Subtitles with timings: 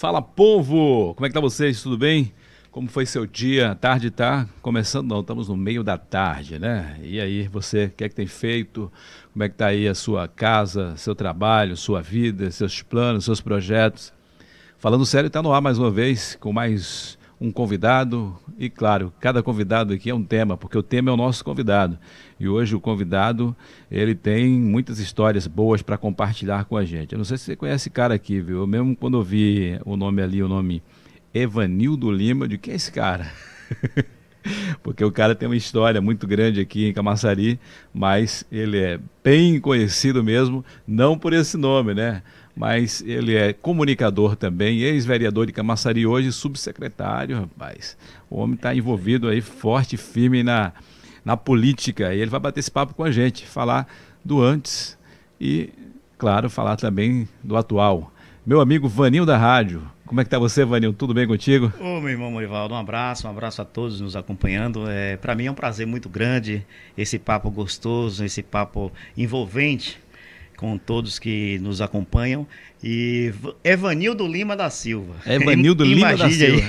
[0.00, 1.12] Fala povo!
[1.14, 1.82] Como é que tá vocês?
[1.82, 2.32] Tudo bem?
[2.70, 3.74] Como foi seu dia?
[3.74, 5.06] Tarde tá começando?
[5.06, 6.98] Não, estamos no meio da tarde, né?
[7.02, 8.90] E aí, você, o que é que tem feito?
[9.30, 13.42] Como é que tá aí a sua casa, seu trabalho, sua vida, seus planos, seus
[13.42, 14.10] projetos?
[14.78, 19.42] Falando sério, está no ar mais uma vez com mais um convidado e claro, cada
[19.42, 21.98] convidado aqui é um tema, porque o tema é o nosso convidado.
[22.38, 23.56] E hoje o convidado,
[23.90, 27.12] ele tem muitas histórias boas para compartilhar com a gente.
[27.12, 28.58] Eu não sei se você conhece esse cara aqui, viu?
[28.58, 30.82] Eu mesmo quando eu vi o nome ali, o nome
[31.32, 33.30] Evanildo Lima, de quem é esse cara?
[34.82, 37.58] porque o cara tem uma história muito grande aqui em Camaçari,
[37.92, 42.22] mas ele é bem conhecido mesmo, não por esse nome, né?
[42.60, 47.96] Mas ele é comunicador também, ex-vereador de Camaçari, hoje subsecretário, rapaz.
[48.28, 50.70] O homem está envolvido aí forte, firme na,
[51.24, 52.14] na política.
[52.14, 53.88] E ele vai bater esse papo com a gente, falar
[54.22, 54.98] do antes
[55.40, 55.70] e,
[56.18, 58.12] claro, falar também do atual.
[58.44, 59.80] Meu amigo Vaninho da Rádio.
[60.04, 60.92] Como é que tá você, Vaninho?
[60.92, 61.72] Tudo bem contigo?
[61.80, 64.84] Ô, meu irmão Morivaldo, um abraço, um abraço a todos nos acompanhando.
[64.86, 69.98] É, Para mim é um prazer muito grande esse papo gostoso, esse papo envolvente
[70.60, 72.46] com todos que nos acompanham.
[72.84, 73.32] E
[73.64, 75.14] Evanildo Lima da Silva.
[75.26, 76.60] Evanildo Lima da Silva.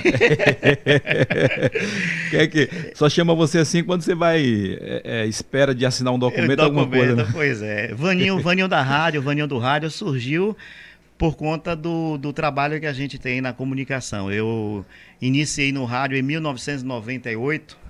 [2.30, 4.40] Quer que só chama você assim quando você vai
[4.80, 7.16] é, é, espera de assinar um documento, documento alguma coisa.
[7.16, 7.28] Né?
[7.32, 7.92] Pois é.
[7.94, 10.56] Vaninho, Vaninho da rádio, Vaninho do rádio surgiu
[11.18, 14.32] por conta do, do trabalho que a gente tem na comunicação.
[14.32, 14.86] Eu
[15.20, 17.81] iniciei no rádio em 1998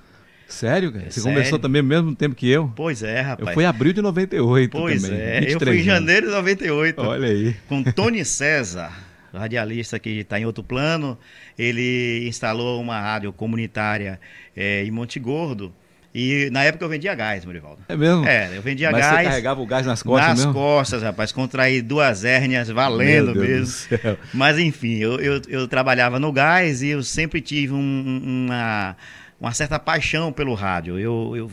[0.53, 1.11] Sério, cara?
[1.11, 1.36] Você Sério?
[1.36, 2.70] começou também ao mesmo tempo que eu?
[2.77, 3.48] Pois é, rapaz.
[3.48, 5.19] Eu fui em abril de 98 pois também.
[5.19, 7.00] é, eu fui em janeiro de 98.
[7.00, 7.56] Olha aí.
[7.69, 8.92] Com Tony César,
[9.33, 11.19] radialista que está em outro plano.
[11.59, 14.20] Ele instalou uma rádio comunitária
[14.55, 15.72] é, em Monte Gordo.
[16.14, 17.83] E na época eu vendia gás, Murivaldo.
[17.89, 18.27] É mesmo?
[18.27, 19.16] É, eu vendia Mas gás.
[19.16, 20.53] Você carregava o gás nas costas nas mesmo?
[20.53, 21.33] Costas, rapaz.
[21.33, 23.89] Contraí duas hérnias valendo mesmo.
[24.34, 28.94] Mas enfim, eu, eu, eu, trabalhava no gás e eu sempre tive um, uma
[29.43, 30.98] uma certa paixão pelo rádio.
[31.01, 31.51] Eu, eu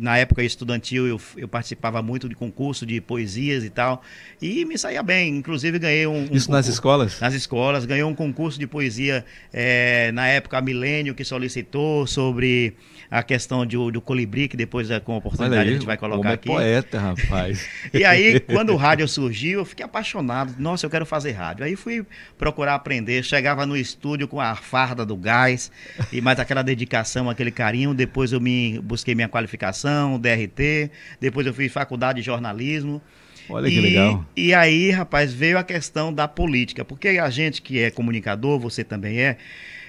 [0.00, 4.02] na época estudantil eu, eu, participava muito de concurso de poesias e tal
[4.40, 8.14] e me saía bem inclusive ganhei um, um isso nas escolas nas escolas ganhei um
[8.14, 12.74] concurso de poesia é, na época a Milênio que solicitou sobre
[13.12, 15.98] a questão de, do colibri que depois é, com a oportunidade aí, a gente vai
[15.98, 16.48] colocar é aqui.
[16.48, 17.68] poeta rapaz.
[17.92, 20.54] E aí quando o rádio surgiu eu fiquei apaixonado.
[20.58, 21.62] Nossa eu quero fazer rádio.
[21.62, 22.06] Aí fui
[22.38, 23.22] procurar aprender.
[23.22, 25.70] Chegava no estúdio com a farda do gás
[26.10, 27.92] e mais aquela dedicação aquele carinho.
[27.92, 30.90] Depois eu me busquei minha qualificação, DRT,
[31.20, 33.02] depois eu fiz faculdade de jornalismo.
[33.46, 34.26] Olha que e, legal.
[34.34, 38.82] E aí, rapaz, veio a questão da política, porque a gente que é comunicador, você
[38.82, 39.36] também é,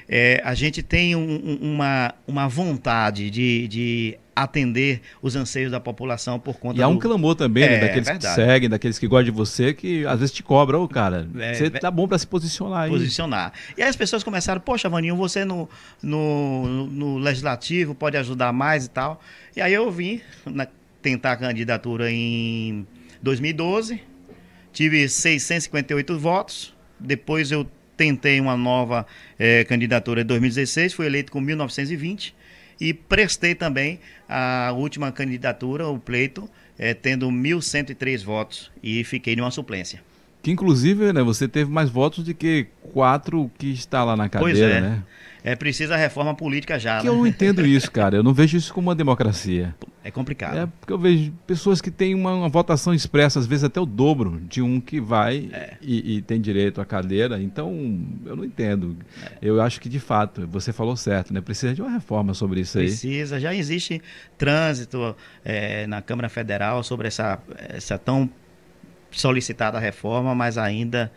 [0.07, 6.39] é a gente tem um, uma, uma vontade de, de atender os anseios da população
[6.39, 8.99] por conta E há um clamor também, né, é, né, daqueles que te seguem, daqueles
[8.99, 12.07] que gostam de você, que às vezes te cobram, ô cara, é, você tá bom
[12.07, 12.89] para se posicionar aí.
[12.89, 13.53] Posicionar.
[13.77, 15.69] E aí as pessoas começaram, poxa, Vaninho, você no,
[16.01, 19.21] no, no legislativo pode ajudar mais e tal.
[19.55, 20.67] E aí eu vim na,
[21.01, 22.87] tentar a candidatura em
[23.21, 24.01] 2012,
[24.71, 29.05] tive 658 votos, depois eu tentei uma nova
[29.37, 32.35] é, candidatura em 2016, fui eleito com 1920
[32.79, 39.51] e prestei também a última candidatura, o pleito, é, tendo 1.103 votos e fiquei numa
[39.51, 40.01] suplência.
[40.41, 44.59] Que inclusive, né, você teve mais votos do que quatro que está lá na cadeira,
[44.59, 44.81] pois é.
[44.81, 45.03] né?
[45.43, 46.99] É preciso a reforma política já.
[46.99, 47.09] Que né?
[47.09, 48.15] eu não entendo isso, cara.
[48.15, 49.75] Eu não vejo isso como uma democracia.
[50.01, 50.57] É complicado.
[50.57, 53.85] É porque eu vejo pessoas que têm uma, uma votação expressa, às vezes até o
[53.85, 55.77] dobro de um que vai é.
[55.81, 57.41] e, e, tem direito à cadeira.
[57.41, 57.71] Então,
[58.25, 58.95] eu não entendo.
[59.21, 59.37] É.
[59.41, 61.41] Eu acho que, de fato, você falou certo, né?
[61.41, 62.85] Precisa de uma reforma sobre isso aí.
[62.85, 63.37] Precisa.
[63.37, 64.01] Já existe
[64.37, 67.37] trânsito é, na Câmara Federal sobre essa,
[67.69, 68.29] essa tão
[69.11, 71.11] solicitada reforma, mas ainda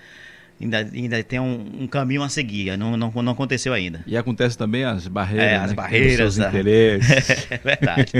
[0.60, 4.02] ainda, ainda tem um, um, caminho a seguir, não, não, não aconteceu ainda.
[4.06, 5.76] E acontece também as barreiras, é, as né?
[5.76, 6.48] barreiras, a...
[6.48, 7.46] interesses.
[7.50, 8.12] é verdade.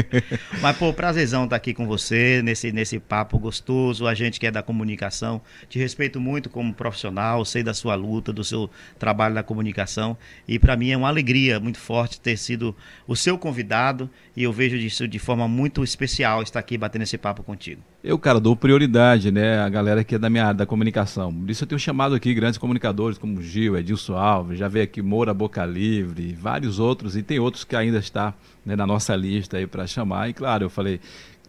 [0.60, 4.50] Mas, pô, prazerzão estar aqui com você, nesse, nesse papo gostoso, a gente que é
[4.50, 9.42] da comunicação, te respeito muito como profissional, sei da sua luta, do seu trabalho na
[9.42, 10.16] comunicação,
[10.46, 14.52] e para mim é uma alegria muito forte ter sido o seu convidado, e eu
[14.52, 17.82] vejo isso de forma muito especial estar aqui batendo esse papo contigo.
[18.08, 21.34] Eu, cara, dou prioridade, né, a galera que é da minha área da comunicação.
[21.34, 25.02] Por isso eu tenho chamado aqui grandes comunicadores como Gil, Edilson Alves, já veio aqui
[25.02, 28.32] Moura Boca Livre, vários outros, e tem outros que ainda está
[28.64, 30.30] né, na nossa lista aí para chamar.
[30.30, 31.00] E claro, eu falei,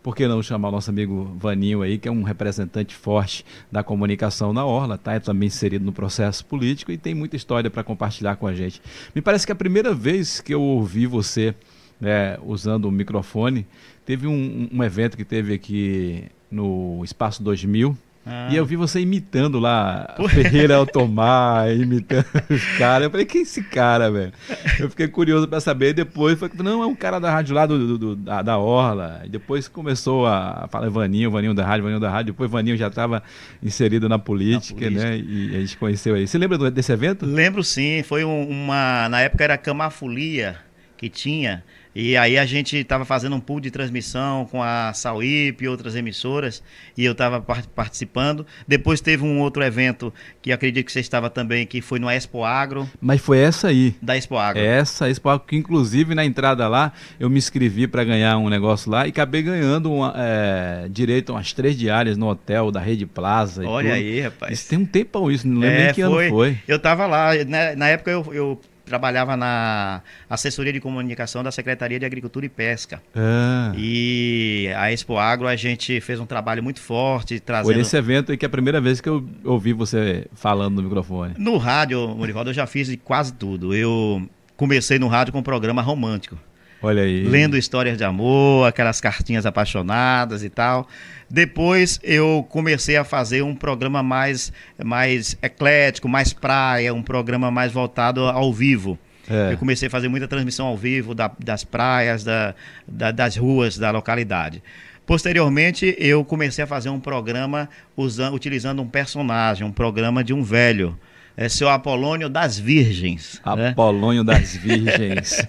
[0.02, 3.84] por que não chamar o nosso amigo Vaninho aí, que é um representante forte da
[3.84, 5.14] comunicação na Orla, tá?
[5.14, 8.82] É também inserido no processo político e tem muita história para compartilhar com a gente.
[9.14, 11.54] Me parece que a primeira vez que eu ouvi você
[12.02, 13.68] né, usando o microfone,
[14.06, 17.98] teve um, um evento que teve aqui no Espaço 2000,
[18.30, 18.50] Ah.
[18.52, 23.06] E eu vi você imitando lá Ferreira Altomar, imitando os caras.
[23.06, 24.34] Eu falei, quem é esse cara, velho?
[24.78, 25.92] Eu fiquei curioso para saber.
[25.92, 28.58] E depois falei, não, é um cara da rádio lá do, do, do da, da,
[28.58, 29.22] Orla.
[29.24, 32.34] E depois começou a falar Vaninho, Vaninho da rádio, Vaninho da rádio.
[32.34, 33.24] Depois Vaninho já estava
[33.64, 35.18] inserido na política, na política, né?
[35.18, 36.28] E a gente conheceu aí.
[36.28, 37.26] Você lembra desse evento?
[37.26, 38.04] Lembro sim.
[38.04, 39.08] Foi uma.
[39.08, 40.58] Na época era Camafolia
[40.98, 41.64] que tinha.
[42.00, 45.96] E aí a gente estava fazendo um pool de transmissão com a Sauip e outras
[45.96, 46.62] emissoras,
[46.96, 48.46] e eu estava participando.
[48.68, 52.44] Depois teve um outro evento que acredito que você estava também, que foi no Expo
[52.44, 52.88] Agro.
[53.02, 53.96] Mas foi essa aí.
[54.00, 54.62] Da Expo Agro.
[54.62, 58.92] Essa Expo Agro, que inclusive na entrada lá, eu me inscrevi para ganhar um negócio
[58.92, 63.08] lá e acabei ganhando uma, é, direito a umas três diárias no hotel da Rede
[63.08, 63.68] Plaza.
[63.68, 64.54] Olha aí, rapaz.
[64.54, 66.26] Isso tem um tempo isso, não lembro é, nem que foi.
[66.28, 66.58] ano foi.
[66.68, 72.00] Eu estava lá, né, na época eu, eu trabalhava na assessoria de comunicação da Secretaria
[72.00, 73.02] de Agricultura e Pesca.
[73.16, 73.74] Ah.
[73.76, 77.74] E a Expo Agro a gente fez um trabalho muito forte trazendo.
[77.74, 81.36] Foi esse evento que é a primeira vez que eu ouvi você falando no microfone.
[81.38, 83.76] No rádio, Morivaldo, eu já fiz quase tudo.
[83.76, 86.38] Eu comecei no rádio com um programa romântico.
[86.82, 87.24] Olha aí.
[87.24, 90.88] Lendo histórias de amor, aquelas cartinhas apaixonadas e tal.
[91.30, 94.54] Depois eu comecei a fazer um programa mais,
[94.84, 98.98] mais eclético, mais praia, um programa mais voltado ao vivo.
[99.30, 99.54] É.
[99.54, 102.56] Eu comecei a fazer muita transmissão ao vivo da, das praias, da,
[102.88, 104.64] da, das ruas da localidade.
[105.06, 110.44] Posteriormente, eu comecei a fazer um programa usando, utilizando um personagem, um programa de um
[110.44, 110.98] velho
[111.38, 113.40] é seu Apolônio das Virgens.
[113.56, 113.70] Né?
[113.70, 114.34] Apolônio né?
[114.34, 115.48] das Virgens.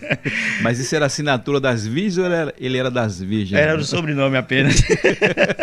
[0.61, 3.59] Mas isso era assinatura das Virgens ou era, ele era das Virgens?
[3.59, 4.83] Era o sobrenome apenas.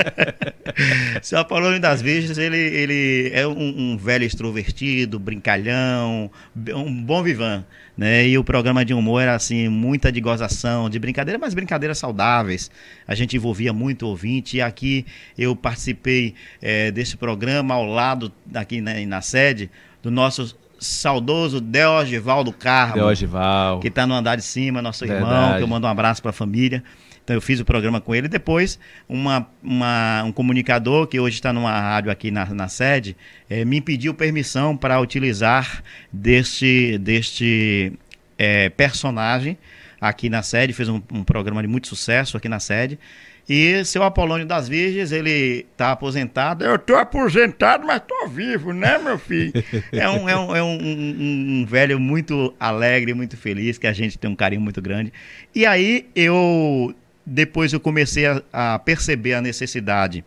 [1.21, 6.31] seu Apolônio das Virgens, ele, ele é um, um, velho extrovertido, brincalhão,
[6.73, 7.63] um bom vivan.
[7.95, 8.27] Né?
[8.27, 12.71] E o programa de humor era assim, muita de gozação, de brincadeira, mas brincadeiras saudáveis.
[13.07, 15.05] A gente envolvia muito ouvinte, e aqui
[15.37, 19.69] eu participei é, desse programa ao lado, aqui na, na sede,
[20.05, 22.93] do nosso saudoso Deogivaldo Carmo.
[22.93, 23.79] Deogival.
[23.79, 25.25] Que está no andar de cima, nosso Verdade.
[25.25, 26.83] irmão, que eu mando um abraço para a família.
[27.23, 28.27] Então eu fiz o programa com ele.
[28.27, 28.77] Depois,
[29.09, 33.17] uma, uma, um comunicador, que hoje está numa rádio aqui na, na sede,
[33.49, 35.81] é, me pediu permissão para utilizar
[36.13, 37.93] deste, deste
[38.37, 39.57] é, personagem
[39.99, 40.71] aqui na sede.
[40.71, 42.99] Fez um, um programa de muito sucesso aqui na sede.
[43.47, 46.65] E seu Apolônio das Virgens, ele está aposentado.
[46.65, 49.53] Eu estou aposentado, mas estou vivo, né, meu filho?
[49.91, 53.93] É, um, é, um, é um, um, um, velho muito alegre, muito feliz, que a
[53.93, 55.13] gente tem um carinho muito grande.
[55.53, 56.93] E aí eu,
[57.25, 60.23] depois eu comecei a, a perceber a necessidade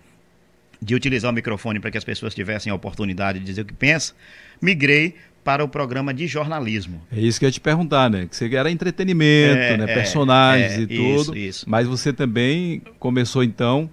[0.80, 3.74] de utilizar o microfone para que as pessoas tivessem a oportunidade de dizer o que
[3.74, 4.14] pensa,
[4.60, 7.00] migrei para o programa de jornalismo.
[7.10, 8.26] É isso que eu ia te perguntar, né?
[8.28, 9.84] Que você era entretenimento, é, né?
[9.90, 11.36] É, personagens é, e tudo.
[11.36, 11.64] Isso, isso.
[11.68, 13.88] Mas você também começou então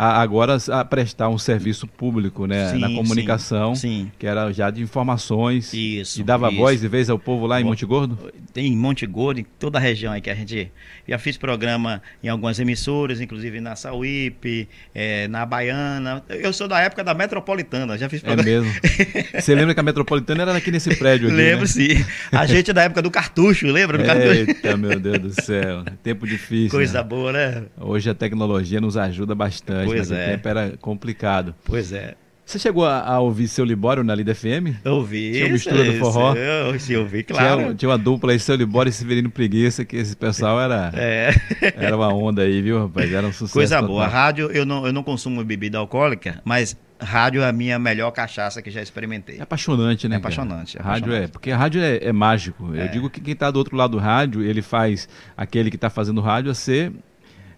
[0.00, 4.12] a, agora a prestar um serviço público, né, sim, na comunicação, sim, sim.
[4.16, 6.56] que era já de informações isso, e dava isso.
[6.56, 8.16] voz e vez ao povo lá em Monte Gordo?
[8.52, 10.70] Tem em Monte Gordo, em toda a região aí que a gente
[11.08, 16.22] já fiz programa em algumas emissoras, inclusive na Sauípe, é, na Baiana.
[16.28, 18.48] Eu sou da época da Metropolitana, já fiz programa.
[18.48, 18.72] É mesmo.
[19.34, 21.66] Você lembra que a Metropolitana era aqui nesse prédio aqui, Lembro né?
[21.66, 22.04] sim.
[22.30, 24.48] A gente da época do cartucho, lembra do cartucho?
[24.48, 25.84] Eita, meu Deus do céu.
[26.04, 26.70] Tempo difícil.
[26.70, 27.04] Coisa né?
[27.04, 27.64] boa, né?
[27.80, 30.30] Hoje a tecnologia nos ajuda bastante pois é.
[30.32, 31.54] tempo era complicado.
[31.64, 32.14] Pois é.
[32.48, 34.80] Você chegou a, a, ouvir seu Libório na Lida FM?
[34.86, 35.32] Ouvi.
[35.32, 36.34] Tinha uma mistura do forró?
[36.34, 37.60] Eu, eu ouvi, claro.
[37.60, 41.30] Tinha, tinha, uma dupla aí, seu Libório e Severino Preguiça, que esse pessoal era, é.
[41.76, 43.12] era uma onda aí, viu, rapaz?
[43.12, 43.52] Era um sucesso.
[43.52, 43.88] Coisa total.
[43.90, 44.06] boa.
[44.06, 48.62] Rádio, eu não, eu não consumo bebida alcoólica, mas rádio é a minha melhor cachaça
[48.62, 49.36] que já experimentei.
[49.38, 50.16] É apaixonante, né?
[50.16, 50.78] É apaixonante.
[50.78, 52.74] É rádio é, porque rádio é, é mágico.
[52.74, 52.84] É.
[52.84, 55.90] Eu digo que quem está do outro lado do rádio, ele faz aquele que está
[55.90, 56.92] fazendo rádio a ser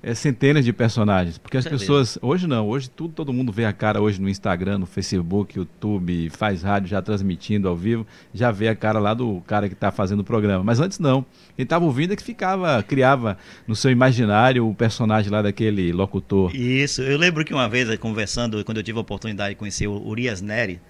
[0.03, 1.39] é, centenas de personagens.
[1.39, 2.19] Porque as pessoas.
[2.23, 6.31] Hoje não, hoje tudo, todo mundo vê a cara hoje no Instagram, no Facebook, YouTube,
[6.31, 9.91] faz rádio já transmitindo ao vivo, já vê a cara lá do cara que está
[9.91, 10.65] fazendo o programa.
[10.65, 11.25] Mas antes não.
[11.57, 16.55] Quem estava ouvindo é que ficava, criava no seu imaginário o personagem lá daquele locutor.
[16.55, 20.07] Isso, eu lembro que uma vez, conversando, quando eu tive a oportunidade de conhecer o
[20.07, 20.81] Urias Neri,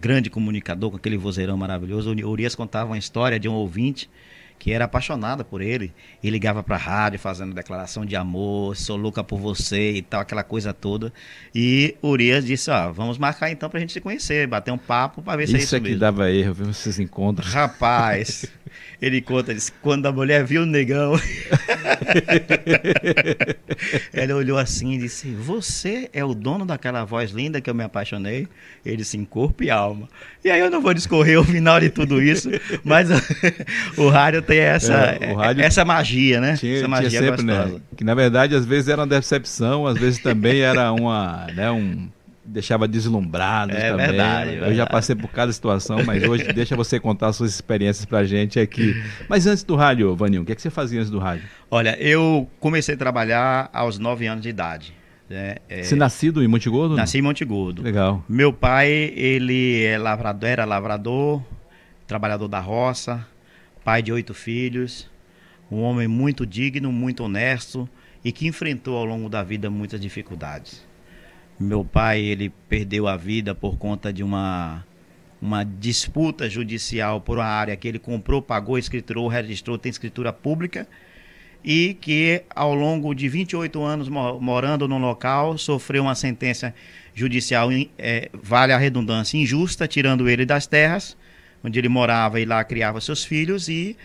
[0.00, 4.08] grande comunicador com aquele vozeirão maravilhoso, o Urias contava uma história de um ouvinte
[4.62, 5.92] que era apaixonada por ele
[6.22, 10.20] e ligava para a rádio fazendo declaração de amor, sou louca por você e tal,
[10.20, 11.12] aquela coisa toda.
[11.52, 15.20] E Urias disse: Ó, vamos marcar então para a gente se conhecer, bater um papo
[15.20, 15.98] para ver se isso é isso é que mesmo.
[15.98, 17.52] dava erro, viu esses encontros.
[17.52, 18.46] Rapaz,
[19.02, 21.14] ele conta, disse, quando a mulher viu o negão,
[24.14, 27.82] ela olhou assim e disse: Você é o dono daquela voz linda que eu me
[27.82, 28.46] apaixonei?
[28.86, 30.08] Ele disse: em corpo e alma.
[30.44, 32.48] E aí eu não vou discorrer o final de tudo isso,
[32.84, 33.08] mas
[33.96, 36.56] o rádio tem essa, é, rádio essa magia, né?
[36.56, 37.80] Tinha, essa magia sempre, né?
[37.96, 42.08] Que na verdade às vezes era uma decepção, às vezes também era uma, né, um
[42.44, 44.06] deixava deslumbrados é também.
[44.06, 44.76] Verdade, eu verdade.
[44.76, 48.94] já passei por cada situação, mas hoje deixa você contar suas experiências pra gente aqui.
[49.28, 51.44] Mas antes do rádio, Vaninho, o que, é que você fazia antes do rádio?
[51.70, 54.92] Olha, eu comecei a trabalhar aos 9 anos de idade.
[55.28, 55.56] Né?
[55.68, 55.82] É...
[55.82, 56.96] Você nascido em Montegordo?
[56.96, 57.82] Nasci em Montegordo.
[57.82, 58.22] Legal.
[58.28, 61.42] Meu pai, ele é lavrador, era lavrador,
[62.06, 63.26] trabalhador da roça,
[63.84, 65.10] pai de oito filhos,
[65.70, 67.88] um homem muito digno, muito honesto
[68.24, 70.86] e que enfrentou ao longo da vida muitas dificuldades.
[71.58, 74.84] Meu pai, ele perdeu a vida por conta de uma
[75.40, 80.86] uma disputa judicial por uma área que ele comprou, pagou, escriturou, registrou, tem escritura pública
[81.64, 86.72] e que ao longo de 28 anos morando no local sofreu uma sentença
[87.12, 91.16] judicial, é, vale a redundância, injusta, tirando ele das terras
[91.62, 93.96] onde ele morava e lá criava seus filhos e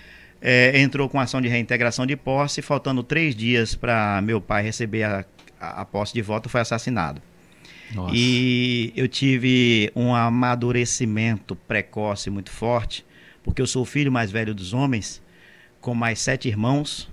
[0.41, 5.03] é, entrou com ação de reintegração de posse, faltando três dias para meu pai receber
[5.03, 5.25] a,
[5.59, 7.21] a, a, posse de volta, foi assassinado.
[7.93, 8.13] Nossa.
[8.15, 13.05] E eu tive um amadurecimento precoce muito forte,
[13.43, 15.21] porque eu sou o filho mais velho dos homens,
[15.79, 17.09] com mais sete irmãos,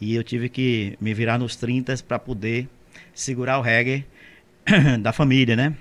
[0.00, 2.68] e eu tive que me virar nos 30 para poder
[3.14, 4.04] segurar o reggae
[5.00, 5.74] da família, né?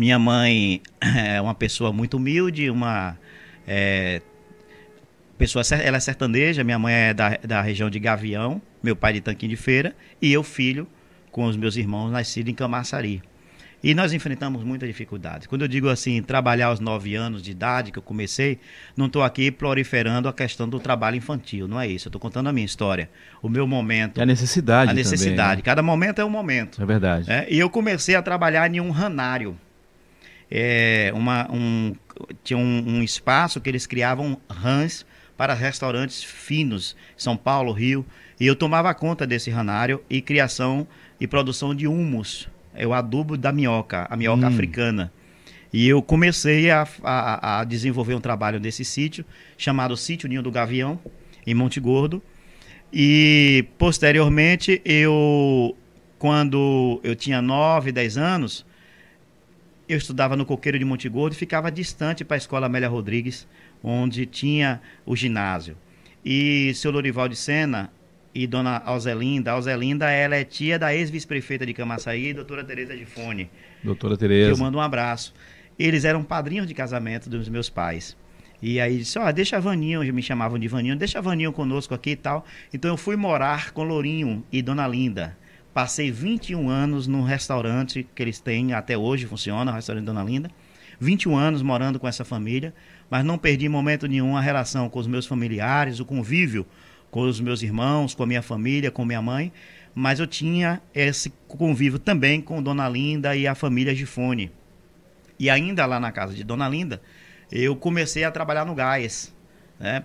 [0.00, 3.18] Minha mãe é uma pessoa muito humilde, uma
[3.68, 4.22] é,
[5.36, 9.20] pessoa, ela é sertaneja, minha mãe é da, da região de Gavião, meu pai de
[9.20, 10.88] Tanquinho de Feira, e eu filho
[11.30, 13.20] com os meus irmãos, nascido em Camaçari.
[13.84, 15.46] E nós enfrentamos muita dificuldade.
[15.46, 18.58] Quando eu digo assim, trabalhar aos nove anos de idade, que eu comecei,
[18.96, 22.08] não estou aqui proliferando a questão do trabalho infantil, não é isso.
[22.08, 23.10] Eu estou contando a minha história,
[23.42, 24.16] o meu momento.
[24.18, 25.36] E a necessidade A necessidade.
[25.36, 25.62] Também, né?
[25.62, 26.82] Cada momento é um momento.
[26.82, 27.30] É verdade.
[27.30, 27.46] É?
[27.50, 29.58] E eu comecei a trabalhar em um ranário.
[30.50, 31.94] É, uma, um,
[32.42, 38.04] tinha um, um espaço que eles criavam rãs para restaurantes finos, São Paulo, Rio.
[38.38, 40.86] E eu tomava conta desse ranário e criação
[41.20, 44.48] e produção de humus é o adubo da minhoca, a minhoca hum.
[44.48, 45.12] africana.
[45.72, 49.24] E eu comecei a, a, a, desenvolver um trabalho nesse sítio,
[49.56, 50.98] chamado Sítio Ninho do Gavião,
[51.46, 52.20] em Monte Gordo.
[52.92, 55.76] E, posteriormente, eu,
[56.18, 58.66] quando eu tinha 9, 10 anos,
[59.92, 63.46] eu estudava no Coqueiro de Monte Gordo e ficava distante para a Escola Amélia Rodrigues,
[63.82, 65.76] onde tinha o ginásio.
[66.24, 67.90] E seu Lorival de Sena,
[68.34, 69.52] e dona Alzelinda.
[69.52, 73.50] Alzelinda, ela é tia da ex-vice-prefeita de Camaçaí, doutora Tereza de Fone.
[73.82, 74.50] Doutora Tereza.
[74.50, 75.34] Eu mando um abraço.
[75.78, 78.16] Eles eram padrinhos de casamento dos meus pais.
[78.62, 81.52] E aí disse, ó, oh, deixa a Vaninho, me chamavam de Vaninho, deixa a Vaninho
[81.52, 82.44] conosco aqui e tal.
[82.72, 85.36] Então eu fui morar com Lourinho e Dona Linda.
[85.72, 90.50] Passei 21 anos num restaurante que eles têm, até hoje funciona, o restaurante Dona Linda.
[90.98, 92.74] 21 anos morando com essa família,
[93.08, 96.66] mas não perdi momento nenhum a relação com os meus familiares, o convívio
[97.10, 99.52] com os meus irmãos, com a minha família, com minha mãe,
[99.94, 104.52] mas eu tinha esse convívio também com Dona Linda e a família Gifone.
[105.38, 107.00] E ainda lá na casa de Dona Linda,
[107.50, 109.34] eu comecei a trabalhar no gás.
[109.78, 110.04] Né?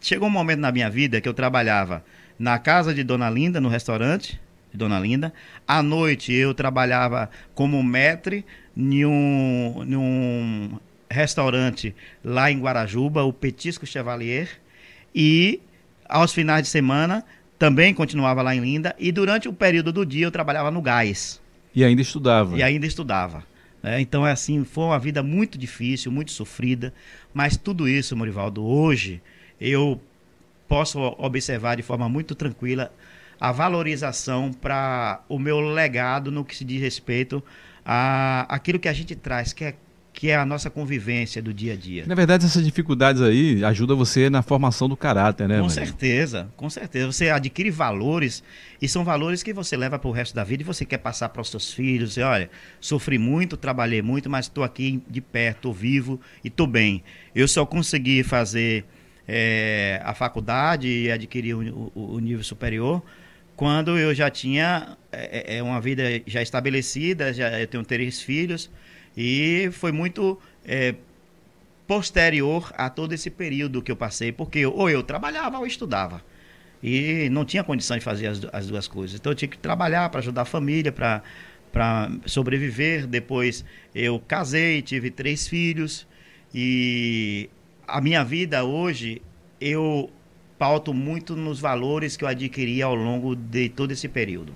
[0.00, 2.02] Chegou um momento na minha vida que eu trabalhava
[2.38, 4.40] na casa de Dona Linda, no restaurante
[4.76, 5.32] Dona Linda.
[5.66, 8.44] À noite eu trabalhava como maître
[8.76, 10.78] em um, em um
[11.10, 14.48] restaurante lá em Guarajuba, o Petisco Chevalier.
[15.14, 15.60] E
[16.08, 17.24] aos finais de semana,
[17.58, 18.94] também continuava lá em Linda.
[18.98, 21.40] E durante o período do dia, eu trabalhava no gás.
[21.74, 22.56] E ainda estudava.
[22.56, 23.44] E ainda estudava.
[23.82, 26.92] É, então, é assim, foi uma vida muito difícil, muito sofrida.
[27.32, 29.22] Mas tudo isso, Morivaldo, hoje
[29.60, 30.00] eu
[30.68, 32.92] posso observar de forma muito tranquila
[33.40, 37.42] a valorização para o meu legado no que se diz respeito
[37.84, 39.74] a aquilo que a gente traz, que é
[40.16, 42.04] que é a nossa convivência do dia a dia.
[42.06, 45.56] Na verdade, essas dificuldades aí ajudam você na formação do caráter, né?
[45.56, 45.84] Com Maria?
[45.84, 47.12] certeza, com certeza.
[47.12, 48.42] Você adquire valores
[48.80, 51.28] e são valores que você leva para o resto da vida e você quer passar
[51.28, 52.14] para os seus filhos.
[52.14, 52.48] Você, olha,
[52.80, 57.04] sofri muito, trabalhei muito, mas estou aqui de perto, estou vivo e estou bem.
[57.34, 58.86] Eu só consegui fazer
[59.28, 63.02] é, a faculdade e adquirir o, o, o nível superior
[63.56, 68.70] quando eu já tinha é, é, uma vida já estabelecida, já eu tenho três filhos
[69.16, 70.94] e foi muito é,
[71.86, 76.22] posterior a todo esse período que eu passei, porque ou eu trabalhava ou estudava.
[76.82, 79.18] E não tinha condição de fazer as, as duas coisas.
[79.18, 81.22] Então eu tinha que trabalhar para ajudar a família, para
[81.72, 83.06] para sobreviver.
[83.06, 86.06] Depois eu casei, tive três filhos
[86.54, 87.50] e
[87.86, 89.20] a minha vida hoje
[89.60, 90.10] eu
[90.58, 94.52] pauto muito nos valores que eu adquiri ao longo de todo esse período.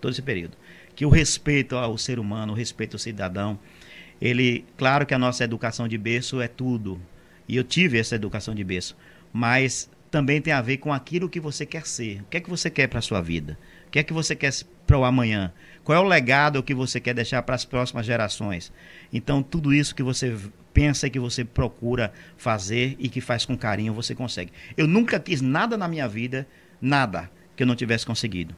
[0.00, 0.56] Todo esse período
[1.00, 3.58] que o respeito ao ser humano, o respeito ao cidadão,
[4.20, 7.00] ele, claro que a nossa educação de berço é tudo.
[7.48, 8.94] E eu tive essa educação de berço,
[9.32, 12.20] mas também tem a ver com aquilo que você quer ser.
[12.20, 13.58] O que é que você quer para a sua vida?
[13.86, 14.52] O que é que você quer
[14.86, 15.50] para o amanhã?
[15.82, 18.70] Qual é o legado que você quer deixar para as próximas gerações?
[19.10, 20.36] Então, tudo isso que você
[20.72, 24.52] pensa e que você procura fazer e que faz com carinho, você consegue.
[24.76, 26.46] Eu nunca quis nada na minha vida,
[26.80, 28.54] nada, que eu não tivesse conseguido.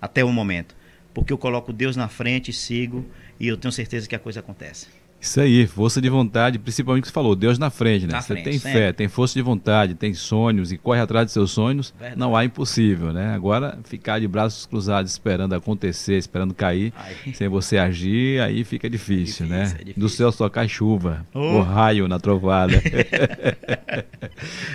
[0.00, 0.76] Até o momento.
[1.12, 3.04] Porque eu coloco Deus na frente, sigo
[3.40, 4.97] e eu tenho certeza que a coisa acontece.
[5.20, 8.12] Isso aí, força de vontade, principalmente o que você falou, Deus na frente, né?
[8.12, 8.72] Na você frente, tem sempre.
[8.72, 12.20] fé, tem força de vontade, tem sonhos e corre atrás de seus sonhos, Verdade.
[12.20, 13.34] não há impossível, né?
[13.34, 17.34] Agora, ficar de braços cruzados esperando acontecer, esperando cair, Aí.
[17.34, 19.62] sem você agir, aí fica difícil, Difícil, né?
[19.62, 19.94] é difícil.
[19.96, 21.58] Do céu só cai chuva, Oh.
[21.58, 22.74] o raio na trovada.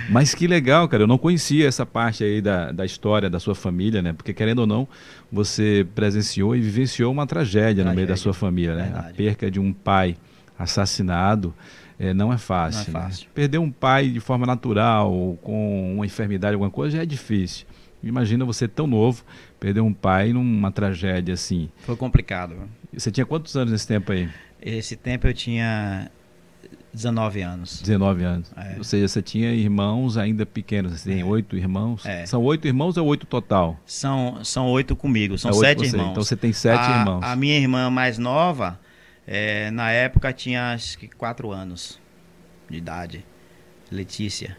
[0.09, 3.55] Mas que legal, cara, eu não conhecia essa parte aí da, da história da sua
[3.55, 4.13] família, né?
[4.13, 4.88] Porque querendo ou não,
[5.31, 8.17] você presenciou e vivenciou uma tragédia, no meio da Tragédia.
[8.17, 8.83] sua família, né?
[8.83, 9.13] A Verdade.
[9.15, 10.15] perca de um pai
[10.63, 11.53] assassinado
[12.00, 12.91] eh, não é fácil.
[12.91, 13.10] Não é né?
[13.10, 13.27] fácil.
[13.34, 17.65] Perder um pai de forma natural, ou com uma enfermidade, alguma coisa, já é difícil.
[18.01, 19.24] Imagina você tão novo,
[19.60, 21.70] perder um pai numa tragédia assim.
[21.79, 22.55] Foi complicado.
[22.93, 24.29] Você tinha quantos anos nesse tempo aí?
[24.62, 26.12] Esse tempo eu tinha
[26.93, 27.82] 19 anos.
[27.82, 28.51] 19 anos.
[28.55, 28.75] É.
[28.77, 31.00] Ou seja, você tinha irmãos ainda pequenos.
[31.00, 32.05] Você tem oito irmãos?
[32.05, 32.25] É.
[32.25, 33.79] São oito irmãos ou oito total?
[33.86, 36.12] São, são oito comigo, são É sete irmãos.
[36.12, 37.24] Então você tem sete a, irmãos.
[37.24, 38.79] A minha irmã mais nova,
[39.27, 42.00] eh, na época, tinha acho que quatro anos
[42.70, 43.25] de idade.
[43.92, 44.58] Letícia.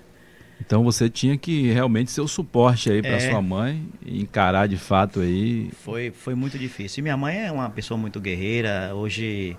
[0.61, 3.21] Então você tinha que realmente ser o suporte aí para É.
[3.31, 5.71] sua mãe encarar de fato aí.
[5.73, 7.01] Foi, foi muito difícil.
[7.01, 9.57] E minha mãe é uma pessoa muito guerreira, hoje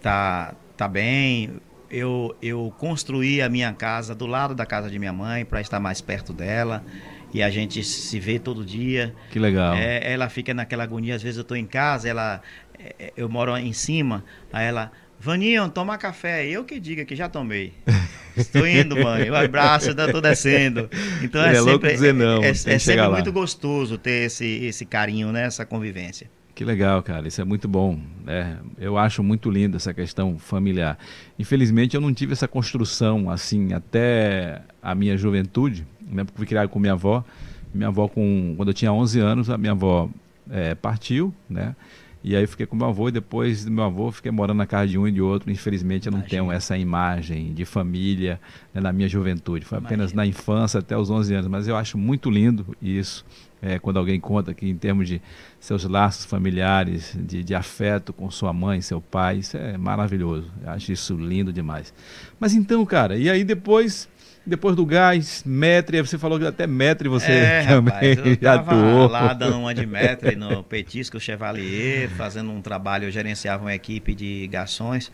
[0.00, 1.50] tá, tá bem.
[1.90, 5.78] Eu, eu construí a minha casa do lado da casa de minha mãe para estar
[5.78, 6.82] mais perto dela.
[7.32, 9.14] E a gente se vê todo dia.
[9.30, 9.74] Que legal.
[9.74, 12.42] É, ela fica naquela agonia, às vezes eu estou em casa, ela,
[12.78, 16.46] é, eu moro em cima, aí ela, Vaninho, toma café.
[16.46, 17.74] Eu que diga que já tomei.
[18.34, 19.28] Estou indo, mãe.
[19.28, 20.88] O abraço, eu tô descendo.
[21.22, 23.10] Então é, É sempre, dizer não, é, é sempre lá.
[23.10, 25.44] muito gostoso ter esse, esse carinho, né?
[25.44, 26.30] Essa convivência.
[26.54, 27.28] Que legal, cara.
[27.28, 27.98] Isso é muito bom.
[28.24, 28.58] né?
[28.78, 30.98] eu acho muito lindo essa questão familiar.
[31.38, 36.24] Infelizmente, eu não tive essa construção assim até a minha juventude, né?
[36.24, 37.24] Porque fui criado com minha avó.
[37.72, 40.08] Minha avó, com, quando eu tinha 11 anos, a minha avó
[40.50, 41.74] eh, partiu, né?
[42.22, 44.66] E aí eu fiquei com meu avô e depois do meu avô fiquei morando na
[44.66, 45.50] casa de um e de outro.
[45.50, 46.42] Infelizmente, eu não Imagina.
[46.42, 48.38] tenho essa imagem de família
[48.74, 49.64] né, na minha juventude.
[49.64, 50.22] Foi apenas Imagina.
[50.22, 51.46] na infância até os 11 anos.
[51.46, 53.24] Mas eu acho muito lindo isso.
[53.62, 55.20] É, quando alguém conta que em termos de
[55.58, 60.50] seus laços familiares, de, de afeto com sua mãe, seu pai, isso é maravilhoso.
[60.62, 61.92] Eu acho isso lindo demais.
[62.38, 64.08] Mas então, cara, e aí depois,
[64.44, 68.54] depois do gás, metre, você falou que até metre você é, também rapaz, eu já
[68.54, 69.08] atuou.
[69.08, 74.14] lá dando uma de metre no Petisco Chevalier, fazendo um trabalho, eu gerenciava uma equipe
[74.14, 75.12] de garçons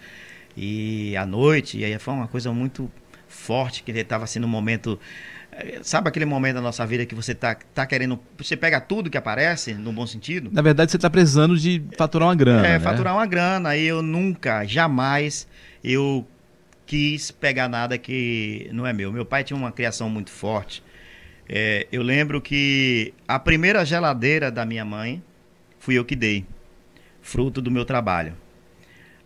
[0.56, 2.90] e à noite, e aí foi uma coisa muito
[3.28, 4.98] forte, que estava sendo um momento
[5.52, 8.18] eh, Sabe aquele momento da nossa vida que você tá, tá querendo.
[8.38, 10.50] Você pega tudo que aparece, no bom sentido?
[10.52, 12.66] Na verdade, você está precisando de faturar uma grana.
[12.66, 12.80] É, né?
[12.80, 13.70] faturar uma grana.
[13.70, 15.46] Aí eu nunca, jamais,
[15.82, 16.26] eu
[16.86, 19.12] quis pegar nada que não é meu.
[19.12, 20.82] Meu pai tinha uma criação muito forte.
[21.48, 25.22] É, eu lembro que a primeira geladeira da minha mãe
[25.78, 26.44] fui eu que dei,
[27.20, 28.34] fruto do meu trabalho.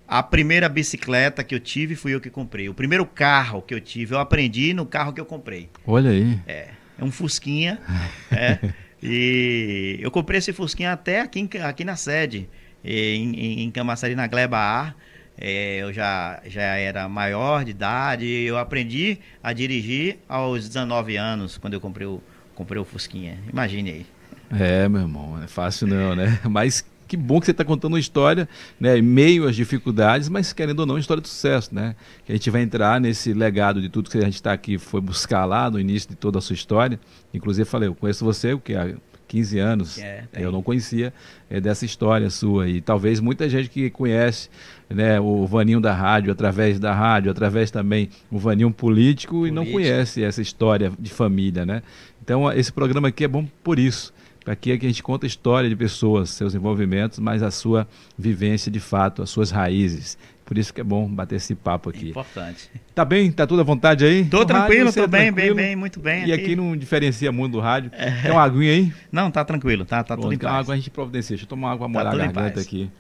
[0.07, 2.69] A primeira bicicleta que eu tive fui eu que comprei.
[2.69, 5.71] O primeiro carro que eu tive, eu aprendi no carro que eu comprei.
[5.87, 6.39] Olha aí.
[6.47, 6.69] É,
[6.99, 7.79] é um Fusquinha.
[8.33, 8.59] é,
[9.03, 12.49] e eu comprei esse Fusquinha até aqui, aqui na sede,
[12.85, 14.95] em, em, em Camaçari, na Gleba A.
[15.41, 18.27] É, eu já, já era maior de idade.
[18.27, 22.23] Eu aprendi a dirigir aos 19 anos, quando eu comprei o,
[22.55, 23.39] comprei o Fusquinha.
[23.51, 24.07] Imagine aí.
[24.53, 26.41] É, meu irmão, não é fácil não, né?
[26.45, 28.49] Mas que bom que você está contando uma história,
[28.79, 29.01] né?
[29.01, 31.97] Meio às dificuldades, mas querendo ou não, uma história de sucesso, né?
[32.25, 35.01] Que a gente vai entrar nesse legado de tudo que a gente está aqui, foi
[35.01, 37.01] buscar lá no início de toda a sua história.
[37.35, 38.95] Inclusive, falei, eu conheço você, o que há
[39.31, 40.43] 15 anos, É, tem.
[40.43, 41.13] eu não conhecia
[41.49, 42.69] é, dessa história sua.
[42.69, 44.49] E talvez muita gente que conhece
[44.89, 49.63] né, o Vaninho da rádio, através da rádio, através também o Vaninho político, e não
[49.63, 49.79] Político.
[49.79, 51.83] conhece essa história de família, né?
[52.23, 54.13] Então, esse programa aqui é bom por isso.
[54.47, 57.87] Aqui é que a gente conta a história de pessoas, seus envolvimentos, mas a sua
[58.19, 60.19] vivência de fato, as suas raízes.
[60.51, 62.09] Por isso que é bom bater esse papo aqui.
[62.09, 62.69] Importante.
[62.93, 63.31] Tá bem?
[63.31, 64.25] Tá tudo à vontade aí?
[64.25, 65.55] Tô No tranquilo, rádio, tô é bem, bem, tranquilo?
[65.55, 66.27] bem, muito bem.
[66.27, 67.93] E aqui não diferencia muito do rádio.
[68.21, 68.93] Tem uma aguinha aí?
[69.13, 70.61] Não, tá tranquilo, tá, tá tudo Pronto, em que uma paz.
[70.65, 71.37] água a gente providencia.
[71.37, 72.91] Deixa eu tomar uma água Tá molhar a tudo em garganta aqui.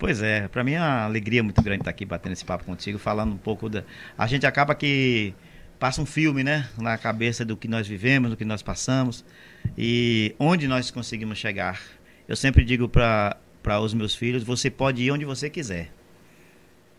[0.00, 2.98] Pois é, para mim é uma alegria muito grande estar aqui batendo esse papo contigo,
[2.98, 3.84] falando um pouco da.
[4.18, 5.32] A gente acaba que
[5.78, 9.24] passa um filme, né, na cabeça do que nós vivemos, do que nós passamos
[9.78, 11.80] e onde nós conseguimos chegar.
[12.26, 13.36] Eu sempre digo para
[13.80, 15.92] os meus filhos: você pode ir onde você quiser,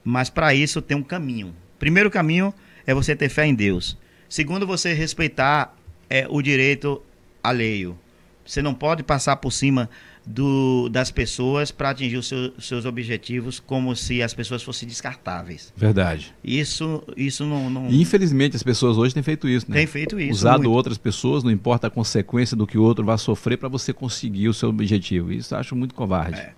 [0.04, 1.54] mas para isso tem um caminho.
[1.80, 2.54] Primeiro caminho
[2.86, 3.98] é você ter fé em Deus.
[4.30, 5.76] Segundo, você respeitar
[6.10, 7.02] é, o direito
[7.44, 7.98] alheio.
[8.46, 9.90] Você não pode passar por cima
[10.26, 15.74] do, das pessoas para atingir os seu, seus objetivos como se as pessoas fossem descartáveis.
[15.76, 16.34] Verdade.
[16.44, 17.90] Isso, isso não, não...
[17.90, 19.78] Infelizmente as pessoas hoje têm feito isso, né?
[19.78, 20.32] Têm feito isso.
[20.32, 20.74] Usado muito.
[20.74, 24.50] outras pessoas, não importa a consequência do que o outro vai sofrer para você conseguir
[24.50, 25.32] o seu objetivo.
[25.32, 26.40] Isso eu acho muito covarde.
[26.40, 26.54] É.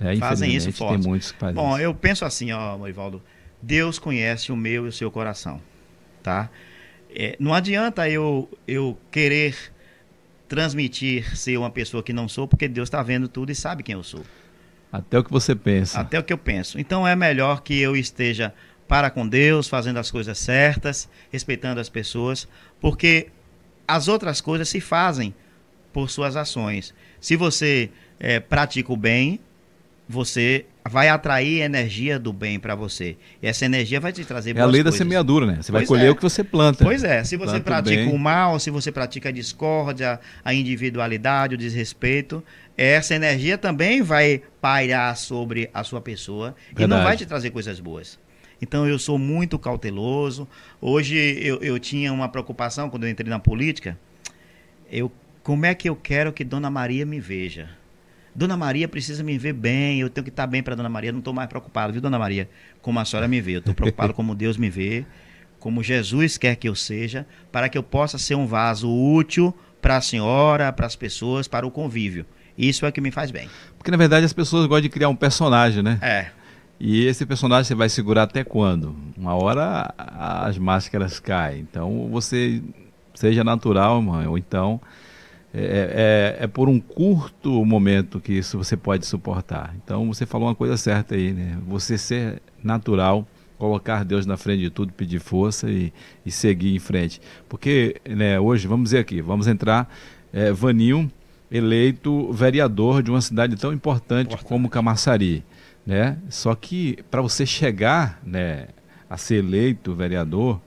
[0.00, 1.00] É, Fazem isso forte.
[1.00, 1.84] Tem muitos que fazem Bom, isso.
[1.84, 3.22] eu penso assim, ó, Morivaldo,
[3.62, 5.60] Deus conhece o meu e o seu coração,
[6.22, 6.50] tá?
[7.14, 9.56] É, não adianta eu, eu querer
[10.48, 13.94] transmitir ser uma pessoa que não sou, porque Deus está vendo tudo e sabe quem
[13.94, 14.22] eu sou.
[14.92, 16.00] Até o que você pensa.
[16.00, 16.78] Até o que eu penso.
[16.78, 18.52] Então é melhor que eu esteja
[18.86, 22.46] para com Deus, fazendo as coisas certas, respeitando as pessoas,
[22.80, 23.28] porque
[23.86, 25.34] as outras coisas se fazem
[25.92, 26.94] por suas ações.
[27.20, 29.40] Se você é, pratica o bem,
[30.08, 33.16] você vai atrair energia do bem para você.
[33.42, 34.98] E essa energia vai te trazer boas É a lei coisas.
[35.00, 35.56] da semeadura, né?
[35.56, 36.10] Você pois vai colher é.
[36.10, 36.84] o que você planta.
[36.84, 37.24] Pois é.
[37.24, 42.42] Se você planta pratica o mal, se você pratica a discórdia, a individualidade, o desrespeito,
[42.76, 46.84] essa energia também vai pairar sobre a sua pessoa Verdade.
[46.84, 48.18] e não vai te trazer coisas boas.
[48.62, 50.48] Então eu sou muito cauteloso.
[50.80, 53.98] Hoje eu, eu tinha uma preocupação quando eu entrei na política.
[54.90, 55.10] Eu,
[55.42, 57.70] como é que eu quero que Dona Maria me veja?
[58.36, 61.10] Dona Maria precisa me ver bem, eu tenho que estar bem para Dona Maria.
[61.10, 62.50] Não estou mais preocupado, viu, Dona Maria?
[62.82, 63.56] Como a senhora me vê.
[63.56, 65.06] Eu estou preocupado como Deus me vê,
[65.58, 69.96] como Jesus quer que eu seja, para que eu possa ser um vaso útil para
[69.96, 72.26] a senhora, para as pessoas, para o convívio.
[72.58, 73.48] Isso é o que me faz bem.
[73.78, 75.98] Porque na verdade as pessoas gostam de criar um personagem, né?
[76.02, 76.26] É.
[76.78, 78.94] E esse personagem você vai segurar até quando?
[79.16, 81.60] Uma hora as máscaras caem.
[81.60, 82.62] Então você
[83.14, 84.78] seja natural, mãe, ou então
[85.58, 89.74] é, é, é, por um curto momento que isso você pode suportar.
[89.82, 91.56] Então você falou uma coisa certa aí, né?
[91.66, 95.94] Você ser natural, colocar Deus na frente de tudo, pedir força e,
[96.26, 97.22] e seguir em frente.
[97.48, 99.90] Porque né, hoje, vamos dizer aqui, vamos entrar,
[100.30, 101.10] é, Vaninho
[101.50, 104.46] eleito vereador de uma cidade tão importante, importante.
[104.46, 105.42] como Camaçari.
[105.86, 106.18] Né?
[106.28, 108.66] Só que para você chegar né,
[109.08, 110.60] a ser eleito vereador,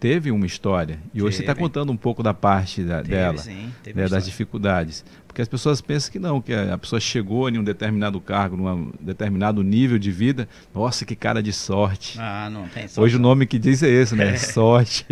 [0.00, 0.98] teve uma história.
[1.12, 1.36] E hoje teve.
[1.36, 5.04] você está contando um pouco da parte da, teve, dela, sim, né, das dificuldades.
[5.26, 8.92] Porque as pessoas pensam que não, que a pessoa chegou em um determinado cargo, num
[8.98, 10.48] determinado nível de vida.
[10.74, 12.18] Nossa, que cara de sorte.
[12.18, 13.00] Ah, não tem sorte.
[13.00, 14.34] Hoje o nome que diz é esse, né?
[14.40, 15.06] sorte.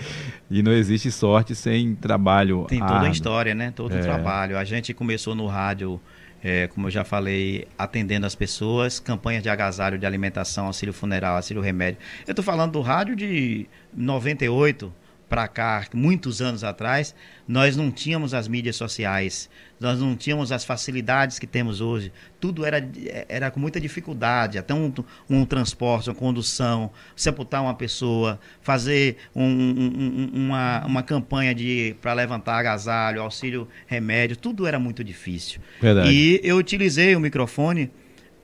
[0.50, 2.64] e não existe sorte sem trabalho.
[2.64, 3.70] Tem toda a história, né?
[3.70, 4.00] Todo é.
[4.00, 4.58] o trabalho.
[4.58, 6.00] A gente começou no rádio
[6.42, 11.36] é, como eu já falei, atendendo as pessoas, campanhas de agasalho, de alimentação, auxílio funeral,
[11.36, 12.00] auxílio remédio.
[12.26, 14.92] Eu estou falando do rádio de 98,
[15.30, 17.14] para cá, muitos anos atrás,
[17.46, 22.12] nós não tínhamos as mídias sociais, nós não tínhamos as facilidades que temos hoje.
[22.40, 22.84] Tudo era,
[23.28, 24.92] era com muita dificuldade, até um,
[25.30, 31.54] um transporte, uma condução, sepultar uma pessoa, fazer um, um, uma, uma campanha
[32.00, 35.60] para levantar agasalho, auxílio remédio, tudo era muito difícil.
[35.80, 36.10] Verdade.
[36.10, 37.88] E eu utilizei o microfone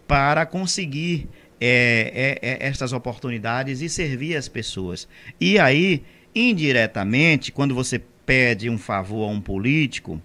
[0.06, 1.28] para conseguir
[1.60, 5.08] é, é, é, estas oportunidades e servir as pessoas.
[5.40, 6.04] E aí
[6.36, 10.20] indiretamente, quando você pede um favor a um político,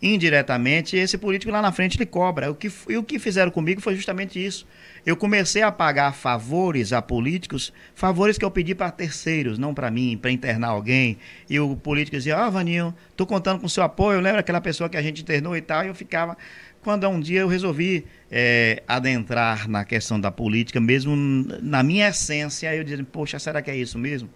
[0.00, 2.48] indiretamente esse político lá na frente lhe cobra.
[2.52, 4.64] O que, e o que fizeram comigo foi justamente isso.
[5.04, 9.90] Eu comecei a pagar favores a políticos, favores que eu pedi para terceiros, não para
[9.90, 11.18] mim, para internar alguém.
[11.48, 14.20] E o político dizia: Ah, Vaninho, estou contando com seu apoio.
[14.20, 15.84] Lembra aquela pessoa que a gente internou e tal?
[15.84, 16.36] E eu ficava.
[16.80, 21.14] Quando um dia eu resolvi é, adentrar na questão da política, mesmo
[21.60, 24.30] na minha essência, eu dizia: Poxa, será que é isso mesmo?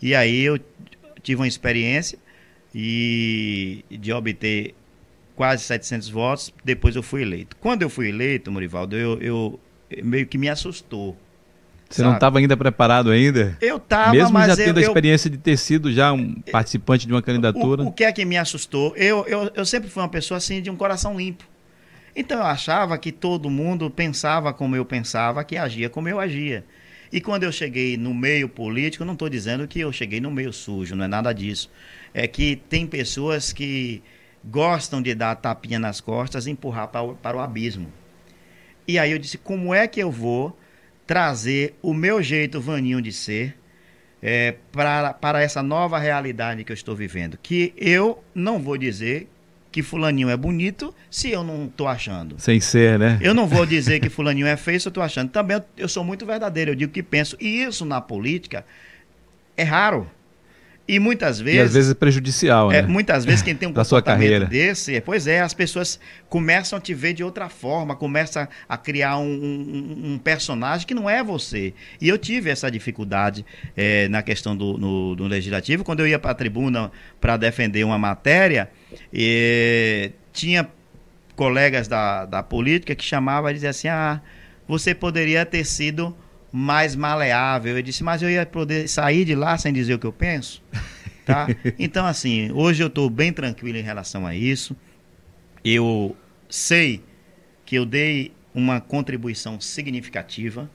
[0.00, 0.58] E aí eu
[1.22, 2.18] tive uma experiência
[2.74, 4.74] e de obter
[5.34, 7.56] quase 700 votos, depois eu fui eleito.
[7.56, 9.60] Quando eu fui eleito, Morivaldo, eu, eu
[10.02, 11.16] meio que me assustou.
[11.88, 12.08] Você sabe?
[12.08, 13.56] não estava ainda preparado ainda?
[13.60, 17.12] Eu estava, Mesmo já tendo eu, a experiência de ter sido já um participante de
[17.12, 17.82] uma candidatura?
[17.82, 18.94] O, o que é que me assustou?
[18.96, 21.44] Eu, eu, eu sempre fui uma pessoa assim de um coração limpo.
[22.14, 26.64] Então eu achava que todo mundo pensava como eu pensava, que agia como eu agia.
[27.12, 30.52] E quando eu cheguei no meio político, não estou dizendo que eu cheguei no meio
[30.52, 31.70] sujo, não é nada disso.
[32.12, 34.02] É que tem pessoas que
[34.44, 37.92] gostam de dar tapinha nas costas e empurrar para o, para o abismo.
[38.86, 40.56] E aí eu disse: como é que eu vou
[41.06, 43.56] trazer o meu jeito vaninho de ser
[44.22, 47.38] é, para, para essa nova realidade que eu estou vivendo?
[47.40, 49.28] Que eu não vou dizer
[49.76, 52.36] que fulaninho é bonito se eu não estou achando.
[52.38, 53.18] Sem ser, né?
[53.20, 55.28] Eu não vou dizer que fulaninho é feio se eu estou achando.
[55.28, 57.36] Também eu, eu sou muito verdadeiro, eu digo que penso.
[57.38, 58.64] E isso na política
[59.54, 60.10] é raro.
[60.88, 61.58] E muitas vezes.
[61.58, 62.88] E às vezes é prejudicial, é, né?
[62.88, 66.80] Muitas vezes quem tem um da sua carreira desse, pois é, as pessoas começam a
[66.80, 71.24] te ver de outra forma, começam a criar um, um, um personagem que não é
[71.24, 71.74] você.
[72.00, 73.44] E eu tive essa dificuldade
[73.76, 77.84] é, na questão do no, do legislativo, quando eu ia para a tribuna para defender
[77.84, 78.70] uma matéria,
[79.12, 80.68] e, tinha
[81.34, 84.20] colegas da, da política que chamavam e diziam assim: ah,
[84.68, 86.16] você poderia ter sido
[86.52, 87.76] mais maleável.
[87.76, 90.62] Eu disse, mas eu ia poder sair de lá sem dizer o que eu penso?
[91.26, 91.48] Tá?
[91.76, 94.76] Então, assim, hoje eu estou bem tranquilo em relação a isso.
[95.64, 96.16] Eu
[96.48, 97.02] sei
[97.64, 100.70] que eu dei uma contribuição significativa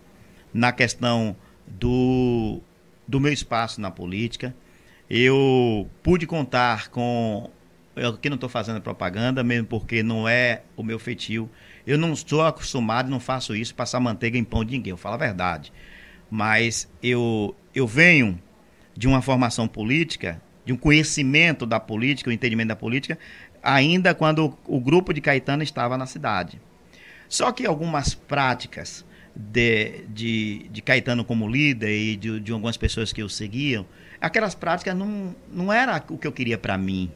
[0.53, 2.59] na questão do,
[3.07, 4.53] do meu espaço na política.
[5.09, 7.49] Eu pude contar com.
[7.95, 11.49] Eu aqui não estou fazendo propaganda, mesmo porque não é o meu feitio.
[11.85, 15.15] Eu não estou acostumado, não faço isso, passar manteiga em pão de ninguém, eu falo
[15.15, 15.71] a verdade.
[16.29, 18.39] Mas eu, eu venho
[18.95, 23.17] de uma formação política, de um conhecimento da política, o um entendimento da política,
[23.63, 26.61] ainda quando o, o grupo de Caetano estava na cidade.
[27.27, 33.13] Só que algumas práticas de, de, de Caetano como líder e de, de algumas pessoas
[33.13, 33.85] que o seguiam,
[34.19, 37.11] aquelas práticas não, não era o que eu queria para mim.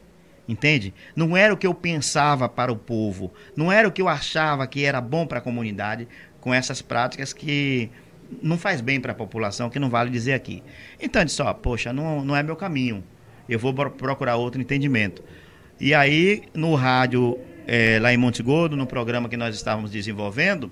[0.47, 0.93] Entende?
[1.15, 4.67] Não era o que eu pensava para o povo, não era o que eu achava
[4.67, 6.07] que era bom para a comunidade,
[6.39, 7.89] com essas práticas que
[8.41, 10.61] não faz bem para a população, que não vale dizer aqui.
[11.01, 13.03] Então, eu disse, ó, poxa, não, não é meu caminho,
[13.49, 15.23] eu vou procurar outro entendimento.
[15.79, 20.71] E aí, no rádio, é, lá em Monte Gordo, no programa que nós estávamos desenvolvendo,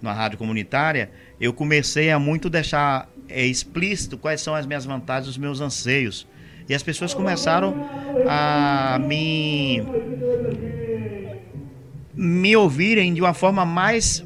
[0.00, 5.28] na rádio comunitária, eu comecei a muito deixar é, explícito quais são as minhas vantagens,
[5.28, 6.26] os meus anseios.
[6.68, 7.74] E as pessoas começaram
[8.28, 9.82] a me
[12.14, 14.24] me ouvirem de uma forma mais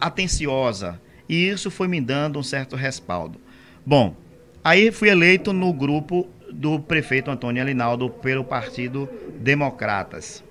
[0.00, 1.00] atenciosa.
[1.28, 3.40] E isso foi me dando um certo respaldo.
[3.86, 4.16] Bom,
[4.62, 9.08] aí fui eleito no grupo do prefeito Antônio Alinaldo pelo Partido
[9.38, 10.44] Democratas.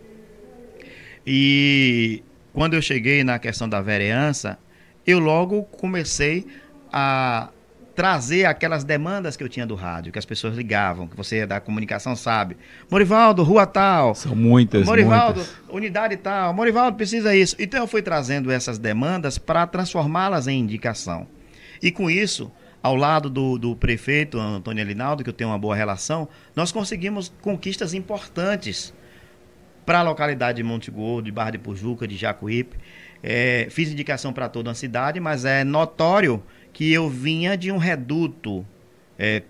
[1.27, 4.57] E quando eu cheguei na questão da vereança,
[5.05, 6.47] eu logo comecei
[6.91, 7.49] a
[8.01, 11.59] trazer aquelas demandas que eu tinha do rádio, que as pessoas ligavam, que você da
[11.59, 12.57] comunicação sabe.
[12.89, 14.15] Morivaldo, rua tal.
[14.15, 15.55] São muitas, Morivaldo, muitas.
[15.69, 16.51] unidade tal.
[16.51, 17.55] Morivaldo precisa isso.
[17.59, 21.27] Então eu fui trazendo essas demandas para transformá-las em indicação.
[21.79, 25.75] E com isso, ao lado do, do prefeito Antônio Alinaldo, que eu tenho uma boa
[25.75, 28.91] relação, nós conseguimos conquistas importantes
[29.85, 32.77] para a localidade de Monte Gordo, de Barra de Pujuca, de Jacuípe.
[33.21, 36.41] É, fiz indicação para toda a cidade, mas é notório
[36.73, 38.65] que eu vinha de um reduto
[39.17, 39.43] é,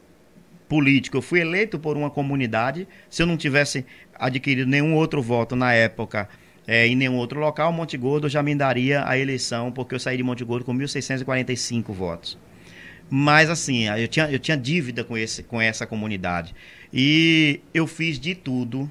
[0.68, 1.18] político.
[1.18, 2.88] Eu fui eleito por uma comunidade.
[3.10, 6.30] Se eu não tivesse adquirido nenhum outro voto na época
[6.68, 10.18] é, em nenhum outro local, Monte Gordo já me daria a eleição, porque eu saí
[10.18, 12.38] de Monte Gordo com 1.645 votos.
[13.10, 16.56] Mas assim, eu tinha, eu tinha dívida com, esse, com essa comunidade.
[16.94, 18.90] E eu fiz de tudo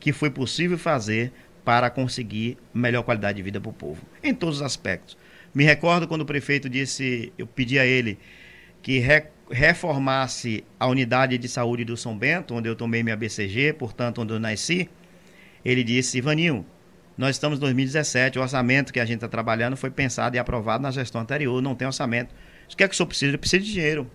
[0.00, 1.32] que foi possível fazer
[1.64, 5.16] para conseguir melhor qualidade de vida para o povo, em todos os aspectos.
[5.54, 8.18] Me recordo quando o prefeito disse, eu pedi a ele
[8.80, 13.74] que re, reformasse a unidade de saúde do São Bento, onde eu tomei minha BCG,
[13.74, 14.88] portanto, onde eu nasci.
[15.62, 16.64] Ele disse, Ivaninho,
[17.18, 20.82] nós estamos em 2017, o orçamento que a gente está trabalhando foi pensado e aprovado
[20.82, 22.34] na gestão anterior, não tem orçamento.
[22.72, 23.34] O que é que o senhor precisa?
[23.34, 24.10] Eu preciso de dinheiro.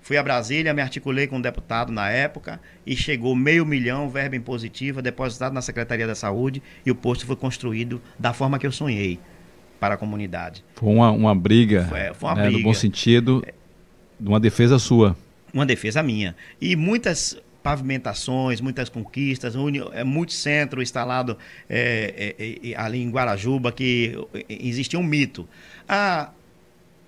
[0.00, 4.36] Fui a Brasília, me articulei com um deputado na época e chegou meio milhão, verba
[4.36, 8.72] impositiva, depositado na Secretaria da Saúde e o posto foi construído da forma que eu
[8.72, 9.20] sonhei
[9.84, 10.64] para a comunidade.
[10.76, 12.58] Foi uma, uma briga, foi, foi uma né, briga.
[12.58, 13.44] no bom sentido,
[14.18, 15.14] uma defesa sua.
[15.52, 16.34] Uma defesa minha.
[16.58, 19.54] E muitas pavimentações, muitas conquistas,
[19.92, 21.36] é muito centro instalado
[21.68, 24.16] é, é, é, ali em Guarajuba, que
[24.48, 25.46] existia um mito.
[25.86, 26.30] Ah,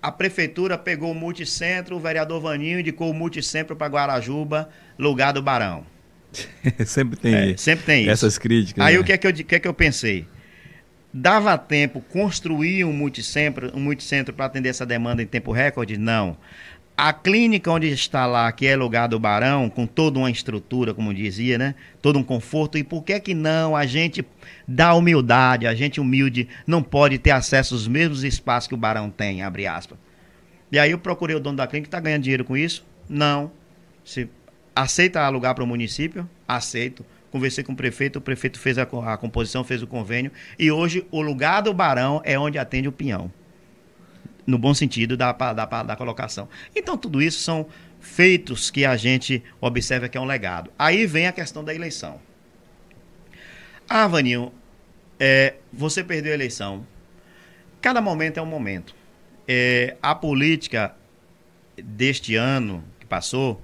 [0.03, 5.41] a prefeitura pegou o multicentro, o vereador Vaninho indicou o multicentro para Guarajuba, lugar do
[5.41, 5.87] Barão.
[6.85, 8.41] sempre tem, é, sempre tem essas isso.
[8.41, 8.85] críticas.
[8.85, 9.01] Aí né?
[9.01, 10.27] o que é que eu, que é que eu pensei?
[11.19, 15.97] Dava tempo construir um multicentro, um multicentro para atender essa demanda em tempo recorde?
[15.97, 16.37] Não.
[16.95, 21.15] A clínica onde está lá, que é lugar do Barão, com toda uma estrutura, como
[21.15, 21.75] dizia, né?
[22.03, 22.77] Todo um conforto.
[22.77, 24.27] E por que que não a gente
[24.69, 29.09] dá humildade, a gente humilde não pode ter acesso aos mesmos espaços que o Barão
[29.09, 29.99] tem, abre aspas.
[30.71, 32.85] E aí eu procurei o dono da clínica, está ganhando dinheiro com isso?
[33.09, 33.51] Não.
[34.05, 34.29] Se
[34.75, 36.29] aceita alugar para o município?
[36.47, 37.07] Aceito.
[37.31, 40.31] Conversei com o prefeito, o prefeito fez a, a composição, fez o convênio.
[40.59, 43.33] E hoje o lugar do Barão é onde atende o Pinhão.
[44.47, 46.49] No bom sentido da, da, da colocação.
[46.75, 47.67] Então, tudo isso são
[48.01, 50.71] feitos que a gente observa que é um legado.
[50.79, 52.21] Aí vem a questão da eleição.
[53.89, 54.53] Ah, Vaninho,
[55.19, 56.87] é, você perdeu a eleição.
[57.81, 58.95] Cada momento é um momento.
[59.49, 60.95] É, a política
[61.77, 63.63] deste ano que passou,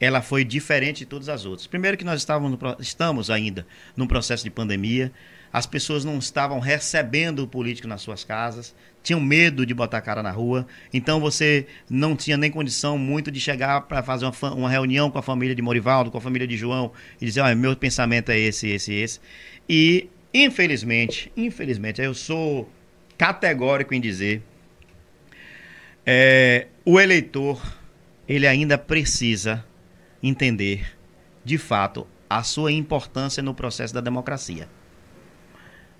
[0.00, 1.66] ela foi diferente de todas as outras.
[1.66, 5.12] Primeiro que nós estávamos no, estamos ainda num processo de pandemia,
[5.52, 10.02] as pessoas não estavam recebendo o político nas suas casas, tinham medo de botar a
[10.02, 14.54] cara na rua, então você não tinha nem condição muito de chegar para fazer uma,
[14.54, 17.54] uma, reunião com a família de Morivaldo, com a família de João, e dizer, olha,
[17.54, 19.20] meu pensamento é esse, esse, esse.
[19.68, 22.68] E infelizmente, infelizmente, eu sou
[23.16, 24.42] categórico em dizer,
[26.04, 27.62] é, o eleitor
[28.28, 29.64] ele ainda precisa
[30.22, 30.96] entender,
[31.44, 34.68] de fato, a sua importância no processo da democracia.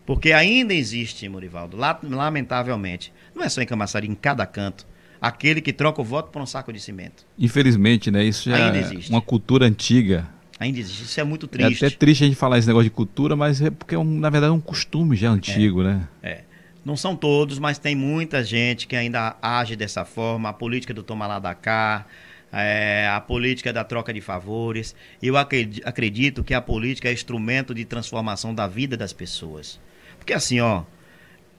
[0.04, 4.86] Porque ainda existe, Murivaldo, lamentavelmente, não é só em Camaçari, em cada canto,
[5.20, 7.26] aquele que troca o voto por um saco de cimento.
[7.36, 8.24] Infelizmente, né?
[8.24, 9.10] Isso já ainda é existe.
[9.10, 10.28] uma cultura antiga.
[10.60, 11.02] Ainda existe.
[11.02, 11.84] Isso é muito triste.
[11.84, 14.20] É até triste a gente falar esse negócio de cultura, mas é porque, é um,
[14.20, 16.08] na verdade, é um costume já antigo, é, né?
[16.22, 16.40] É.
[16.84, 20.48] Não são todos, mas tem muita gente que ainda age dessa forma.
[20.48, 22.06] A política do tomar lá da cá,
[22.52, 24.94] é, a política da troca de favores.
[25.22, 29.80] Eu acredito que a política é instrumento de transformação da vida das pessoas.
[30.18, 30.84] Porque assim, ó,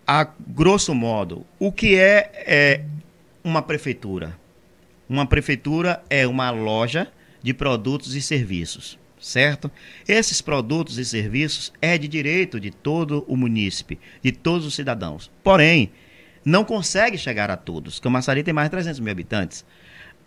[0.06, 2.84] a grosso modo, o que é, é
[3.44, 4.38] uma prefeitura?
[5.10, 9.72] Uma prefeitura é uma loja de produtos e serviços, certo?
[10.08, 15.32] Esses produtos e serviços é de direito de todo o munícipe, de todos os cidadãos.
[15.44, 15.92] Porém,
[16.44, 18.00] não consegue chegar a todos.
[18.00, 19.66] Camaçari tem mais de 300 mil habitantes.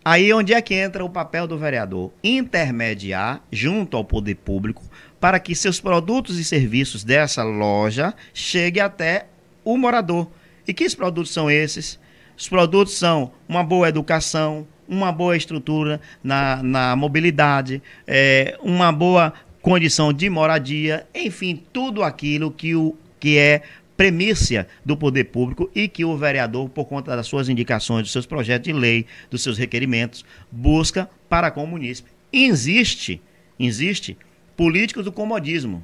[0.03, 2.11] Aí onde é que entra o papel do vereador?
[2.23, 4.83] Intermediar junto ao poder público
[5.19, 9.27] para que seus produtos e serviços dessa loja cheguem até
[9.63, 10.27] o morador.
[10.67, 11.99] E que produtos são esses?
[12.35, 19.31] Os produtos são uma boa educação, uma boa estrutura na, na mobilidade, é, uma boa
[19.61, 23.61] condição de moradia, enfim, tudo aquilo que, o, que é
[23.95, 28.25] premissa do poder público e que o vereador, por conta das suas indicações, dos seus
[28.25, 32.09] projetos de lei, dos seus requerimentos, busca para com o munícipe.
[32.31, 33.21] Existe,
[33.59, 34.17] existe
[34.55, 35.83] políticos do comodismo.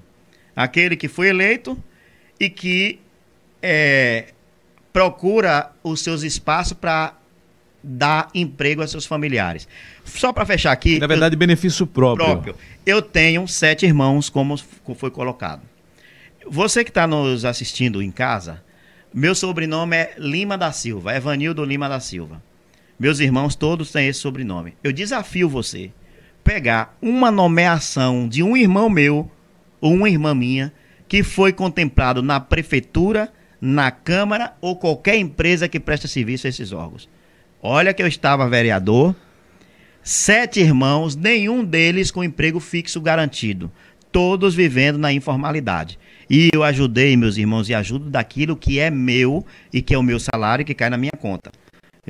[0.55, 1.81] Aquele que foi eleito
[2.39, 2.99] e que
[3.61, 4.33] é,
[4.91, 7.13] procura os seus espaços para
[7.83, 9.67] dar emprego a seus familiares.
[10.03, 10.99] Só para fechar aqui.
[10.99, 12.25] Na verdade, eu, benefício próprio.
[12.25, 12.55] próprio.
[12.85, 15.61] Eu tenho sete irmãos, como foi colocado.
[16.49, 18.63] Você que está nos assistindo em casa,
[19.13, 22.41] meu sobrenome é Lima da Silva, Evanildo Lima da Silva.
[22.97, 24.73] Meus irmãos todos têm esse sobrenome.
[24.81, 25.91] Eu desafio você
[26.45, 29.29] pegar uma nomeação de um irmão meu
[29.81, 30.71] ou uma irmã minha
[31.05, 33.29] que foi contemplado na prefeitura,
[33.59, 37.09] na Câmara ou qualquer empresa que presta serviço a esses órgãos.
[37.61, 39.13] Olha que eu estava vereador,
[40.01, 43.69] sete irmãos, nenhum deles com emprego fixo garantido,
[44.13, 45.99] todos vivendo na informalidade.
[46.29, 50.03] E eu ajudei meus irmãos e ajudo daquilo que é meu e que é o
[50.03, 51.51] meu salário que cai na minha conta.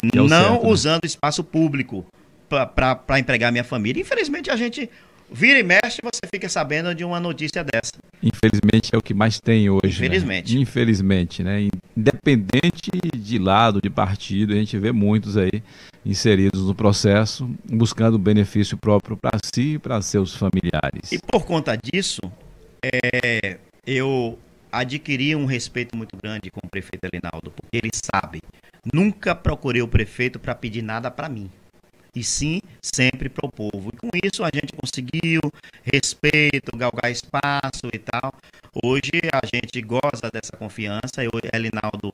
[0.02, 0.70] É não certo, né?
[0.70, 2.06] usando espaço público
[2.50, 4.02] para empregar minha família.
[4.02, 4.90] Infelizmente, a gente
[5.32, 7.94] vira e mexe você fica sabendo de uma notícia dessa.
[8.24, 9.82] Infelizmente é o que mais tem hoje.
[9.84, 9.90] Né?
[9.90, 10.56] Infelizmente.
[10.56, 10.62] Né?
[10.62, 11.68] Infelizmente, né?
[11.96, 15.64] Independente de lado, de partido, a gente vê muitos aí
[16.06, 21.12] inseridos no processo, buscando benefício próprio para si e para seus familiares.
[21.12, 22.22] E por conta disso,
[22.82, 24.38] é, eu
[24.70, 28.42] adquiri um respeito muito grande com o prefeito Elinaldo, porque ele sabe,
[28.94, 31.50] nunca procurei o prefeito para pedir nada para mim,
[32.14, 33.90] e sim sempre para o povo.
[33.94, 35.40] E com isso a gente conseguiu
[35.84, 38.34] respeito, galgar espaço e tal.
[38.84, 41.24] Hoje a gente goza dessa confiança.
[41.24, 42.12] Eu, Elinaldo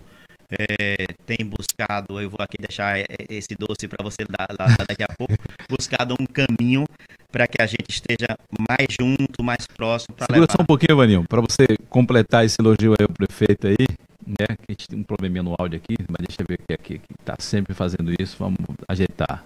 [0.60, 4.24] é, tem buscado, eu vou aqui deixar esse doce para você
[4.88, 5.34] daqui a pouco,
[5.70, 6.86] buscado um caminho
[7.32, 8.38] para que a gente esteja
[8.70, 10.16] mais junto, mais próximo.
[10.20, 10.52] Segura levar...
[10.52, 13.88] só um pouquinho, Vaninho, para você completar esse elogio aí ao prefeito aí,
[14.26, 14.56] né?
[14.56, 17.00] Que a gente tem um probleminha no áudio aqui, mas deixa eu ver aqui, aqui,
[17.00, 19.44] que está sempre fazendo isso, vamos ajeitar.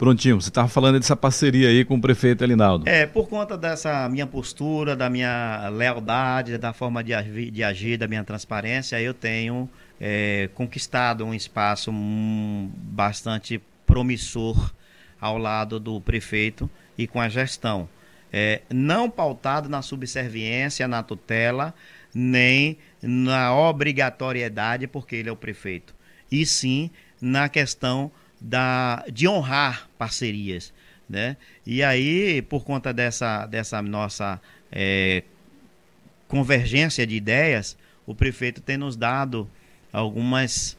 [0.00, 2.88] Prontinho, você estava falando dessa parceria aí com o prefeito Elinaldo.
[2.88, 7.98] É, por conta dessa minha postura, da minha lealdade, da forma de agir, de agir
[7.98, 9.68] da minha transparência, eu tenho
[10.00, 14.72] é, conquistado um espaço um, bastante promissor
[15.20, 17.86] ao lado do prefeito e com a gestão.
[18.32, 21.74] É, não pautado na subserviência, na tutela,
[22.14, 25.94] nem na obrigatoriedade, porque ele é o prefeito,
[26.32, 26.90] e sim
[27.20, 28.10] na questão
[28.40, 30.72] da, de honrar parcerias.
[31.08, 31.36] Né?
[31.66, 35.24] E aí, por conta dessa, dessa nossa é,
[36.28, 37.76] convergência de ideias,
[38.06, 39.48] o prefeito tem nos dado
[39.92, 40.78] algumas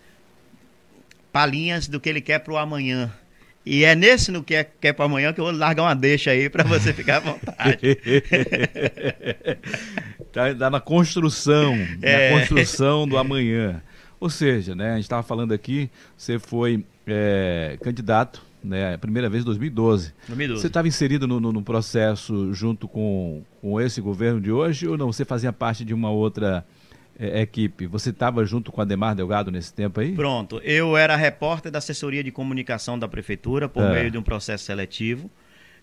[1.32, 3.12] palhinhas do que ele quer para o amanhã.
[3.66, 6.32] E é nesse no que é, quer para amanhã que eu vou largar uma deixa
[6.32, 7.96] aí para você ficar à vontade.
[10.34, 12.32] tá, tá, na construção, é.
[12.32, 13.82] na construção do amanhã.
[14.22, 19.42] Ou seja, né, a gente estava falando aqui, você foi é, candidato, né, primeira vez
[19.42, 20.14] em 2012.
[20.28, 20.62] 2012.
[20.62, 24.96] Você estava inserido no, no, no, processo junto com, com esse governo de hoje ou
[24.96, 25.12] não?
[25.12, 26.64] Você fazia parte de uma outra
[27.20, 30.12] é, equipe, você estava junto com a Demar Delgado nesse tempo aí?
[30.12, 33.92] Pronto, eu era repórter da assessoria de comunicação da prefeitura por é.
[33.92, 35.32] meio de um processo seletivo.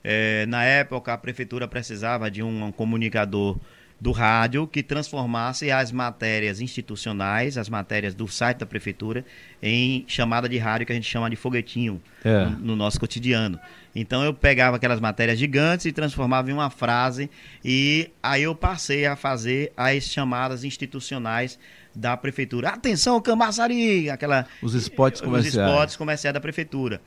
[0.05, 3.59] É, na época, a prefeitura precisava de um, um comunicador
[4.01, 9.25] do rádio que transformasse as matérias institucionais, as matérias do site da prefeitura,
[9.61, 12.45] em chamada de rádio que a gente chama de foguetinho é.
[12.45, 13.59] no, no, nosso cotidiano.
[13.95, 17.29] Então eu pegava aquelas matérias gigantes e transformava em uma frase
[17.65, 21.59] e aí eu passei a fazer as chamadas institucionais
[21.93, 22.69] da prefeitura.
[22.69, 24.09] Atenção, Camaçari!
[24.09, 25.57] Aquela, os spots comerciais.
[25.57, 27.01] Os spots comerciais da prefeitura.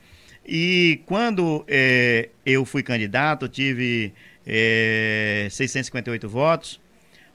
[0.46, 4.12] E quando é, eu fui candidato, eu tive
[4.46, 6.81] é, 658 votos.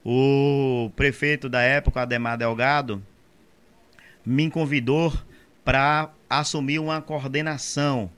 [0.10, 3.04] O prefeito da época, Ademar Delgado,
[4.26, 5.14] me convidou
[5.66, 8.10] para assumir uma coordenação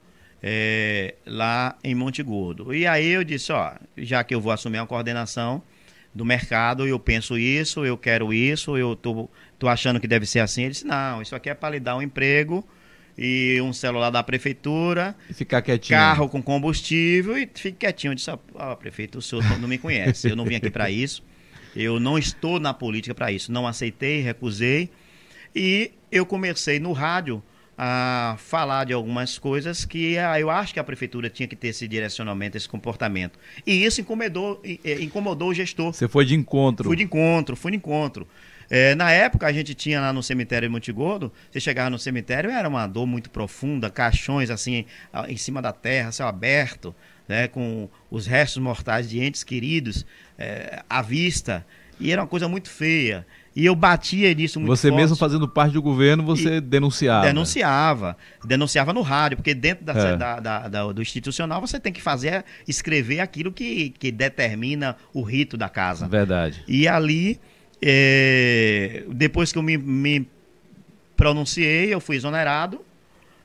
[0.43, 2.75] é, lá em Monte Gordo.
[2.75, 5.63] E aí eu disse, ó, já que eu vou assumir uma coordenação
[6.13, 9.27] do mercado, eu penso isso, eu quero isso, eu tô,
[9.57, 10.61] tô achando que deve ser assim.
[10.61, 12.63] Ele disse, não, isso aqui é para lhe dar um emprego
[13.17, 15.15] e um celular da prefeitura.
[15.27, 15.97] E ficar quietinho.
[15.97, 18.11] Carro com combustível e fique quietinho.
[18.11, 21.27] Eu disse, ó, prefeito, o senhor não me conhece, eu não vim aqui para isso.
[21.75, 23.51] Eu não estou na política para isso.
[23.51, 24.89] Não aceitei, recusei.
[25.55, 27.41] E eu comecei no rádio
[27.77, 31.87] a falar de algumas coisas que eu acho que a prefeitura tinha que ter esse
[31.87, 33.39] direcionamento, esse comportamento.
[33.65, 34.61] E isso incomodou,
[34.99, 35.93] incomodou o gestor.
[35.93, 36.85] Você foi de encontro?
[36.85, 38.27] Fui de encontro, fui de encontro.
[38.69, 42.51] É, na época, a gente tinha lá no cemitério de Montegordo, você chegava no cemitério,
[42.51, 44.85] era uma dor muito profunda, caixões assim,
[45.27, 46.93] em cima da terra, céu aberto,
[47.29, 50.05] né, com os restos mortais de entes queridos
[50.37, 51.65] é, à vista.
[51.99, 53.25] E era uma coisa muito feia.
[53.55, 55.01] E eu batia nisso muito Você forte.
[55.01, 57.25] mesmo fazendo parte do governo, você denunciava?
[57.25, 58.17] Denunciava.
[58.43, 60.17] Denunciava no rádio, porque dentro da, é.
[60.17, 65.21] da, da, da, do institucional você tem que fazer, escrever aquilo que, que determina o
[65.21, 66.07] rito da casa.
[66.07, 66.63] Verdade.
[66.67, 67.39] E ali
[67.81, 70.27] é, depois que eu me, me
[71.15, 72.81] pronunciei, eu fui exonerado.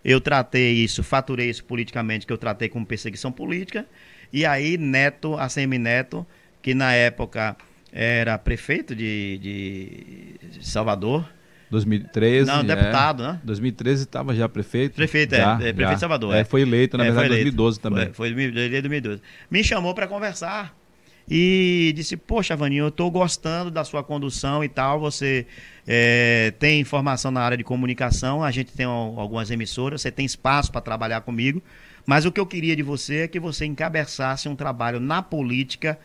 [0.04, 3.86] Eu tratei isso, faturei isso politicamente, que eu tratei como perseguição política.
[4.32, 6.26] E aí, Neto, ACM Neto,
[6.60, 7.56] que na época
[7.92, 11.26] era prefeito de, de Salvador.
[11.70, 12.50] 2013.
[12.50, 13.26] Não, deputado, é.
[13.28, 13.40] né?
[13.44, 14.94] 2013 estava já prefeito.
[14.94, 15.56] Prefeito, já, é, é.
[15.72, 15.94] Prefeito já.
[15.94, 16.34] de Salvador.
[16.34, 16.44] É, é.
[16.44, 18.12] Foi eleito, na é, verdade, em 2012 também.
[18.12, 19.22] Foi, foi em 2012.
[19.50, 20.76] Me chamou para conversar
[21.28, 25.00] e disse: Poxa, Vaninho, eu estou gostando da sua condução e tal.
[25.00, 25.46] Você
[25.86, 30.70] é, tem informação na área de comunicação, a gente tem algumas emissoras, você tem espaço
[30.70, 31.62] para trabalhar comigo.
[32.06, 35.98] Mas o que eu queria de você é que você encabeçasse um trabalho na política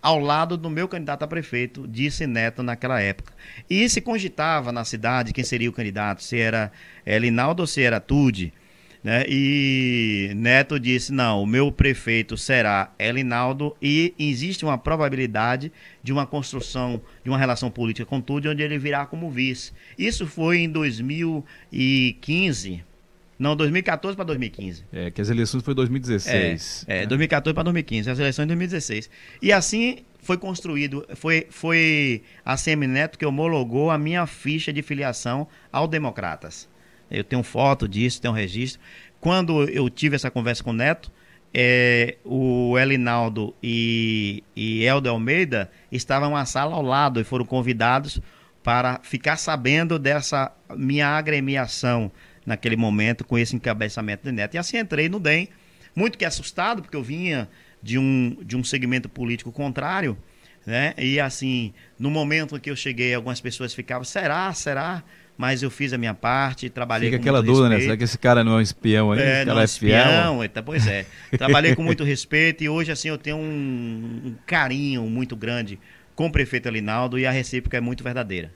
[0.00, 3.32] ao lado do meu candidato a prefeito, disse Neto naquela época.
[3.68, 6.72] E se cogitava na cidade quem seria o candidato, se era
[7.04, 8.52] é, Linaldo ou se era Tude.
[9.02, 9.24] Né?
[9.28, 15.72] E Neto disse: não, o meu prefeito será Elinaldo e existe uma probabilidade
[16.02, 19.72] de uma construção de uma relação política com tudo, onde ele virá como vice.
[19.96, 22.84] Isso foi em 2015.
[23.38, 24.84] Não, 2014 para 2015.
[24.92, 26.84] É, que as eleições foi 2016.
[26.88, 29.08] É, é 2014 para 2015, as eleições em 2016.
[29.40, 35.46] E assim foi construído, foi, foi a Semineto que homologou a minha ficha de filiação
[35.72, 36.67] ao Democratas.
[37.10, 38.80] Eu tenho foto disso, tenho registro.
[39.20, 41.10] Quando eu tive essa conversa com o Neto,
[41.52, 48.20] é, o Elinaldo e, e Helder Almeida estavam na sala ao lado e foram convidados
[48.62, 52.12] para ficar sabendo dessa minha agremiação
[52.44, 54.54] naquele momento com esse encabeçamento de Neto.
[54.54, 55.48] E assim entrei no DEM,
[55.94, 57.48] muito que assustado, porque eu vinha
[57.82, 60.18] de um, de um segmento político contrário,
[60.66, 60.94] né?
[60.98, 65.02] E assim, no momento que eu cheguei, algumas pessoas ficavam, será, será?
[65.38, 67.78] Mas eu fiz a minha parte, trabalhei Fica com aquela dúvida, né?
[67.78, 69.20] Será que esse cara não é um espião aí?
[69.20, 70.64] É, não é espião, fiel?
[70.64, 71.06] pois é.
[71.38, 75.78] Trabalhei com muito respeito e hoje, assim, eu tenho um, um carinho muito grande
[76.16, 78.50] com o prefeito Alinaldo e a recíproca é muito verdadeira.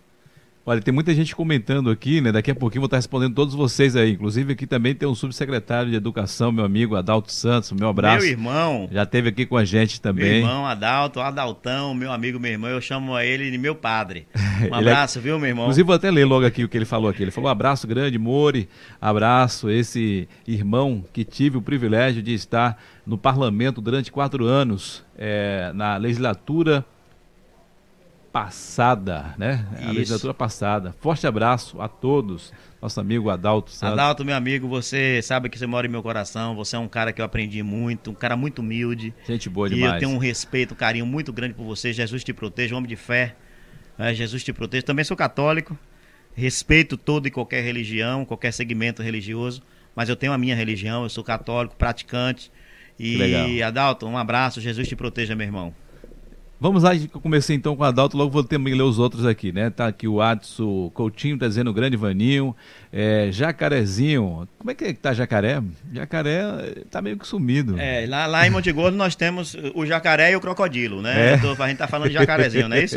[0.64, 2.30] Olha, tem muita gente comentando aqui, né?
[2.30, 4.12] Daqui a pouquinho vou estar respondendo todos vocês aí.
[4.12, 8.22] Inclusive aqui também tem um subsecretário de Educação, meu amigo Adalto Santos, meu abraço.
[8.22, 8.88] Meu irmão.
[8.92, 10.24] Já esteve aqui com a gente também.
[10.24, 14.26] Meu irmão Adalto, Adaltão, meu amigo, meu irmão, eu chamo ele de meu padre.
[14.62, 15.22] Um é abraço, é...
[15.22, 15.64] viu, meu irmão?
[15.64, 17.20] Inclusive vou até ler logo aqui o que ele falou aqui.
[17.20, 18.68] Ele falou: abraço grande, Mori,
[19.00, 25.72] abraço esse irmão que tive o privilégio de estar no parlamento durante quatro anos, é,
[25.74, 26.84] na legislatura
[28.33, 29.66] passada, né?
[29.74, 29.89] Isso.
[29.89, 30.95] A legislatura passada.
[31.01, 32.53] Forte abraço a todos.
[32.80, 33.93] Nosso amigo Adalto Santos.
[33.93, 36.57] Adalto, meu amigo, você sabe que você mora em meu coração.
[36.57, 39.14] Você é um cara que eu aprendi muito, um cara muito humilde.
[39.26, 39.93] Gente boa demais.
[39.93, 41.93] E eu tenho um respeito, um carinho muito grande por você.
[41.93, 43.37] Jesus te proteja, homem de fé.
[43.99, 44.83] É, Jesus te proteja.
[44.83, 45.78] Também sou católico.
[46.35, 49.62] Respeito todo e qualquer religião, qualquer segmento religioso.
[49.95, 52.51] Mas eu tenho a minha religião, eu sou católico, praticante.
[52.99, 54.61] E, Adalto, um abraço.
[54.61, 55.74] Jesus te proteja, meu irmão.
[56.62, 59.50] Vamos lá, eu comecei então com o Adalto, logo vou também ler os outros aqui,
[59.50, 59.68] né?
[59.68, 62.54] Tá aqui o Adson Coutinho, tá dizendo grande Vaninho,
[62.92, 65.60] é, Jacarezinho, como é que tá Jacaré?
[65.92, 66.44] Jacaré
[66.88, 67.74] tá meio que sumido.
[67.80, 71.32] É, lá, lá em Monte Gordo nós temos o jacaré e o crocodilo, né?
[71.32, 71.36] É.
[71.36, 72.96] Tô, a gente tá falando de jacarezinho, não é isso?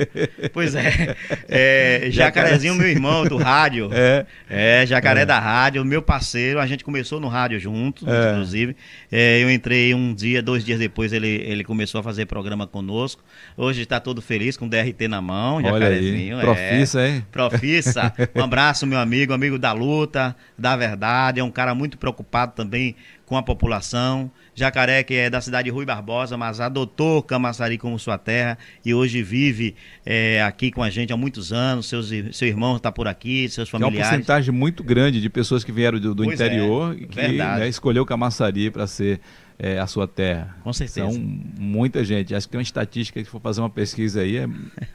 [0.53, 1.15] Pois é,
[1.49, 5.25] é Jacarezinho, meu irmão do rádio, é, é Jacaré é.
[5.25, 8.33] da rádio, meu parceiro, a gente começou no rádio junto, é.
[8.33, 8.75] inclusive,
[9.11, 13.23] é, eu entrei um dia, dois dias depois ele, ele começou a fazer programa conosco,
[13.57, 16.37] Hoje está todo feliz com o DRT na mão, Olha jacarezinho.
[16.37, 16.41] Aí.
[16.41, 17.09] Profissa, é.
[17.09, 17.25] hein?
[17.31, 18.13] Profissa.
[18.35, 21.39] Um abraço, meu amigo, amigo da luta, da verdade.
[21.39, 22.95] É um cara muito preocupado também
[23.25, 24.29] com a população.
[24.53, 28.93] Jacaré, que é da cidade de Rui Barbosa, mas adotou Camaçari como sua terra e
[28.93, 29.75] hoje vive
[30.05, 31.87] é, aqui com a gente há muitos anos.
[31.87, 33.99] Seus, seu irmão está por aqui, seus familiares.
[33.99, 37.37] É uma porcentagem muito grande de pessoas que vieram do, do é, interior é, que
[37.37, 39.19] né, escolheu Camaçari para ser
[39.57, 40.55] é, a sua terra.
[40.63, 41.09] Com certeza.
[41.09, 42.35] São muita gente.
[42.35, 44.47] Acho que tem uma estatística que, se for fazer uma pesquisa aí, é,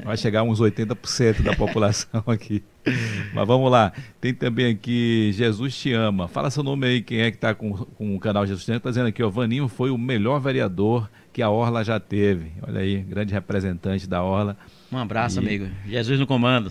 [0.05, 2.63] vai chegar a uns 80% da população aqui.
[3.35, 3.93] Mas vamos lá.
[4.21, 6.29] Tem também aqui Jesus Te Ama.
[6.29, 8.79] Fala seu nome aí, quem é que está com, com o canal Jesus Te Ama.
[8.79, 12.53] Está dizendo aqui, ó, Vaninho foi o melhor vereador que a Orla já teve.
[12.63, 14.57] Olha aí, grande representante da Orla.
[14.93, 15.45] Um abraço, e...
[15.45, 15.69] amigo.
[15.87, 16.71] Jesus no comando.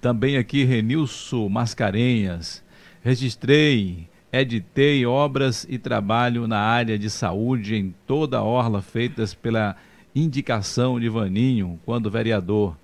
[0.00, 2.64] Também aqui, Renilson Mascarenhas.
[3.02, 9.76] Registrei editei obras e trabalho na área de saúde em toda a orla feitas pela
[10.14, 12.76] indicação de Vaninho, quando vereador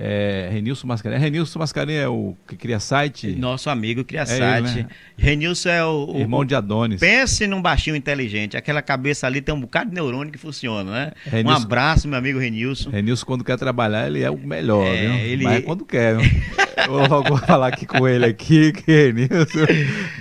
[0.00, 1.24] é, Renilson Mascarenhas.
[1.24, 3.34] Renilson Mascarenhas é o que cria site?
[3.34, 4.70] Nosso amigo cria é site.
[4.70, 4.88] Ele, né?
[5.16, 7.00] Renilson é o, o Irmão de Adonis.
[7.00, 8.56] Pense num baixinho inteligente.
[8.56, 11.12] Aquela cabeça ali tem um bocado de neurônio que funciona, né?
[11.24, 12.90] Renilson, um abraço, meu amigo Renilson.
[12.90, 15.14] Renilson, quando quer trabalhar, ele é o melhor, é, viu?
[15.14, 15.44] Ele...
[15.44, 16.14] Mas é quando quer.
[16.86, 19.66] Vou logo falar aqui com ele aqui, que Renilson.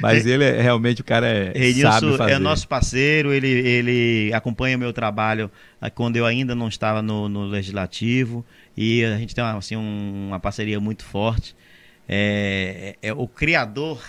[0.01, 1.51] Mas ele é realmente o cara é.
[1.55, 6.67] Renilson é nosso parceiro, ele, ele acompanha o meu trabalho ah, quando eu ainda não
[6.67, 8.43] estava no, no legislativo.
[8.77, 11.55] E a gente tem uma, assim, um, uma parceria muito forte.
[12.07, 13.99] É, é, é, o criador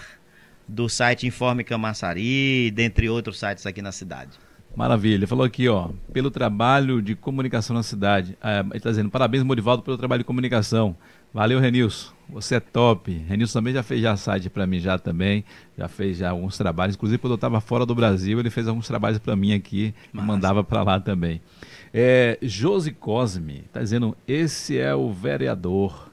[0.68, 4.38] do site Informe Camaçari, dentre outros sites aqui na cidade.
[4.76, 5.14] Maravilha.
[5.14, 8.36] Ele falou aqui, ó, pelo trabalho de comunicação na cidade.
[8.42, 10.94] É, ele está dizendo, parabéns, Morivaldo, pelo trabalho de comunicação.
[11.32, 12.12] Valeu, Renilson.
[12.28, 13.10] Você é top.
[13.10, 15.44] Renilson também já fez já site para mim já também.
[15.76, 16.94] Já fez já alguns trabalhos.
[16.94, 20.26] Inclusive, quando eu estava fora do Brasil, ele fez alguns trabalhos para mim aqui Massa.
[20.26, 21.40] mandava para lá também.
[21.92, 26.10] É, Josi Cosme está dizendo: esse é o vereador.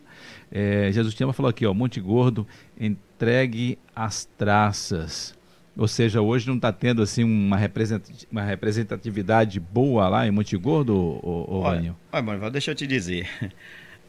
[0.51, 2.47] É, Jesus Tiama falou aqui, ó, Monte Gordo,
[2.80, 5.36] entregue as traças.
[5.78, 11.45] Ou seja, hoje não está tendo assim uma, representatividade boa lá em Monte Gordo, ô,
[11.49, 13.28] ô olha, olha, deixa eu te dizer.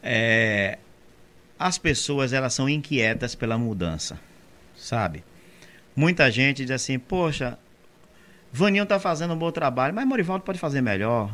[0.09, 0.77] É,
[1.59, 4.17] as pessoas elas são inquietas pela mudança,
[4.75, 5.23] sabe?
[5.95, 7.57] Muita gente diz assim, poxa,
[8.53, 11.33] Vaninho está fazendo um bom trabalho, mas Morivaldo pode fazer melhor.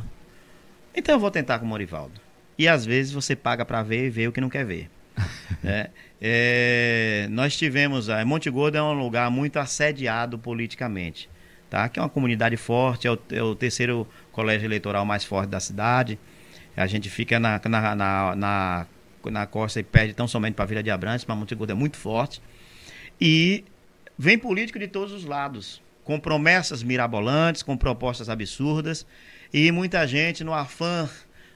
[0.94, 2.20] Então eu vou tentar com o Morivaldo.
[2.56, 4.88] E às vezes você paga para ver e vê o que não quer ver.
[5.64, 5.90] é,
[6.20, 8.08] é, nós tivemos.
[8.08, 11.28] A Monte Gordo é um lugar muito assediado politicamente.
[11.68, 11.88] Tá?
[11.88, 15.58] Que é uma comunidade forte, é o, é o terceiro colégio eleitoral mais forte da
[15.58, 16.18] cidade.
[16.76, 18.86] A gente fica na, na, na, na,
[19.24, 21.74] na costa e perde tão somente para a Vila de Abrantes, mas Monte Gordo é
[21.74, 22.40] muito forte.
[23.20, 23.64] E
[24.16, 29.06] vem político de todos os lados, com promessas mirabolantes, com propostas absurdas.
[29.54, 31.08] E muita gente, no afã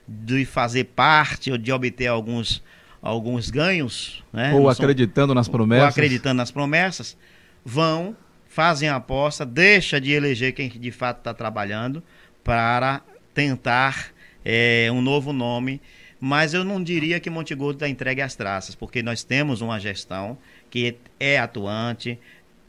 [0.07, 2.63] de fazer parte ou de obter alguns,
[3.03, 4.55] alguns ganhos, né?
[4.55, 7.17] ou acreditando nas promessas, ou acreditando nas promessas,
[7.65, 8.17] vão,
[8.49, 12.01] fazem a aposta, deixa de eleger quem de fato está trabalhando
[12.45, 13.03] para
[13.35, 14.13] tentar
[14.45, 15.83] é, um novo nome.
[16.21, 19.81] Mas eu não diria que Monte Gordo está entregue às traças, porque nós temos uma
[19.81, 20.39] gestão
[20.71, 22.17] que é atuante,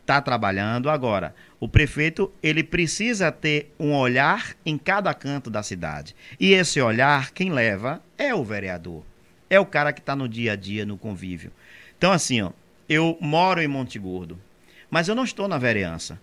[0.10, 0.90] está trabalhando.
[0.90, 6.16] Agora, o prefeito ele precisa ter um olhar em cada canto da cidade.
[6.40, 9.04] E esse olhar, quem leva é o vereador.
[9.48, 11.52] É o cara que está no dia a dia, no convívio.
[11.96, 12.52] Então, assim, ó,
[12.88, 14.40] eu moro em Monte Gordo,
[14.90, 16.20] mas eu não estou na vereança.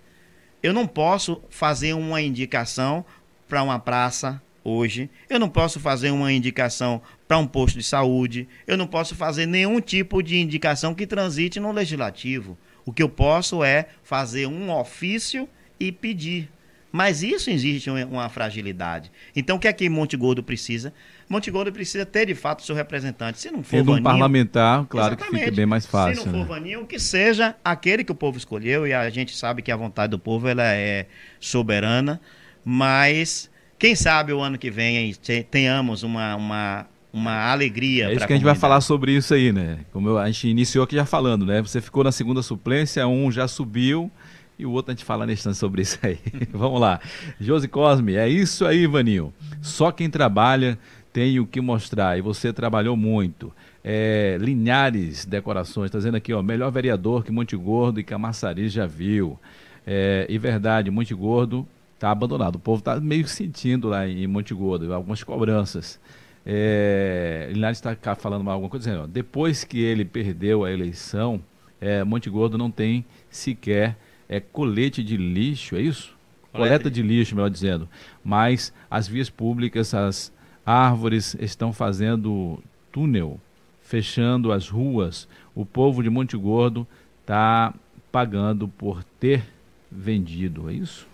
[0.61, 3.05] Eu não posso fazer uma indicação
[3.49, 5.09] para uma praça hoje.
[5.31, 8.49] Eu não posso fazer uma indicação para um posto de saúde.
[8.67, 12.59] Eu não posso fazer nenhum tipo de indicação que transite no legislativo.
[12.87, 16.49] O que eu posso é fazer um ofício e pedir.
[16.93, 19.11] Mas isso existe uma fragilidade.
[19.35, 20.95] Então, o que é que Monte Gordo precisa?
[21.29, 23.39] Monte Gordo precisa ter, de fato, seu representante.
[23.39, 26.23] Se não for Tendo um parlamentar, claro que fica bem mais fácil.
[26.23, 26.39] Se não né?
[26.39, 28.87] for Vaninho, que seja aquele que o povo escolheu.
[28.87, 31.07] E a gente sabe que a vontade do povo ela é
[31.39, 32.19] soberana.
[32.65, 35.13] Mas, quem sabe o ano que vem
[35.51, 36.87] tenhamos uma, uma
[37.17, 38.11] uma alegria.
[38.11, 39.79] É isso que a gente vai falar sobre isso aí, né?
[39.91, 41.63] Como eu, a gente iniciou aqui já falando, né?
[41.63, 44.11] Você ficou na segunda suplência, um já subiu
[44.59, 46.19] e o outro a gente fala nesse instante sobre isso aí.
[46.53, 47.01] Vamos lá.
[47.41, 49.33] Josi Cosme, é isso aí, Vaninho.
[49.63, 50.79] Só quem trabalha
[51.11, 53.51] tem o que mostrar e você trabalhou muito.
[53.83, 58.85] É, Linhares Decorações, está dizendo aqui, ó, melhor vereador que Monte Gordo e Camaçari já
[58.85, 59.39] viu.
[59.87, 62.57] É, e verdade, Monte Gordo está abandonado.
[62.57, 65.99] O povo está meio sentindo lá em Monte Gordo, algumas cobranças.
[66.49, 71.43] É, Linhares está falando alguma coisa, dizendo, ó, depois que ele perdeu a eleição,
[71.81, 73.97] é, Monte Gordo não tem sequer
[74.29, 76.17] é, colete de lixo, é isso?
[76.53, 77.89] Coleta de lixo, melhor dizendo.
[78.25, 80.33] Mas as vias públicas, as
[80.65, 83.39] árvores estão fazendo túnel,
[83.83, 85.29] fechando as ruas.
[85.55, 86.87] O povo de Monte Gordo
[87.21, 87.75] está
[88.11, 89.45] pagando por ter
[89.91, 91.07] vendido, é isso?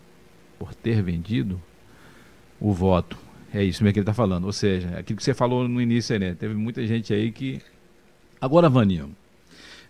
[0.58, 1.60] Por ter vendido
[2.60, 3.18] o voto.
[3.54, 4.44] É isso mesmo que ele está falando.
[4.44, 6.34] Ou seja, aquilo que você falou no início aí, né?
[6.34, 7.60] Teve muita gente aí que.
[8.40, 9.14] Agora, Vaninho,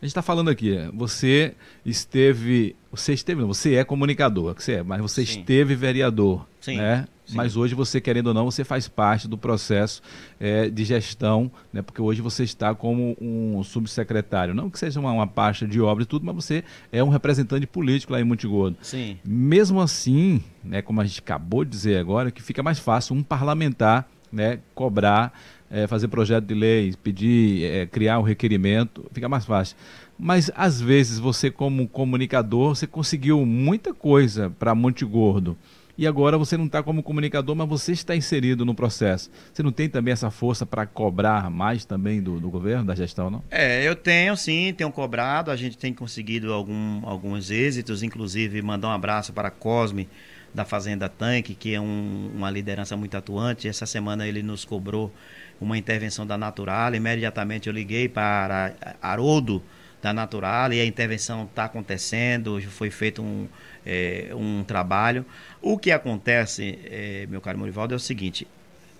[0.02, 1.54] a gente está falando aqui, você
[1.86, 5.38] esteve, você esteve, não, você é comunicador, você é, mas você Sim.
[5.38, 6.76] esteve vereador, Sim.
[6.76, 7.06] né?
[7.24, 7.36] Sim.
[7.36, 10.02] Mas hoje você, querendo ou não, você faz parte do processo
[10.40, 11.80] é, de gestão, né?
[11.80, 16.02] Porque hoje você está como um subsecretário, não que seja uma, uma pasta de obra
[16.02, 18.76] e tudo, mas você é um representante político lá em Montegordo.
[18.82, 19.18] Sim.
[19.24, 20.82] Mesmo assim, né?
[20.82, 24.58] Como a gente acabou de dizer agora, que fica mais fácil um parlamentar, né?
[24.74, 25.32] Cobrar
[25.72, 29.74] é, fazer projeto de lei, pedir, é, criar um requerimento, fica mais fácil.
[30.18, 35.56] Mas às vezes você, como comunicador, você conseguiu muita coisa para Monte Gordo.
[35.96, 39.30] E agora você não está como comunicador, mas você está inserido no processo.
[39.52, 43.30] Você não tem também essa força para cobrar mais também do, do, governo, da gestão,
[43.30, 43.44] não?
[43.50, 45.50] É, eu tenho sim, tenho cobrado.
[45.50, 50.08] A gente tem conseguido algum, alguns êxitos, inclusive mandar um abraço para Cosme
[50.54, 53.68] da Fazenda Tanque, que é um, uma liderança muito atuante.
[53.68, 55.12] Essa semana ele nos cobrou
[55.60, 56.94] uma intervenção da Natural.
[56.94, 59.62] Imediatamente eu liguei para Haroldo
[60.02, 63.46] da Natural e a intervenção está acontecendo, foi feito um,
[63.84, 65.24] é, um trabalho.
[65.60, 68.46] O que acontece, é, meu caro Morivaldo, é o seguinte: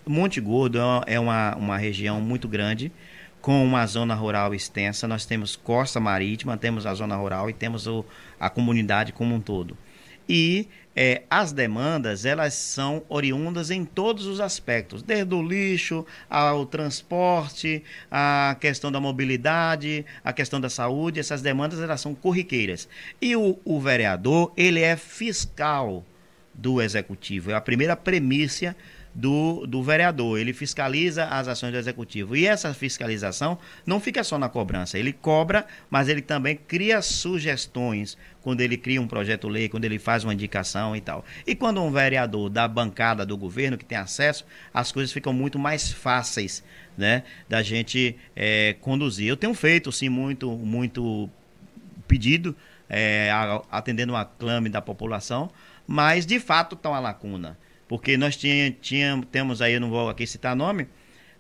[0.07, 2.93] Monte Gordo é uma, uma região muito grande,
[3.41, 5.07] com uma zona rural extensa.
[5.07, 8.05] Nós temos costa marítima, temos a zona rural e temos o,
[8.39, 9.77] a comunidade como um todo.
[10.29, 16.67] E é, as demandas elas são oriundas em todos os aspectos, desde o lixo ao
[16.67, 22.89] transporte, a questão da mobilidade, a questão da saúde, essas demandas elas são corriqueiras.
[23.21, 26.05] E o, o vereador ele é fiscal
[26.55, 28.77] do executivo, é a primeira premissa
[29.15, 30.39] do, do vereador.
[30.39, 32.37] Ele fiscaliza as ações do executivo.
[32.37, 34.99] E essa fiscalização não fica só na cobrança.
[34.99, 40.25] Ele cobra, mas ele também cria sugestões quando ele cria um projeto-lei, quando ele faz
[40.25, 41.25] uma indicação e tal.
[41.47, 45.59] E quando um vereador da bancada do governo que tem acesso, as coisas ficam muito
[45.59, 46.65] mais fáceis
[46.97, 49.29] né, da gente é, conduzir.
[49.29, 51.31] Eu tenho feito, sim, muito, muito
[52.09, 52.57] pedido,
[52.89, 53.31] é,
[53.71, 55.51] atendendo uma clame da população,
[55.87, 57.57] mas de fato está uma lacuna
[57.93, 60.87] porque nós tinha, tinha, temos aí, não vou aqui citar nome,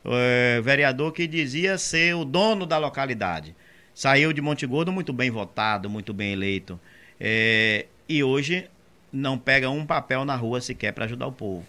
[0.04, 3.56] é, vereador que dizia ser o dono da localidade.
[3.94, 6.78] Saiu de Monte Gordo muito bem votado, muito bem eleito.
[7.18, 8.66] É, e hoje
[9.10, 11.64] não pega um papel na rua sequer para ajudar o povo.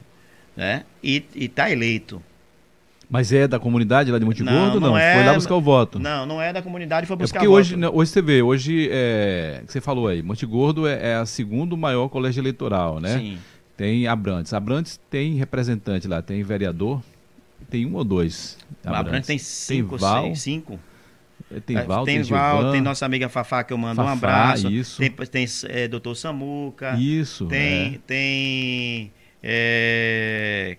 [0.53, 0.83] Né?
[1.01, 2.21] E está eleito.
[3.09, 4.81] Mas é da comunidade lá de Monte Gordo?
[4.81, 5.97] Não, não, é, foi lá buscar o voto.
[5.97, 7.97] Não, não é da comunidade, foi buscar é porque o hoje, voto.
[7.97, 12.09] hoje você vê, hoje, é, você falou aí, Monte Gordo é, é a segundo maior
[12.09, 13.17] colégio eleitoral, né?
[13.17, 13.37] Sim.
[13.75, 14.53] Tem Abrantes.
[14.53, 17.01] Abrantes tem representante lá, tem vereador,
[17.69, 18.57] tem um ou dois.
[18.83, 20.79] Abrantes, Abrantes tem cinco, tem Val, seis, cinco.
[21.51, 24.09] É, tem Val, tem, tem Val, Gilvan, tem nossa amiga Fafá que eu mando Fafá,
[24.09, 24.71] um abraço.
[24.71, 24.99] Isso.
[24.99, 26.95] Tem, tem é, doutor Samuca.
[26.97, 27.47] Isso.
[27.47, 27.99] Tem, é.
[28.05, 29.11] tem
[29.41, 30.77] é,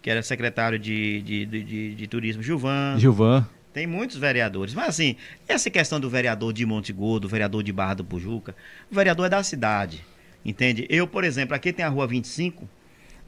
[0.00, 2.96] que era secretário de, de, de, de, de turismo, Gilvan.
[2.98, 3.46] Gilvan.
[3.72, 4.74] Tem muitos vereadores.
[4.74, 5.16] Mas assim,
[5.48, 8.54] essa questão do vereador de Monte Gordo, vereador de Barra do Pujuca,
[8.90, 10.04] o vereador é da cidade.
[10.44, 10.86] Entende?
[10.88, 12.68] Eu, por exemplo, aqui tem a rua 25,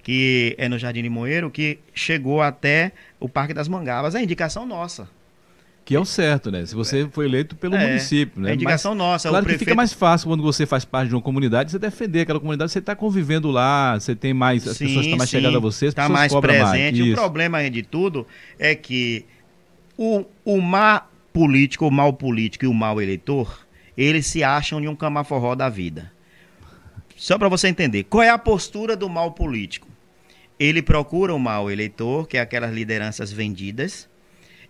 [0.03, 4.15] que é no Jardim Limoeiro, que chegou até o Parque das Mangabas.
[4.15, 5.09] É indicação nossa.
[5.85, 6.65] Que é o certo, né?
[6.65, 8.53] Se você foi eleito pelo é, município, né?
[8.53, 9.29] É indicação Mas, nossa.
[9.29, 9.59] Claro prefeito...
[9.59, 12.73] que fica mais fácil quando você faz parte de uma comunidade, você defender aquela comunidade,
[12.73, 15.61] você está convivendo lá, você tem mais, as sim, pessoas estão mais sim, chegadas a
[15.61, 17.01] você, as tá mais presente.
[17.01, 17.13] Mais.
[17.13, 18.27] O problema de tudo
[18.59, 19.27] é que
[19.99, 21.03] o, o má
[21.35, 25.69] político, o mal político e o mal eleitor, eles se acham em um camaforró da
[25.69, 26.14] vida.
[27.25, 29.89] Só para você entender, qual é a postura do mal político?
[30.61, 34.07] Ele procura o mal eleitor, que é aquelas lideranças vendidas,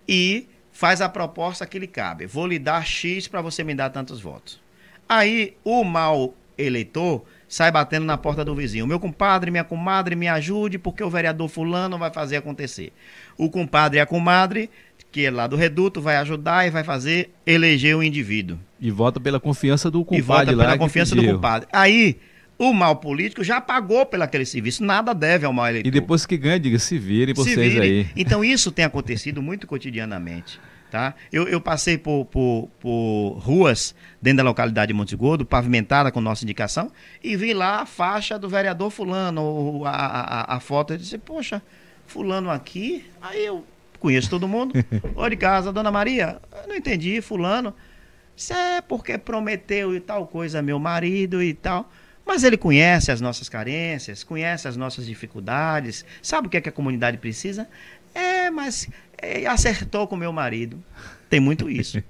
[0.07, 2.27] e faz a proposta que lhe cabe.
[2.27, 4.61] Vou lhe dar X para você me dar tantos votos.
[5.09, 8.87] Aí o mal eleitor sai batendo na porta do vizinho.
[8.87, 12.93] Meu compadre, minha comadre, me ajude, porque o vereador fulano vai fazer acontecer.
[13.37, 14.71] O compadre e a comadre,
[15.11, 18.61] que é lá do reduto, vai ajudar e vai fazer eleger o indivíduo.
[18.81, 21.69] E vota pela confiança do compadre e vota pela confiança do compadre.
[21.73, 22.17] Aí
[22.59, 25.89] o mal político já pagou pelo aquele serviço, nada deve ao mal eleitor.
[25.89, 27.81] E depois que ganha, diga, se virem vocês se virem.
[27.81, 28.07] aí.
[28.17, 30.61] Então isso tem acontecido muito cotidianamente.
[30.91, 31.13] Tá?
[31.33, 36.21] Eu, eu passei por, por, por, ruas dentro da localidade de Monte Gordo, pavimentada com
[36.21, 36.89] nossa indicação,
[37.21, 41.61] e vi lá a faixa do vereador fulano, a, a, a foto, eu disse, poxa,
[42.07, 43.65] fulano aqui, aí eu
[43.99, 44.73] conheço todo mundo,
[45.17, 47.75] Oi de casa, dona Maria, não entendi, fulano,
[48.37, 51.91] isso é porque prometeu e tal coisa meu marido e tal.
[52.27, 56.69] Mas ele conhece as nossas carências, conhece as nossas dificuldades, sabe o que, é que
[56.69, 57.69] a comunidade precisa?
[58.15, 60.83] É, mas é, acertou com meu marido.
[61.29, 62.03] Tem muito isso.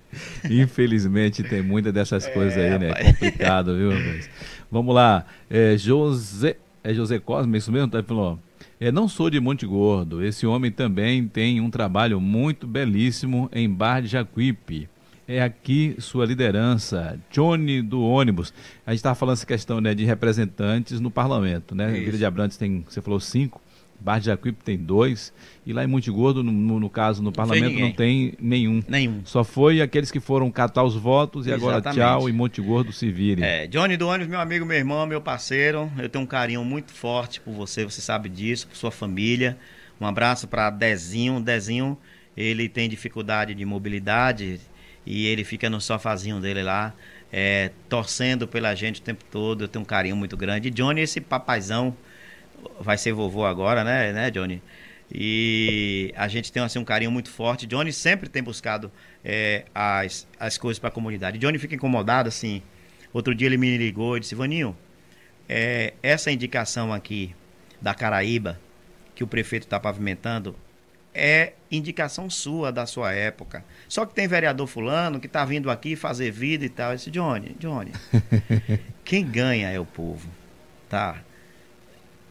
[0.50, 2.92] Infelizmente tem muitas dessas coisas é, aí, né?
[2.94, 3.92] É complicado, viu?
[3.92, 4.28] Mas,
[4.70, 5.24] vamos lá.
[5.48, 7.88] É, José, é José Cosme, isso mesmo?
[7.88, 8.38] Tá falando,
[8.78, 10.22] é, não sou de Monte Gordo.
[10.22, 14.88] Esse homem também tem um trabalho muito belíssimo em Bar de Jacuípe
[15.26, 18.52] é aqui sua liderança, Johnny do ônibus.
[18.86, 21.90] A gente estava falando essa questão né, de representantes no parlamento, né?
[21.92, 23.60] Vila de Abrantes tem, você falou cinco,
[24.02, 25.32] Bar de Jacuípe tem dois,
[25.64, 28.82] e lá em Monte Gordo, no, no, caso, no não parlamento, não tem nenhum.
[28.88, 29.22] Nenhum.
[29.24, 31.86] Só foi aqueles que foram catar os votos e Exatamente.
[31.88, 33.44] agora tchau e Monte Gordo se virem.
[33.44, 36.92] É, Johnny do ônibus, meu amigo, meu irmão, meu parceiro, eu tenho um carinho muito
[36.92, 39.56] forte por você, você sabe disso, por sua família.
[40.00, 41.40] Um abraço para Dezinho.
[41.40, 41.96] Dezinho,
[42.36, 44.60] ele tem dificuldade de mobilidade,
[45.06, 46.94] e ele fica no sofazinho dele lá,
[47.32, 49.64] é, torcendo pela gente o tempo todo.
[49.64, 50.68] Eu tenho um carinho muito grande.
[50.68, 51.96] E Johnny, esse papaizão,
[52.80, 54.62] vai ser vovô agora, né, né, Johnny?
[55.14, 57.66] E a gente tem assim, um carinho muito forte.
[57.66, 58.90] Johnny sempre tem buscado
[59.24, 61.38] é, as, as coisas para a comunidade.
[61.38, 62.62] Johnny fica incomodado, assim.
[63.12, 64.74] Outro dia ele me ligou e disse: Vaninho,
[65.46, 67.34] é, essa indicação aqui
[67.78, 68.58] da Caraíba,
[69.14, 70.56] que o prefeito está pavimentando,
[71.14, 73.64] é indicação sua da sua época.
[73.88, 76.90] Só que tem vereador fulano que está vindo aqui fazer vida e tal.
[76.90, 77.92] Eu disse, Johnny, Johnny,
[79.04, 80.28] quem ganha é o povo,
[80.88, 81.22] tá?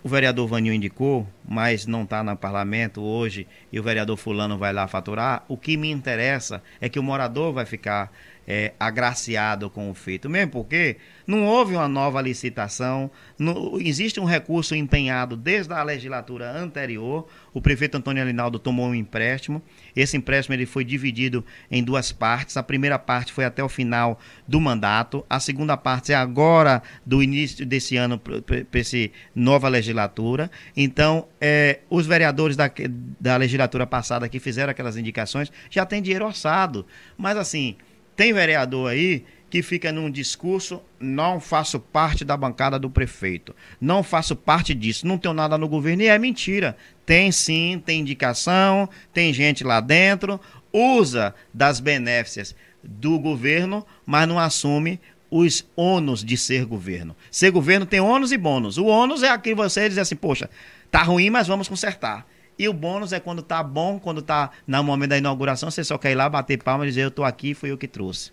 [0.04, 4.74] O vereador Vanil indicou, mas não está no parlamento hoje e o vereador fulano vai
[4.74, 5.46] lá faturar.
[5.48, 8.12] O que me interessa é que o morador vai ficar
[8.54, 14.26] é, agraciado com o feito, mesmo porque não houve uma nova licitação, não, existe um
[14.26, 17.30] recurso empenhado desde a legislatura anterior.
[17.54, 19.62] O prefeito Antônio Alinaldo tomou um empréstimo.
[19.96, 22.58] Esse empréstimo ele foi dividido em duas partes.
[22.58, 27.24] A primeira parte foi até o final do mandato, a segunda parte é agora do
[27.24, 28.98] início desse ano para essa
[29.34, 30.52] nova legislatura.
[30.76, 32.70] Então, é, os vereadores da,
[33.18, 36.86] da legislatura passada que fizeram aquelas indicações já têm dinheiro orçado.
[37.18, 37.78] Mas assim
[38.16, 44.02] tem vereador aí que fica num discurso, não faço parte da bancada do prefeito, não
[44.02, 46.78] faço parte disso, não tenho nada no governo, e é mentira.
[47.06, 50.40] Tem sim, tem indicação, tem gente lá dentro,
[50.72, 57.14] usa das benéficias do governo, mas não assume os ônus de ser governo.
[57.30, 58.78] Ser governo tem ônus e bônus.
[58.78, 60.50] O ônus é aquele você dizer assim, poxa,
[60.90, 62.26] tá ruim, mas vamos consertar.
[62.62, 65.98] E o bônus é quando tá bom, quando tá no momento da inauguração, você só
[65.98, 68.32] quer ir lá bater palma e dizer eu tô aqui, fui eu que trouxe.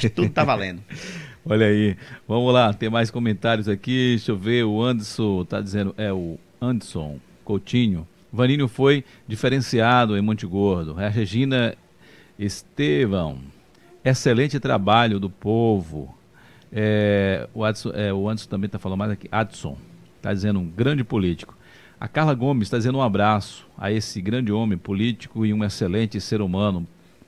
[0.00, 0.82] Que tudo tá valendo.
[1.44, 1.94] Olha aí,
[2.26, 4.14] vamos lá, tem mais comentários aqui.
[4.16, 8.08] Deixa eu ver, o Anderson tá dizendo, é o Anderson Coutinho.
[8.32, 10.98] Vaninho foi diferenciado em Monte Gordo.
[10.98, 11.76] A Regina
[12.38, 13.40] Estevão.
[14.02, 16.16] Excelente trabalho do povo.
[16.72, 19.28] É, o, Adson, é, o Anderson também está falando mais aqui.
[19.30, 19.76] Adson
[20.16, 21.54] está dizendo um grande político.
[22.00, 26.20] A Carla Gomes está dizendo um abraço a esse grande homem político e um excelente
[26.20, 26.86] ser humano.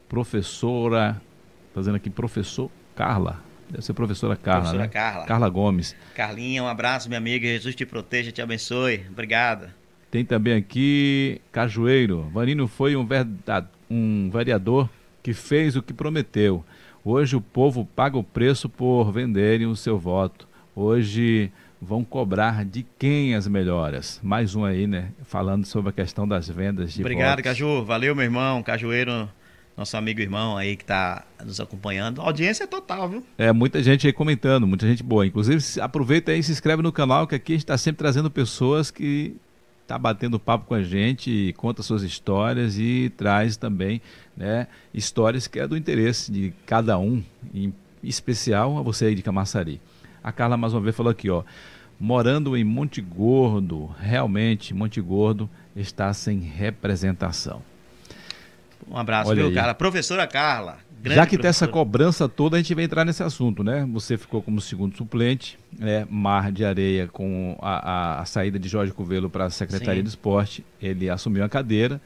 [0.09, 1.21] Professora,
[1.69, 3.43] está dizendo aqui, professor Carla.
[3.71, 4.61] Deve ser professora Carla.
[4.61, 4.89] Professora né?
[4.89, 5.27] Carla.
[5.27, 5.97] Carla Gomes.
[6.15, 7.47] Carlinha, um abraço, minha amiga.
[7.47, 9.05] Jesus te proteja, te abençoe.
[9.11, 9.75] Obrigada.
[10.11, 12.31] Tem também aqui Cajueiro.
[12.33, 14.89] Vanino foi um, verdade, um vereador
[15.23, 16.65] que fez o que prometeu.
[17.05, 20.49] Hoje o povo paga o preço por venderem o seu voto.
[20.75, 24.21] Hoje vão cobrar de quem as melhoras.
[24.23, 25.11] Mais um aí, né?
[25.25, 27.43] Falando sobre a questão das vendas de Obrigado.
[27.43, 27.85] Caju.
[27.85, 28.63] Valeu, meu irmão.
[28.63, 29.29] Cajueiro,
[29.77, 32.21] nosso amigo irmão aí que está nos acompanhando.
[32.21, 33.25] A audiência é total, viu?
[33.37, 35.27] É, muita gente aí comentando, muita gente boa.
[35.27, 38.31] Inclusive, aproveita aí e se inscreve no canal, que aqui a gente está sempre trazendo
[38.31, 39.37] pessoas que
[39.87, 44.03] tá batendo papo com a gente, conta suas histórias e traz também
[44.37, 47.23] né, histórias que é do interesse de cada um,
[47.55, 47.73] em
[48.03, 49.81] especial a você aí de Camaçari.
[50.27, 51.45] A Carla mais uma vez falou aqui, ó,
[52.01, 57.63] morando em Monte Gordo, realmente Monte Gordo está sem representação.
[58.91, 59.73] Um abraço, Olha viu, cara?
[59.73, 60.79] Professora Carla.
[61.05, 63.89] Já que tem essa cobrança toda, a gente vai entrar nesse assunto, né?
[63.93, 68.69] Você ficou como segundo suplente, é, Mar de Areia com a, a, a saída de
[68.69, 70.03] Jorge Covelo para a Secretaria Sim.
[70.03, 72.01] de Esporte, ele assumiu a cadeira.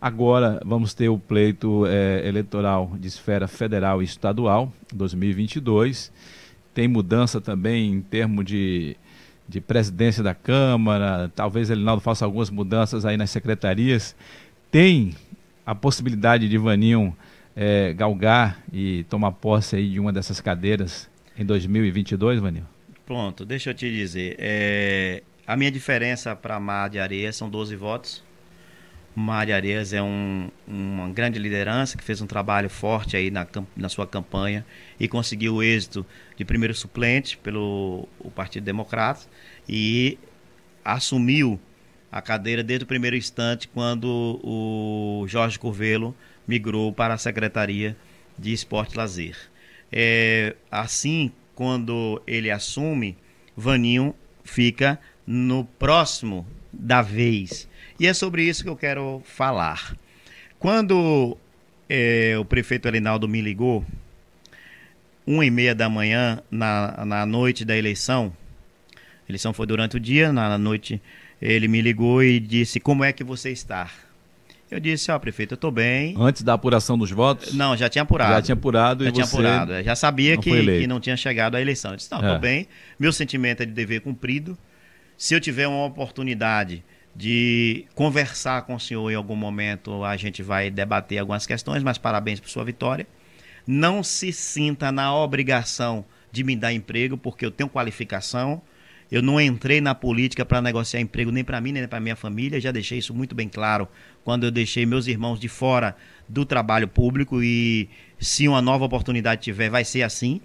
[0.00, 6.10] Agora vamos ter o pleito é, eleitoral de esfera federal e estadual, 2022
[6.76, 8.98] tem mudança também em termos de,
[9.48, 14.14] de presidência da Câmara, talvez Elinaldo faça algumas mudanças aí nas secretarias.
[14.70, 15.14] Tem
[15.64, 17.16] a possibilidade de Vaninho
[17.56, 21.08] é, galgar e tomar posse aí de uma dessas cadeiras
[21.38, 22.68] em 2022, Vaninho?
[23.06, 24.36] Pronto, deixa eu te dizer.
[24.38, 28.22] É, a minha diferença para Mar de Areia são 12 votos.
[29.16, 33.46] Mar de Areias é um, uma grande liderança que fez um trabalho forte aí na,
[33.74, 34.64] na sua campanha
[35.00, 36.04] e conseguiu o êxito
[36.36, 39.22] de primeiro suplente pelo o Partido Democrata
[39.66, 40.18] e
[40.84, 41.58] assumiu
[42.12, 46.14] a cadeira desde o primeiro instante quando o Jorge Curvelo
[46.46, 47.96] migrou para a Secretaria
[48.38, 49.36] de Esporte e Lazer.
[49.90, 53.16] É, assim, quando ele assume,
[53.56, 54.14] Vaninho
[54.44, 57.66] fica no próximo da vez.
[57.98, 59.96] E é sobre isso que eu quero falar.
[60.58, 61.36] Quando
[61.88, 63.84] é, o prefeito Elinaldo me ligou,
[65.26, 68.32] uma e meia da manhã, na, na noite da eleição,
[68.94, 71.00] a eleição foi durante o dia, na noite
[71.40, 73.90] ele me ligou e disse, como é que você está?
[74.70, 76.14] Eu disse, ó, oh, prefeito, eu estou bem.
[76.18, 77.54] Antes da apuração dos votos?
[77.54, 78.32] Não, já tinha apurado.
[78.32, 79.82] Já tinha apurado já e tinha apurado.
[79.82, 81.92] Já sabia que, que, não tinha chegado à eleição.
[81.92, 82.38] Eu disse, não, estou é.
[82.38, 82.68] bem.
[82.98, 84.58] Meu sentimento é de dever cumprido.
[85.16, 86.82] Se eu tiver uma oportunidade
[87.16, 91.96] de conversar com o senhor em algum momento, a gente vai debater algumas questões, mas
[91.96, 93.06] parabéns por sua vitória.
[93.66, 98.60] Não se sinta na obrigação de me dar emprego, porque eu tenho qualificação,
[99.10, 102.60] eu não entrei na política para negociar emprego nem para mim, nem para minha família.
[102.60, 103.88] Já deixei isso muito bem claro
[104.22, 105.96] quando eu deixei meus irmãos de fora
[106.28, 107.88] do trabalho público e
[108.18, 110.40] se uma nova oportunidade tiver, vai ser assim.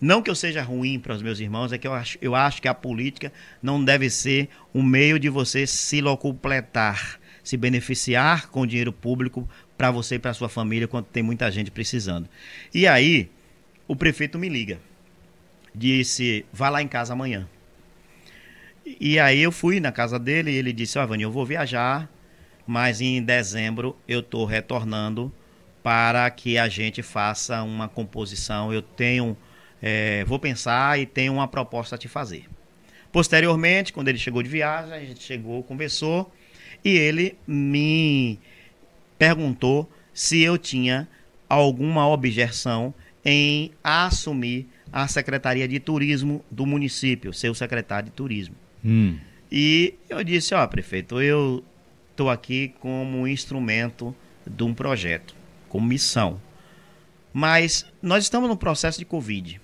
[0.00, 2.62] Não que eu seja ruim para os meus irmãos, é que eu acho, eu acho
[2.62, 3.32] que a política
[3.62, 9.90] não deve ser um meio de você se locupletar, se beneficiar com dinheiro público para
[9.90, 12.28] você e para sua família quando tem muita gente precisando.
[12.72, 13.30] E aí,
[13.86, 14.78] o prefeito me liga.
[15.74, 17.48] Disse: vá lá em casa amanhã.
[18.98, 21.44] E aí eu fui na casa dele e ele disse: Ó, oh, Vani, eu vou
[21.44, 22.10] viajar,
[22.66, 25.32] mas em dezembro eu estou retornando
[25.82, 28.72] para que a gente faça uma composição.
[28.72, 29.36] Eu tenho,
[29.82, 32.44] é, vou pensar e tenho uma proposta a te fazer.
[33.12, 36.32] Posteriormente, quando ele chegou de viagem, a gente chegou, conversou
[36.84, 38.38] e ele me
[39.18, 41.08] perguntou se eu tinha
[41.48, 48.54] alguma objeção em assumir a Secretaria de Turismo do município, ser o secretário de Turismo.
[48.84, 49.18] Hum.
[49.50, 51.64] E eu disse, ó, prefeito, eu
[52.10, 54.14] estou aqui como instrumento
[54.46, 55.34] de um projeto,
[55.68, 56.40] como missão.
[57.32, 59.59] Mas nós estamos no processo de Covid.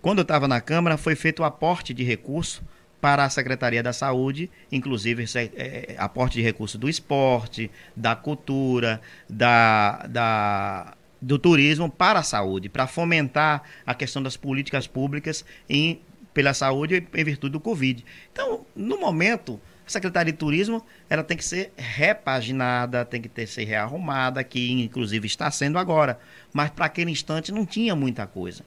[0.00, 2.62] Quando eu estava na Câmara, foi feito o aporte de recurso
[3.00, 9.00] para a Secretaria da Saúde, inclusive é, é, aporte de recurso do esporte, da cultura,
[9.28, 16.00] da, da, do turismo para a saúde, para fomentar a questão das políticas públicas em
[16.34, 18.04] pela saúde em virtude do Covid.
[18.32, 23.46] Então, no momento, a Secretaria de Turismo ela tem que ser repaginada, tem que ter,
[23.48, 26.20] ser rearrumada, que inclusive está sendo agora.
[26.52, 28.64] Mas para aquele instante não tinha muita coisa.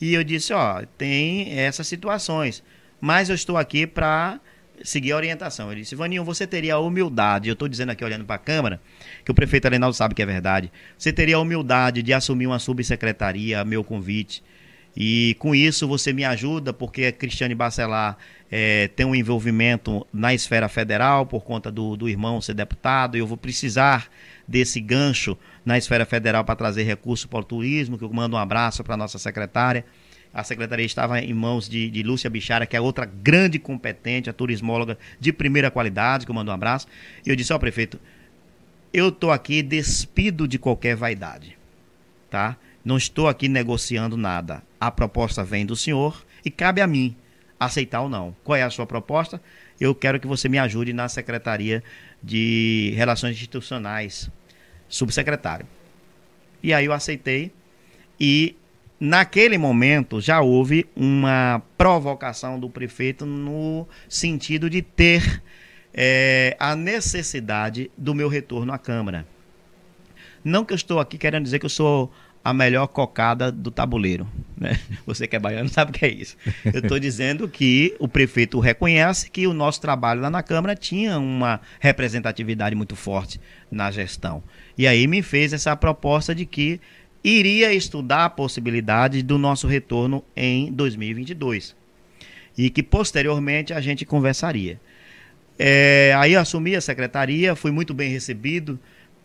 [0.00, 2.62] E eu disse, ó, tem essas situações,
[3.00, 4.40] mas eu estou aqui para
[4.82, 5.70] seguir a orientação.
[5.70, 8.80] Ele disse, Vaninho, você teria a humildade, eu estou dizendo aqui olhando para a Câmara,
[9.24, 12.58] que o prefeito Arenaldo sabe que é verdade, você teria a humildade de assumir uma
[12.58, 14.42] subsecretaria, meu convite,
[14.96, 18.16] e com isso você me ajuda, porque Cristiane Bacelar
[18.50, 23.20] é, tem um envolvimento na esfera federal por conta do, do irmão ser deputado, e
[23.20, 24.08] eu vou precisar
[24.50, 28.38] desse gancho na esfera federal para trazer recursos para o turismo, que eu mando um
[28.38, 29.84] abraço para a nossa secretária.
[30.34, 34.32] A secretaria estava em mãos de, de Lúcia Bichara, que é outra grande competente, a
[34.32, 36.88] turismóloga de primeira qualidade, que eu mando um abraço.
[37.24, 38.00] E eu disse ao prefeito,
[38.92, 41.56] eu estou aqui despido de qualquer vaidade,
[42.28, 42.56] tá?
[42.84, 44.64] Não estou aqui negociando nada.
[44.80, 47.14] A proposta vem do senhor e cabe a mim
[47.58, 48.34] aceitar ou não.
[48.42, 49.40] Qual é a sua proposta?
[49.80, 51.84] Eu quero que você me ajude na Secretaria
[52.22, 54.30] de Relações Institucionais,
[54.90, 55.66] subsecretário.
[56.62, 57.50] E aí eu aceitei
[58.20, 58.54] e
[59.00, 65.42] naquele momento já houve uma provocação do prefeito no sentido de ter
[65.94, 69.26] é, a necessidade do meu retorno à Câmara.
[70.44, 72.12] Não que eu estou aqui querendo dizer que eu sou
[72.44, 74.26] a melhor cocada do tabuleiro.
[74.56, 74.78] Né?
[75.06, 76.36] Você que é baiano sabe o que é isso.
[76.64, 81.18] Eu estou dizendo que o prefeito reconhece que o nosso trabalho lá na Câmara tinha
[81.18, 84.42] uma representatividade muito forte na gestão.
[84.76, 86.80] E aí me fez essa proposta de que
[87.22, 91.76] iria estudar a possibilidade do nosso retorno em 2022.
[92.56, 94.80] E que posteriormente a gente conversaria.
[95.58, 98.78] É, aí eu assumi a secretaria, fui muito bem recebido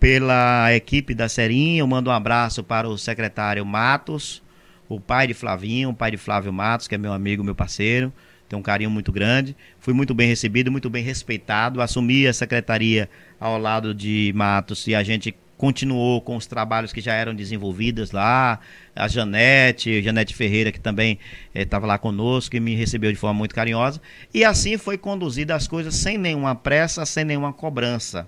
[0.06, 1.80] pela equipe da Serinha.
[1.80, 4.40] Eu mando um abraço para o secretário Matos,
[4.88, 8.14] o pai de Flavinho, o pai de Flávio Matos, que é meu amigo, meu parceiro,
[8.48, 9.58] tem um carinho muito grande.
[9.80, 11.82] Fui muito bem recebido, muito bem respeitado.
[11.82, 17.02] Assumi a secretaria ao lado de Matos e a gente continuou com os trabalhos que
[17.02, 18.60] já eram desenvolvidos lá.
[18.96, 21.18] A Janete, Janete Ferreira, que também
[21.52, 24.00] estava eh, lá conosco e me recebeu de forma muito carinhosa.
[24.32, 28.28] E assim foi conduzida as coisas sem nenhuma pressa, sem nenhuma cobrança.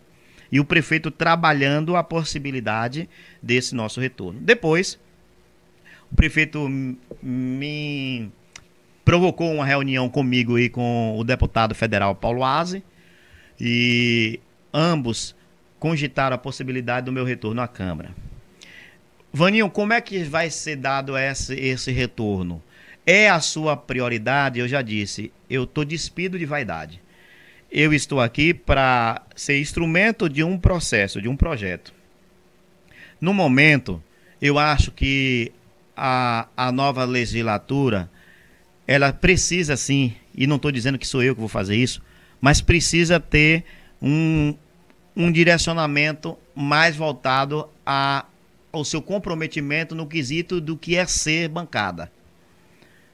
[0.51, 3.09] E o prefeito trabalhando a possibilidade
[3.41, 4.39] desse nosso retorno.
[4.39, 4.99] Depois,
[6.11, 6.67] o prefeito
[7.21, 8.31] me
[9.03, 12.83] provocou uma reunião comigo e com o deputado federal Paulo Aze.
[13.59, 14.39] E
[14.73, 15.35] ambos
[15.79, 18.11] cogitar a possibilidade do meu retorno à Câmara.
[19.31, 22.63] Vaninho, como é que vai ser dado esse, esse retorno?
[23.05, 24.59] É a sua prioridade?
[24.59, 27.01] Eu já disse, eu estou despido de vaidade.
[27.71, 31.93] Eu estou aqui para ser instrumento de um processo, de um projeto.
[33.19, 34.01] No momento,
[34.41, 35.51] eu acho que
[35.95, 38.09] a, a nova legislatura,
[38.87, 42.01] ela precisa sim, e não estou dizendo que sou eu que vou fazer isso,
[42.39, 43.65] mas precisa ter
[44.01, 44.55] um,
[45.15, 48.25] um direcionamento mais voltado a,
[48.71, 52.11] ao seu comprometimento no quesito do que é ser bancada.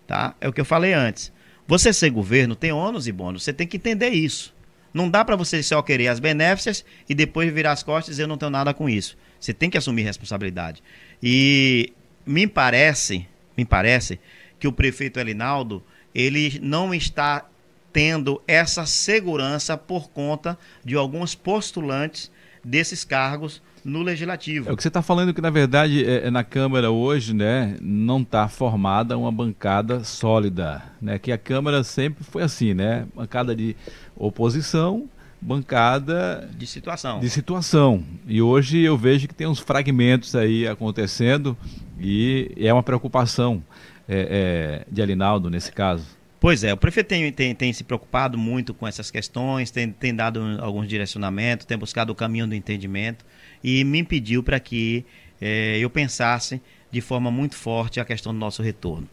[0.06, 0.36] Tá?
[0.39, 1.32] É o que eu falei antes.
[1.68, 4.53] Você ser governo tem ônus e bônus, você tem que entender isso.
[4.93, 8.24] Não dá para você só querer as benéficas e depois virar as costas e dizer
[8.24, 9.18] eu não tenho nada com isso.
[9.39, 10.84] Você tem que assumir responsabilidade.
[11.22, 11.91] E
[12.26, 14.20] me parece, me parece
[14.59, 15.84] que o prefeito Elinaldo,
[16.14, 17.45] ele não está
[17.91, 22.32] tendo essa segurança por conta de alguns postulantes
[22.64, 24.69] desses cargos no legislativo.
[24.69, 27.75] É o que você está falando que na verdade é, é, na Câmara hoje, né,
[27.81, 31.19] não está formada uma bancada sólida, né?
[31.19, 33.05] Que a Câmara sempre foi assim, né?
[33.15, 33.75] Bancada de
[34.15, 35.09] oposição,
[35.41, 37.19] bancada de situação.
[37.19, 38.03] De situação.
[38.25, 41.57] E hoje eu vejo que tem uns fragmentos aí acontecendo
[41.99, 43.61] e é uma preocupação
[44.07, 46.05] é, é, de Alinaldo nesse caso.
[46.39, 50.13] Pois é, o prefeito tem, tem, tem, se preocupado muito com essas questões, tem, tem
[50.13, 53.23] dado alguns direcionamentos, tem buscado o caminho do entendimento
[53.64, 55.05] e me pediu para que
[55.39, 56.61] é, eu pensasse
[56.91, 59.07] de forma muito forte a questão do nosso retorno.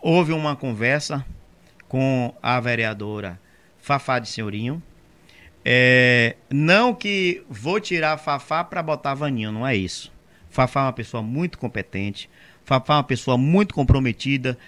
[0.00, 1.24] Houve uma conversa
[1.88, 3.40] com a vereadora
[3.78, 4.82] Fafá de Senhorinho.
[5.64, 10.12] É, não que vou tirar Fafá para botar Vaninho, não é isso.
[10.50, 12.28] Fafá é uma pessoa muito competente,
[12.64, 14.58] Fafá é uma pessoa muito comprometida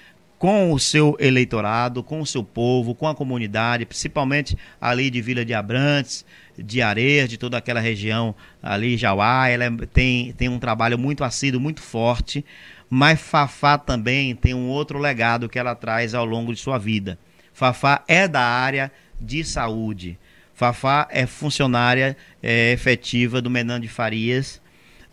[0.41, 5.45] com o seu eleitorado, com o seu povo, com a comunidade, principalmente ali de Vila
[5.45, 6.24] de Abrantes,
[6.57, 9.49] de Areias, de toda aquela região ali, Jauá.
[9.49, 12.43] Ela é, tem, tem um trabalho muito assíduo, muito forte,
[12.88, 17.18] mas Fafá também tem um outro legado que ela traz ao longo de sua vida.
[17.53, 20.18] Fafá é da área de saúde.
[20.55, 24.59] Fafá é funcionária é, efetiva do Menan de Farias,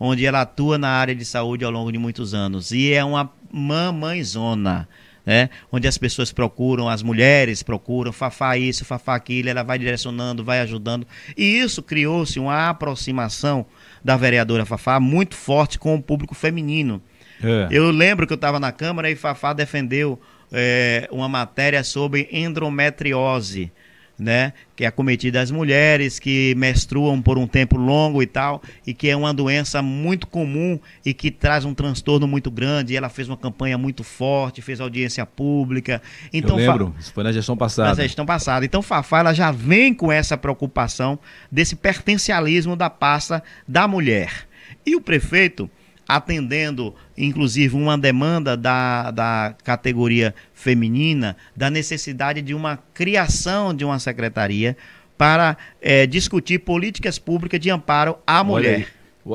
[0.00, 2.72] onde ela atua na área de saúde ao longo de muitos anos.
[2.72, 4.88] E é uma mamãezona
[5.28, 5.50] né?
[5.70, 10.60] Onde as pessoas procuram, as mulheres procuram, Fafá isso, Fafá aquilo, ela vai direcionando, vai
[10.60, 11.06] ajudando.
[11.36, 13.66] E isso criou-se uma aproximação
[14.02, 17.02] da vereadora Fafá muito forte com o público feminino.
[17.44, 17.68] É.
[17.70, 20.18] Eu lembro que eu estava na Câmara e Fafá defendeu
[20.50, 23.70] é, uma matéria sobre endometriose
[24.18, 28.92] né, que é acometida às mulheres que menstruam por um tempo longo e tal, e
[28.92, 32.92] que é uma doença muito comum e que traz um transtorno muito grande.
[32.92, 36.02] E ela fez uma campanha muito forte, fez audiência pública.
[36.32, 37.88] Então, Eu lembro, isso foi na gestão passada.
[37.90, 38.64] Na gestão passada.
[38.64, 41.18] Então, Fafá ela já vem com essa preocupação
[41.50, 44.48] desse pertencialismo da pasta da mulher.
[44.84, 45.70] E o prefeito
[46.08, 53.98] atendendo inclusive uma demanda da, da categoria feminina, da necessidade de uma criação de uma
[53.98, 54.76] secretaria
[55.18, 58.88] para é, discutir políticas públicas de amparo à mulher.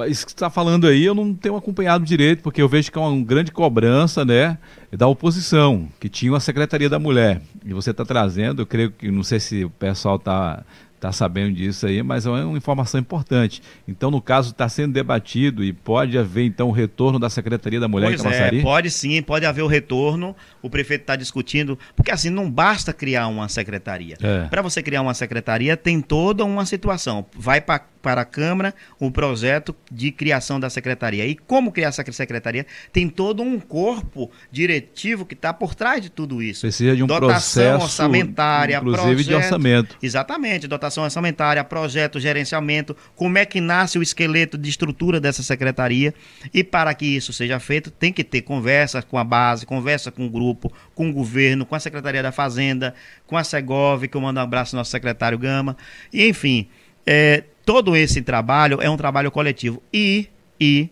[0.07, 2.97] Isso que você está falando aí eu não tenho acompanhado direito, porque eu vejo que
[2.97, 4.57] é uma grande cobrança né,
[4.91, 7.41] da oposição, que tinha uma Secretaria da Mulher.
[7.63, 10.63] E você está trazendo, eu creio que, não sei se o pessoal está
[11.03, 13.61] está sabendo disso aí, mas é uma informação importante.
[13.85, 17.89] Então, no caso, está sendo debatido e pode haver, então, o retorno da Secretaria da
[17.89, 18.59] Mulher pois em Camaçari?
[18.59, 20.33] É, pode sim, pode haver o retorno.
[20.61, 24.15] O prefeito está discutindo, porque assim, não basta criar uma secretaria.
[24.21, 24.47] É.
[24.47, 27.25] Para você criar uma secretaria, tem toda uma situação.
[27.37, 31.25] Vai para para a Câmara o projeto de criação da secretaria.
[31.25, 32.67] E como criar essa secretaria?
[32.91, 36.61] Tem todo um corpo diretivo que está por trás de tudo isso.
[36.61, 39.97] Precisa de um dotação processo, orçamentária, inclusive projeto, de orçamento.
[40.03, 46.13] Exatamente, dotação orçamentária, projeto, gerenciamento, como é que nasce o esqueleto de estrutura dessa secretaria.
[46.53, 50.25] E para que isso seja feito, tem que ter conversa com a base, conversa com
[50.25, 52.93] o grupo, com o governo, com a Secretaria da Fazenda,
[53.25, 55.77] com a Segov, que eu mando um abraço ao nosso secretário Gama.
[56.11, 56.67] E, enfim,
[57.05, 59.81] é, todo esse trabalho é um trabalho coletivo.
[59.93, 60.27] E,
[60.59, 60.89] e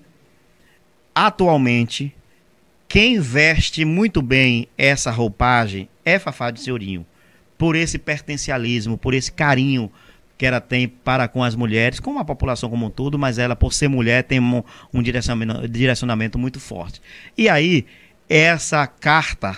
[1.13, 2.13] atualmente,
[2.87, 7.05] quem veste muito bem essa roupagem é Fafá de Senhorinho.
[7.57, 9.91] Por esse pertencialismo, por esse carinho
[10.37, 13.55] que ela tem para com as mulheres, com a população como um todo, mas ela,
[13.55, 16.99] por ser mulher, tem um, um direcionamento, direcionamento muito forte.
[17.37, 17.85] E aí,
[18.27, 19.55] essa carta,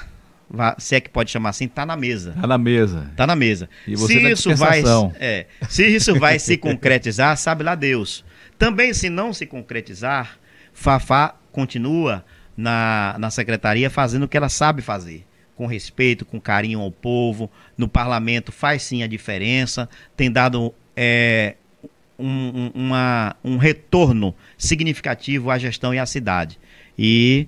[0.78, 2.32] se é que pode chamar assim, está na mesa.
[2.32, 3.08] Está na mesa.
[3.12, 3.70] Está na mesa.
[3.88, 4.84] E você se isso vai,
[5.20, 8.24] é, se isso vai se concretizar, sabe lá Deus.
[8.58, 10.38] Também, se não se concretizar,
[10.74, 12.24] Fafá continua
[12.56, 15.26] na, na secretaria fazendo o que ela sabe fazer
[15.56, 17.50] com respeito, com carinho ao povo.
[17.78, 21.56] No parlamento faz sim a diferença, tem dado é,
[22.18, 26.60] um, uma, um retorno significativo à gestão e à cidade.
[26.98, 27.48] E,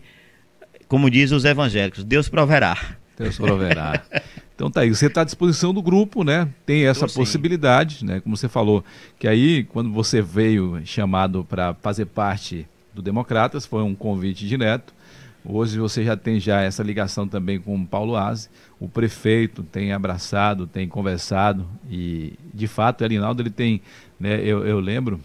[0.88, 2.78] como dizem os evangélicos, Deus proverá.
[3.18, 4.02] Deus proverá.
[4.56, 6.48] Então tá aí, você está à disposição do grupo, né?
[6.66, 8.22] Tem essa Tô, possibilidade, né?
[8.22, 8.84] Como você falou,
[9.20, 14.94] que aí quando você veio chamado para fazer parte do Democratas, foi um convite direto.
[15.44, 18.50] Hoje você já tem já essa ligação também com o Paulo Aze.
[18.80, 23.82] O prefeito tem abraçado, tem conversado e, de fato, o Elinaldo ele tem,
[24.20, 25.20] né, eu, eu lembro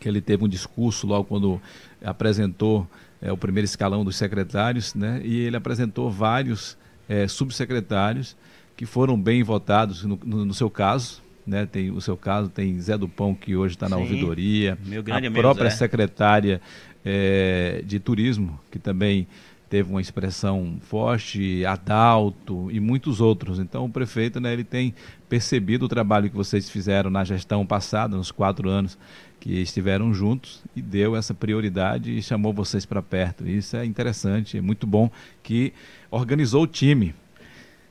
[0.00, 1.60] que ele teve um discurso logo quando
[2.02, 2.86] apresentou
[3.24, 6.76] é, o primeiro escalão dos secretários, né, e ele apresentou vários
[7.08, 8.36] é, subsecretários
[8.76, 11.66] que foram bem votados no, no, no seu caso, né?
[11.66, 14.78] Tem o seu caso, tem Zé do Pão que hoje está na Sim, ouvidoria,
[15.12, 16.60] a própria secretária
[17.04, 19.26] é, de turismo que também
[19.74, 23.58] teve uma expressão forte, Adalto e muitos outros.
[23.58, 24.94] Então o prefeito, né, ele tem
[25.28, 28.96] percebido o trabalho que vocês fizeram na gestão passada, nos quatro anos
[29.40, 33.48] que estiveram juntos e deu essa prioridade e chamou vocês para perto.
[33.48, 35.10] Isso é interessante, é muito bom
[35.42, 35.72] que
[36.08, 37.12] organizou o time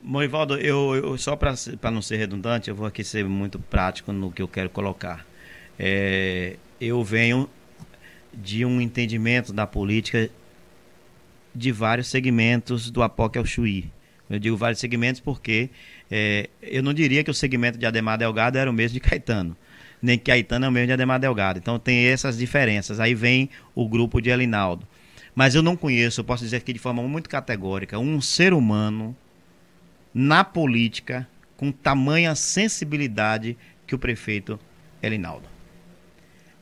[0.01, 4.31] Moivaldo, eu, eu só para não ser redundante, eu vou aqui ser muito prático no
[4.31, 5.25] que eu quero colocar.
[5.77, 7.49] É, eu venho
[8.34, 10.29] de um entendimento da política
[11.56, 13.89] de vários segmentos do Apoque ao Chuí.
[14.30, 15.70] Eu digo vários segmentos porque
[16.10, 19.56] é, eu não diria que o segmento de Ademar Delgado era o mesmo de Caetano,
[20.01, 21.60] nem que Caetano é o mesmo de Ademar Delgado.
[21.60, 22.99] Então tem essas diferenças.
[22.99, 24.88] Aí vem o grupo de Elinaldo.
[25.36, 29.16] Mas eu não conheço, eu posso dizer aqui de forma muito categórica, um ser humano
[30.14, 31.28] na política
[31.58, 34.60] com tamanha sensibilidade que o prefeito
[35.01, 35.47] Elinaldo.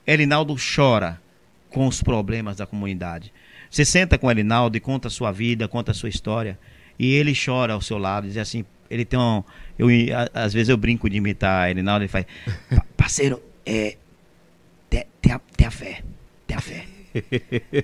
[0.07, 1.21] Elinaldo chora
[1.69, 3.33] com os problemas da comunidade.
[3.71, 6.59] Você senta com o Elinaldo e conta a sua vida, conta a sua história,
[6.99, 9.41] e ele chora ao seu lado, diz assim, ele tem um,
[9.79, 9.87] eu,
[10.33, 12.25] às vezes eu brinco de imitar Elinaldo, ele faz,
[12.97, 13.95] parceiro, é,
[14.89, 16.03] tem, tem, a, tem a fé,
[16.45, 16.85] tem a fé.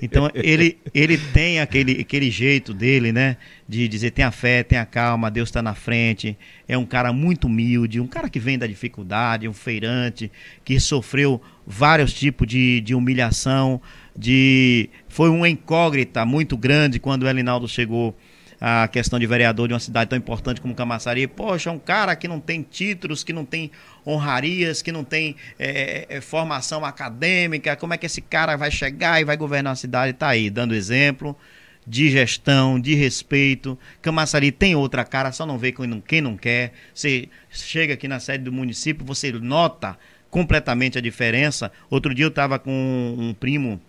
[0.02, 3.38] Então ele, ele tem aquele, aquele jeito dele, né?
[3.68, 6.38] De dizer tenha fé, tenha calma, Deus está na frente.
[6.68, 10.32] É um cara muito humilde, um cara que vem da dificuldade, um feirante,
[10.64, 13.82] que sofreu vários tipos de, de humilhação,
[14.18, 18.16] de foi uma incógnita muito grande quando o Elinaldo chegou
[18.60, 21.28] a questão de vereador de uma cidade tão importante como Camaçari.
[21.28, 23.70] Poxa, um cara que não tem títulos, que não tem
[24.06, 28.72] honrarias, que não tem é, é, é, formação acadêmica, como é que esse cara vai
[28.72, 30.12] chegar e vai governar a cidade?
[30.12, 31.38] Está aí, dando exemplo
[31.86, 33.80] de gestão, de respeito.
[34.02, 35.72] Camaçari tem outra cara, só não vê
[36.06, 36.74] quem não quer.
[36.94, 39.98] Você chega aqui na sede do município, você nota
[40.30, 41.72] completamente a diferença.
[41.90, 43.80] Outro dia eu estava com um primo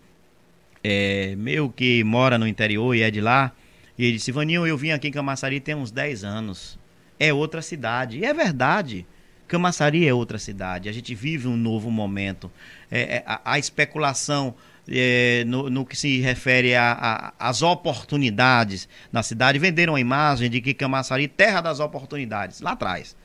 [0.83, 3.53] é, meu que mora no interior e é de lá.
[3.99, 6.79] E ele disse, Vaninho, eu vim aqui em Camaçari tem uns 10 anos.
[7.19, 8.19] É outra cidade.
[8.19, 9.07] E é verdade.
[9.49, 10.89] Camaçari é outra cidade.
[10.89, 12.51] A gente vive um novo momento.
[12.91, 14.55] É, é, a, a, especulação
[14.87, 19.59] é, no, no, que se refere às oportunidades na cidade.
[19.59, 23.17] Venderam a imagem de que Camaçari, terra das oportunidades, lá atrás.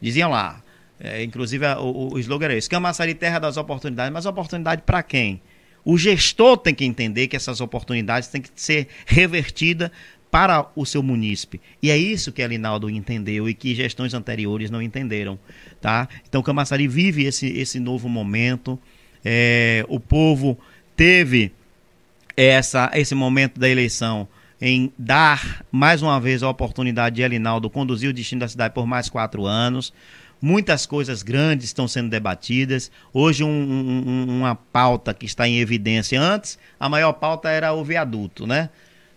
[0.00, 0.62] Diziam lá.
[0.98, 4.12] É, inclusive, o, o slogan era esse: Camaçari, terra das oportunidades.
[4.12, 5.40] Mas oportunidade para quem?
[5.86, 9.88] O gestor tem que entender que essas oportunidades têm que ser revertidas
[10.32, 11.60] para o seu munícipe.
[11.80, 15.38] E é isso que Elinaldo entendeu e que gestões anteriores não entenderam.
[15.80, 16.08] Tá?
[16.28, 18.76] Então, Camaçari vive esse, esse novo momento.
[19.24, 20.58] É, o povo
[20.96, 21.52] teve
[22.36, 24.26] essa, esse momento da eleição
[24.60, 28.88] em dar mais uma vez a oportunidade de Elinaldo conduzir o destino da cidade por
[28.88, 29.92] mais quatro anos.
[30.46, 32.88] Muitas coisas grandes estão sendo debatidas.
[33.12, 36.20] Hoje, um, um, uma pauta que está em evidência.
[36.20, 38.70] Antes, a maior pauta era o viaduto, né?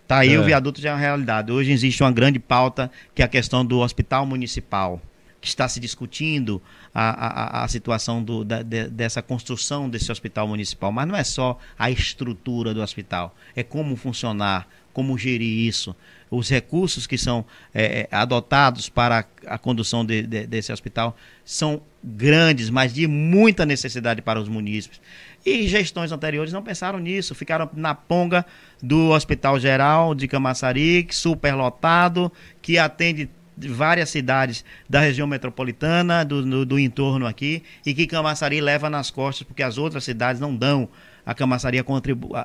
[0.07, 0.39] Tá aí é.
[0.39, 1.51] o viaduto já é uma realidade.
[1.51, 4.99] Hoje existe uma grande pauta que é a questão do hospital municipal.
[5.41, 6.61] Que está se discutindo
[6.93, 10.91] a, a, a situação do, da, de, dessa construção desse hospital municipal.
[10.91, 15.95] Mas não é só a estrutura do hospital, é como funcionar, como gerir isso,
[16.29, 21.15] os recursos que são é, é adotados para a, a condução de, de, desse hospital
[21.43, 25.01] são grandes, mas de muita necessidade para os munícipes.
[25.45, 28.45] E gestões anteriores não pensaram nisso, ficaram na ponga
[28.81, 33.29] do Hospital Geral de Camaçari, superlotado, que atende
[33.67, 39.11] várias cidades da região metropolitana, do, do, do, entorno aqui, e que Camaçari leva nas
[39.11, 40.89] costas, porque as outras cidades não dão
[41.25, 41.85] a Camaçari a,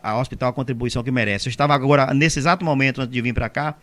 [0.02, 1.48] a hospital a contribuição que merece.
[1.48, 3.76] Eu estava agora, nesse exato momento, antes de vir para cá,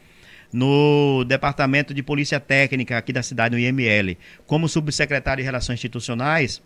[0.51, 4.17] no Departamento de Polícia Técnica aqui da cidade, no IML.
[4.45, 6.61] Como subsecretário de Relações Institucionais,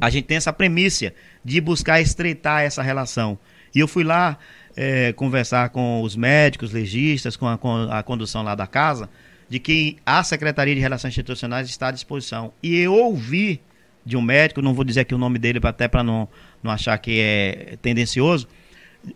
[0.00, 1.14] a gente tem essa premissa
[1.44, 3.38] de buscar estreitar essa relação.
[3.74, 4.38] E eu fui lá
[4.76, 9.08] é, conversar com os médicos, legistas, com a, com a condução lá da casa,
[9.48, 12.52] de que a Secretaria de Relações Institucionais está à disposição.
[12.62, 13.60] E eu ouvi
[14.04, 16.28] de um médico, não vou dizer aqui o nome dele até para não,
[16.62, 18.46] não achar que é tendencioso.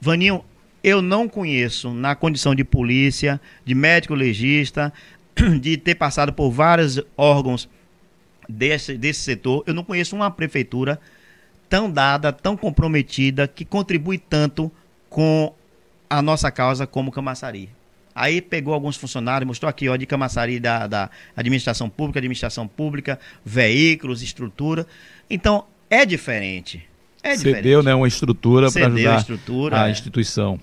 [0.00, 0.44] Vaninho,
[0.82, 4.92] eu não conheço na condição de polícia, de médico legista,
[5.60, 7.68] de ter passado por vários órgãos
[8.48, 11.00] desse, desse setor, eu não conheço uma prefeitura
[11.68, 14.70] tão dada, tão comprometida, que contribui tanto
[15.08, 15.54] com
[16.08, 17.70] a nossa causa como Camaçari.
[18.20, 23.18] Aí pegou alguns funcionários, mostrou aqui, ó, de Camaçari da, da administração pública, administração pública,
[23.42, 24.86] veículos, estrutura.
[25.30, 26.86] Então, é diferente.
[27.22, 27.84] É Cedeu, diferente.
[27.86, 29.90] né, uma estrutura para ajudar a, estrutura, a é.
[29.90, 30.60] instituição.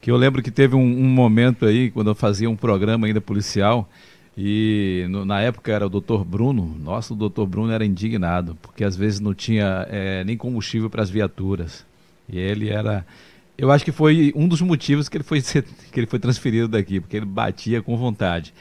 [0.00, 3.20] Que eu lembro que teve um, um, momento aí, quando eu fazia um programa ainda
[3.20, 3.88] policial,
[4.36, 8.82] e no, na época era o doutor Bruno, nossa, o doutor Bruno era indignado, porque
[8.82, 11.86] às vezes não tinha é, nem combustível para as viaturas.
[12.28, 13.06] E ele era
[13.58, 17.00] eu acho que foi um dos motivos que ele foi, que ele foi transferido daqui,
[17.00, 18.52] porque ele batia com vontade.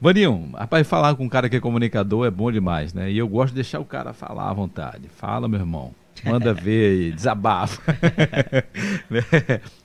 [0.00, 3.10] Vaninho, rapaz, falar com um cara que é comunicador é bom demais, né?
[3.10, 5.08] E eu gosto de deixar o cara falar à vontade.
[5.08, 5.94] Fala, meu irmão.
[6.24, 7.82] Manda ver aí, desabafa.
[9.10, 9.22] Né?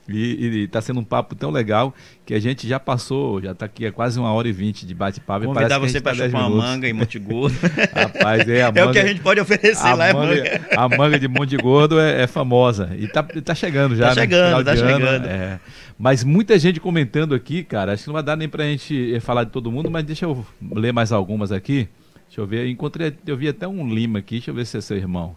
[0.07, 1.93] e, está sendo um papo tão legal
[2.25, 4.93] que a gente já passou, já está aqui há quase uma hora e vinte de
[4.93, 5.45] bate-papo.
[5.45, 7.55] Convidar você para tá chupar uma manga em Monte Gordo.
[7.93, 10.67] Rapaz, é a manga, É o que a gente pode oferecer lá, manga, é manga.
[10.77, 12.91] A manga de Monte Gordo é, é famosa.
[12.97, 14.21] E está tá chegando já, Tá né?
[14.21, 15.25] chegando, tá chegando.
[15.25, 15.59] É.
[15.99, 17.93] Mas muita gente comentando aqui, cara.
[17.93, 20.25] Acho que não vai dar nem para a gente falar de todo mundo, mas deixa
[20.25, 21.89] eu ler mais algumas aqui.
[22.27, 22.67] Deixa eu ver.
[22.67, 24.35] Encontrei, eu vi até um Lima aqui.
[24.35, 25.35] Deixa eu ver se é seu irmão.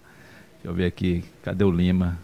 [0.60, 1.24] Deixa eu ver aqui.
[1.42, 2.18] Cadê o Lima?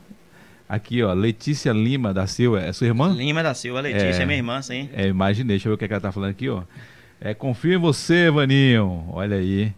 [0.68, 2.60] Aqui, ó, Letícia Lima da Silva.
[2.60, 3.08] É sua irmã?
[3.08, 4.90] Lima da Silva, Letícia é, é minha irmã, sim.
[4.92, 5.56] É, imaginei.
[5.56, 6.62] Deixa eu ver o que, é que ela tá falando aqui, ó.
[7.18, 9.04] É, confio em você, Vaninho.
[9.08, 9.72] Olha aí.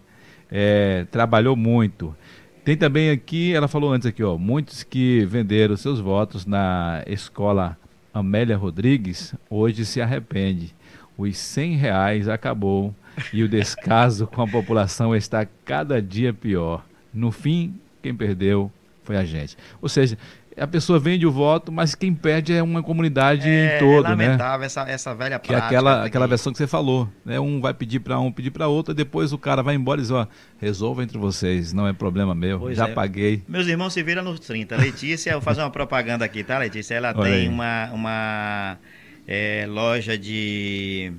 [0.51, 2.17] É, trabalhou muito.
[2.65, 7.79] Tem também aqui, ela falou antes aqui, ó, muitos que venderam seus votos na escola
[8.13, 10.75] Amélia Rodrigues, hoje se arrepende.
[11.17, 12.95] Os 100 reais acabou
[13.33, 16.85] e o descaso com a população está cada dia pior.
[17.13, 18.71] No fim, quem perdeu
[19.03, 19.57] foi a gente.
[19.81, 20.19] Ou seja,
[20.61, 24.11] a pessoa vende o voto, mas quem perde é uma comunidade é, em todo, é
[24.11, 24.67] lamentável né?
[24.67, 25.69] essa, essa velha prática.
[25.69, 27.39] Que é aquela, aquela versão que você falou, né?
[27.39, 30.11] Um vai pedir para um, pedir para outro, depois o cara vai embora e diz,
[30.11, 30.27] ó,
[30.61, 32.93] resolva entre vocês, não é problema meu, pois já é.
[32.93, 33.43] paguei.
[33.49, 34.77] Meus irmãos se viram nos 30.
[34.77, 36.95] Letícia, eu vou fazer uma propaganda aqui, tá, Letícia?
[36.95, 37.49] Ela Olha tem aí.
[37.49, 38.79] uma, uma
[39.27, 41.13] é, loja de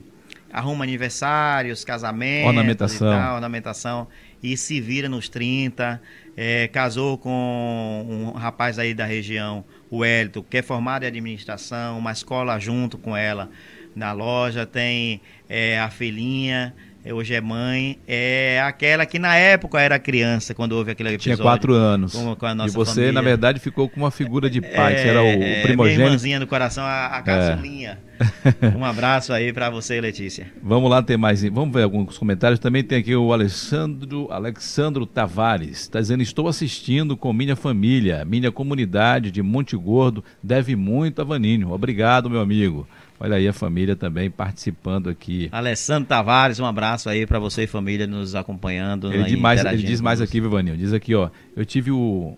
[0.52, 3.10] arruma aniversários, casamentos, ornamentação.
[3.10, 4.08] Tal, ornamentação
[4.42, 6.02] e se vira nos 30
[6.42, 12.00] é, casou com um rapaz aí da região, o Hélito, que é formado em administração,
[12.00, 13.50] uma escola junto com ela
[13.94, 16.74] na loja, tem é, a filhinha,
[17.06, 21.36] hoje é mãe, é aquela que na época era criança, quando houve aquele episódio.
[21.36, 22.14] Tinha quatro anos.
[22.14, 23.12] Com, com e você, família.
[23.12, 25.98] na verdade, ficou com uma figura de pai, é, era o, é, primogênito.
[25.98, 28.00] Minha irmãzinha do coração, a, a caçulinha.
[28.06, 28.10] É.
[28.76, 30.48] um abraço aí para você, Letícia.
[30.62, 31.42] Vamos lá, tem mais.
[31.44, 32.60] Vamos ver alguns comentários.
[32.60, 35.82] Também tem aqui o Alexandro, Alexandro Tavares.
[35.82, 38.26] Está dizendo: Estou assistindo com minha família.
[38.26, 41.72] Minha comunidade de Monte Gordo deve muito a Vaninho.
[41.72, 42.88] Obrigado, meu amigo.
[43.20, 45.50] Olha aí a família também participando aqui.
[45.52, 49.12] Alessandro Tavares, um abraço aí para você e família nos acompanhando.
[49.12, 50.78] Ele, diz mais, ele diz mais aqui, Vivaninho.
[50.78, 51.30] Diz aqui, ó.
[51.56, 52.38] Eu tive o.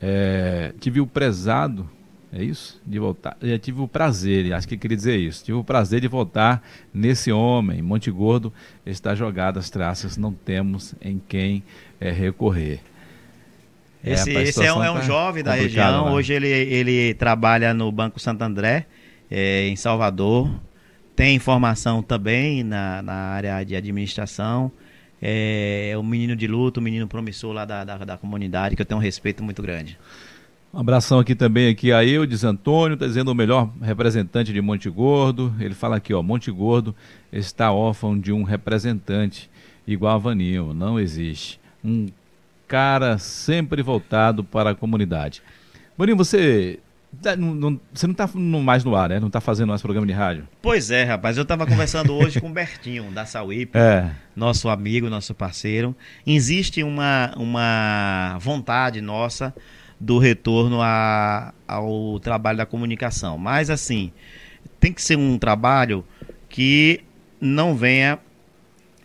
[0.00, 1.88] É, tive o prezado
[2.32, 2.80] é isso?
[2.86, 3.36] De voltar.
[3.40, 5.44] Eu tive o prazer, acho que queria dizer isso.
[5.44, 6.62] Tive o prazer de voltar
[6.94, 7.82] nesse homem.
[7.82, 8.52] Monte Gordo
[8.86, 11.62] está jogado as traças, não temos em quem
[12.00, 12.80] é, recorrer.
[14.04, 16.04] É, esse, é, esse é, um, é um tá jovem da região.
[16.04, 16.10] Né?
[16.12, 18.86] Hoje ele, ele trabalha no Banco Santo André,
[19.30, 20.50] é, em Salvador.
[21.14, 24.72] Tem formação também na, na área de administração.
[25.22, 28.82] É, é um menino de luto, um menino promissor lá da, da, da comunidade, que
[28.82, 29.98] eu tenho um respeito muito grande.
[30.72, 34.88] Um abração aqui também aqui a Eudes Antônio, está dizendo o melhor representante de Monte
[34.88, 35.52] Gordo.
[35.58, 36.94] Ele fala aqui, ó, Monte Gordo
[37.32, 39.50] está órfão de um representante
[39.86, 41.60] igual a Vaninho, não existe.
[41.84, 42.06] Um
[42.68, 45.42] cara sempre voltado para a comunidade.
[45.98, 46.78] Vaninho, você
[47.36, 49.20] não, não, você não está mais no ar, né?
[49.20, 50.48] Não está fazendo mais programa de rádio?
[50.62, 51.36] Pois é, rapaz.
[51.36, 54.10] Eu estava conversando hoje com o Bertinho, da Sauípe, é.
[54.34, 55.94] nosso amigo, nosso parceiro.
[56.26, 59.54] Existe uma, uma vontade nossa
[59.98, 63.36] do retorno a, ao trabalho da comunicação.
[63.36, 64.12] Mas, assim,
[64.78, 66.04] tem que ser um trabalho
[66.48, 67.02] que
[67.40, 68.18] não venha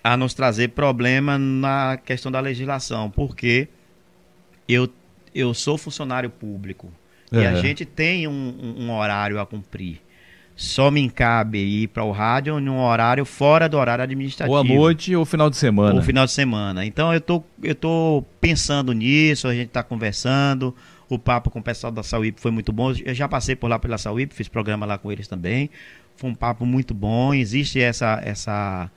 [0.04, 3.68] a nos trazer problema na questão da legislação, porque
[4.70, 4.88] eu,
[5.34, 6.92] eu sou funcionário público
[7.42, 10.02] e a gente tem um, um, horário a cumprir.
[10.56, 14.56] Só me cabe ir para o rádio em um horário fora do horário administrativo.
[14.56, 15.96] Ou à noite ou final de semana.
[15.96, 16.86] Ou final de semana.
[16.86, 20.74] Então eu tô, eu tô pensando nisso, a gente está conversando.
[21.10, 22.94] O papo com o pessoal da Sauípe foi muito bom.
[23.04, 25.70] Eu já passei por lá pela Sauípe, fiz programa lá com eles também.
[26.16, 27.34] Foi um papo muito bom.
[27.34, 28.90] Existe essa, essa,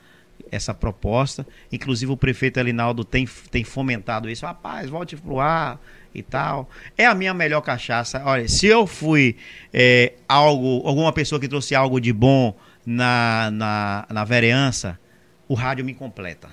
[0.51, 1.47] essa proposta.
[1.71, 4.47] Inclusive o prefeito Elinaldo tem, tem fomentado isso.
[4.47, 5.81] Rapaz, volte pro ar
[6.15, 6.69] e tal.
[6.97, 8.23] É a minha melhor cachaça.
[8.25, 9.37] Olha, se eu fui
[9.73, 14.99] é, algo, alguma pessoa que trouxe algo de bom na, na, na vereança,
[15.47, 16.49] o rádio me completa.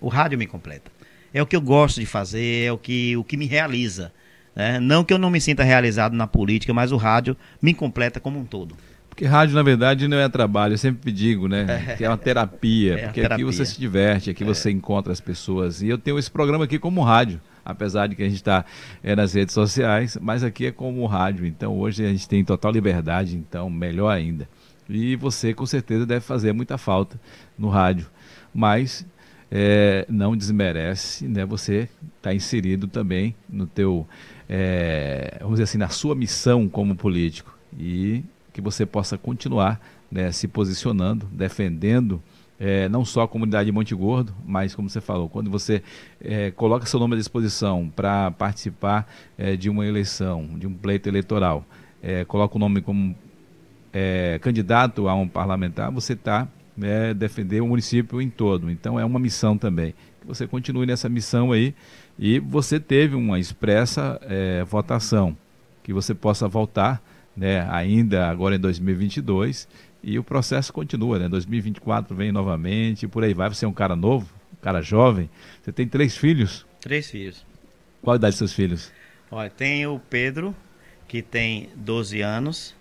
[0.00, 0.90] O rádio me completa.
[1.32, 4.12] É o que eu gosto de fazer, é o que, o que me realiza.
[4.54, 4.78] Né?
[4.78, 8.38] Não que eu não me sinta realizado na política, mas o rádio me completa como
[8.38, 8.76] um todo.
[9.14, 11.84] Porque rádio, na verdade, não é trabalho, eu sempre digo, né?
[11.86, 11.94] É.
[11.94, 13.46] Que é uma terapia, é porque terapia.
[13.46, 14.46] aqui você se diverte, aqui é.
[14.46, 15.80] você encontra as pessoas.
[15.80, 18.64] E eu tenho esse programa aqui como rádio, apesar de que a gente está
[19.04, 21.46] é, nas redes sociais, mas aqui é como rádio.
[21.46, 24.48] Então hoje a gente tem total liberdade, então melhor ainda.
[24.88, 27.18] E você com certeza deve fazer muita falta
[27.56, 28.08] no rádio.
[28.52, 29.06] Mas
[29.48, 31.46] é, não desmerece, né?
[31.46, 34.08] Você está inserido também no teu,
[34.48, 37.56] é, vamos dizer assim, na sua missão como político.
[37.78, 38.24] E
[38.54, 39.78] que você possa continuar
[40.10, 42.22] né, se posicionando, defendendo
[42.58, 45.82] é, não só a comunidade de Monte Gordo, mas como você falou, quando você
[46.20, 51.08] é, coloca seu nome à disposição para participar é, de uma eleição, de um pleito
[51.08, 51.64] eleitoral,
[52.02, 53.14] é, coloca o nome como
[53.92, 57.12] é, candidato a um parlamentar, você está né,
[57.60, 58.70] o município em todo.
[58.70, 59.94] Então é uma missão também.
[60.20, 61.74] Que você continue nessa missão aí
[62.18, 65.36] e você teve uma expressa é, votação,
[65.82, 67.02] que você possa voltar
[67.36, 69.68] né, ainda agora em 2022,
[70.02, 71.28] e o processo continua, né?
[71.28, 73.48] 2024 vem novamente, por aí vai.
[73.48, 75.30] Você é um cara novo, um cara jovem.
[75.62, 76.66] Você tem três filhos?
[76.80, 77.44] Três filhos.
[78.02, 78.92] Qual a idade dos seus filhos?
[79.30, 80.54] Olha, tem o Pedro,
[81.08, 82.74] que tem 12 anos.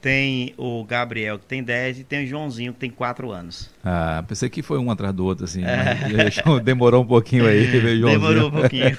[0.00, 3.70] Tem o Gabriel, que tem 10, e tem o Joãozinho, que tem 4 anos.
[3.84, 5.62] Ah, pensei que foi um atrás do outro, assim.
[5.62, 5.94] É.
[6.64, 8.06] Demorou um pouquinho aí, Joãozinho.
[8.06, 8.98] Demorou um pouquinho.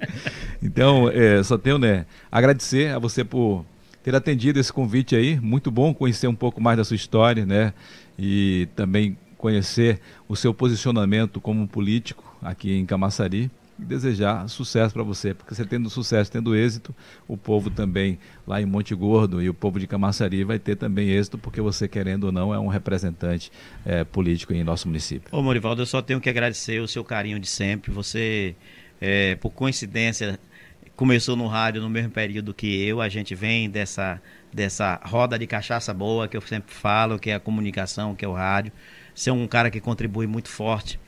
[0.62, 3.66] então, é, só tenho, né, agradecer a você por
[4.08, 5.38] ter atendido esse convite aí.
[5.38, 7.74] Muito bom conhecer um pouco mais da sua história, né?
[8.18, 15.02] E também conhecer o seu posicionamento como político aqui em Camaçari e desejar sucesso para
[15.02, 16.94] você, porque você tendo sucesso, tendo êxito,
[17.28, 21.10] o povo também lá em Monte Gordo e o povo de Camaçari vai ter também
[21.10, 23.52] êxito, porque você, querendo ou não, é um representante
[23.84, 25.28] é, político em nosso município.
[25.30, 27.92] Ô Morivaldo, eu só tenho que agradecer o seu carinho de sempre.
[27.92, 28.56] Você,
[29.00, 30.40] é, por coincidência,
[30.98, 33.00] começou no rádio no mesmo período que eu.
[33.00, 34.20] A gente vem dessa,
[34.52, 38.28] dessa roda de cachaça boa que eu sempre falo, que é a comunicação, que é
[38.28, 38.72] o rádio.
[39.14, 40.98] Você é um cara que contribui muito forte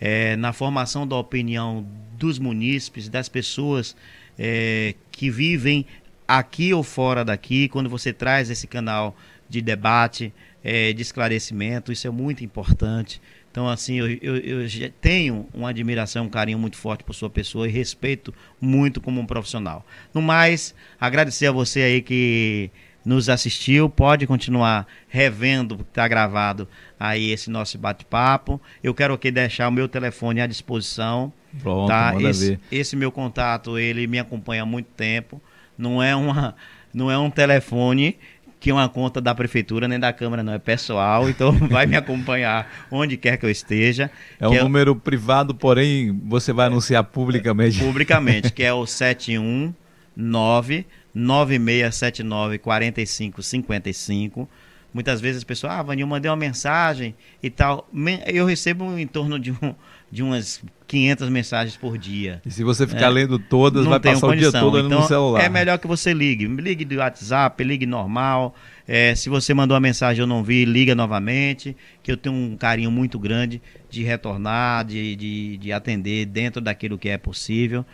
[0.00, 1.86] é, na formação da opinião
[2.18, 3.94] dos munícipes, das pessoas
[4.36, 5.86] é, que vivem
[6.26, 9.16] aqui ou fora daqui, quando você traz esse canal
[9.48, 10.34] de debate,
[10.64, 13.22] é, de esclarecimento, isso é muito importante.
[13.50, 17.66] Então, assim, eu, eu, eu, tenho uma admiração, um carinho muito forte por sua pessoa
[17.66, 19.84] e respeito muito como um profissional.
[20.12, 22.70] No mais, agradecer a você aí que
[23.04, 26.68] nos assistiu, pode continuar revendo, está gravado
[27.00, 28.60] aí esse nosso bate-papo.
[28.84, 31.32] Eu quero aqui deixar o meu telefone à disposição.
[31.62, 32.14] Pronto, tá?
[32.20, 35.40] esse, esse meu contato, ele me acompanha há muito tempo.
[35.76, 36.54] Não é, uma,
[36.92, 38.18] não é um telefone
[38.60, 42.70] que uma conta da prefeitura nem da Câmara, não, é pessoal, então vai me acompanhar
[42.90, 44.10] onde quer que eu esteja.
[44.40, 47.78] É um é número privado, porém você vai anunciar publicamente.
[47.84, 54.48] Publicamente, que é o 719 9679 4555.
[54.92, 57.88] Muitas vezes as pessoas, ah, Vanil, mandei uma mensagem e tal.
[58.26, 59.74] Eu recebo em torno de, um,
[60.10, 62.40] de umas 500 mensagens por dia.
[62.44, 64.48] E se você ficar é, lendo todas, vai passar condição.
[64.48, 65.44] o dia todo então, no celular.
[65.44, 66.46] É melhor que você ligue.
[66.46, 68.54] Ligue do WhatsApp, ligue normal.
[68.86, 72.34] É, se você mandou uma mensagem e eu não vi, liga novamente, que eu tenho
[72.34, 73.60] um carinho muito grande
[73.90, 77.84] de retornar, de, de, de atender dentro daquilo que é possível.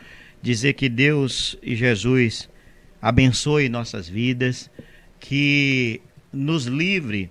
[0.41, 2.49] Dizer que Deus e Jesus
[3.03, 4.71] abençoe nossas vidas,
[5.19, 6.01] que
[6.33, 7.31] nos livre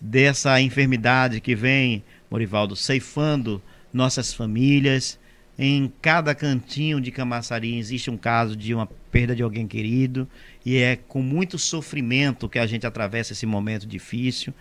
[0.00, 3.60] dessa enfermidade que vem, Morivaldo, ceifando
[3.92, 5.18] nossas famílias.
[5.58, 10.26] Em cada cantinho de Camaçari existe um caso de uma perda de alguém querido
[10.64, 14.54] e é com muito sofrimento que a gente atravessa esse momento difícil.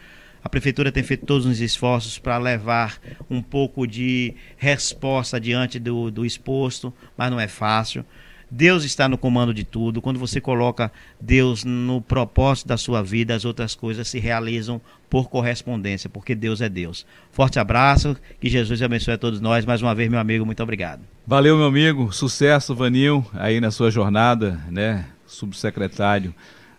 [0.44, 3.00] A prefeitura tem feito todos os esforços para levar
[3.30, 8.04] um pouco de resposta diante do, do exposto, mas não é fácil.
[8.52, 10.02] Deus está no comando de tudo.
[10.02, 10.92] Quando você coloca
[11.22, 16.60] Deus no propósito da sua vida, as outras coisas se realizam por correspondência, porque Deus
[16.60, 17.06] é Deus.
[17.32, 19.66] Forte abraço, que Jesus abençoe a todos nós.
[19.66, 21.02] Mais uma vez, meu amigo, muito obrigado.
[21.26, 22.12] Valeu, meu amigo.
[22.12, 25.06] Sucesso, Vanil, aí na sua jornada, né?
[25.26, 26.36] Subsecretário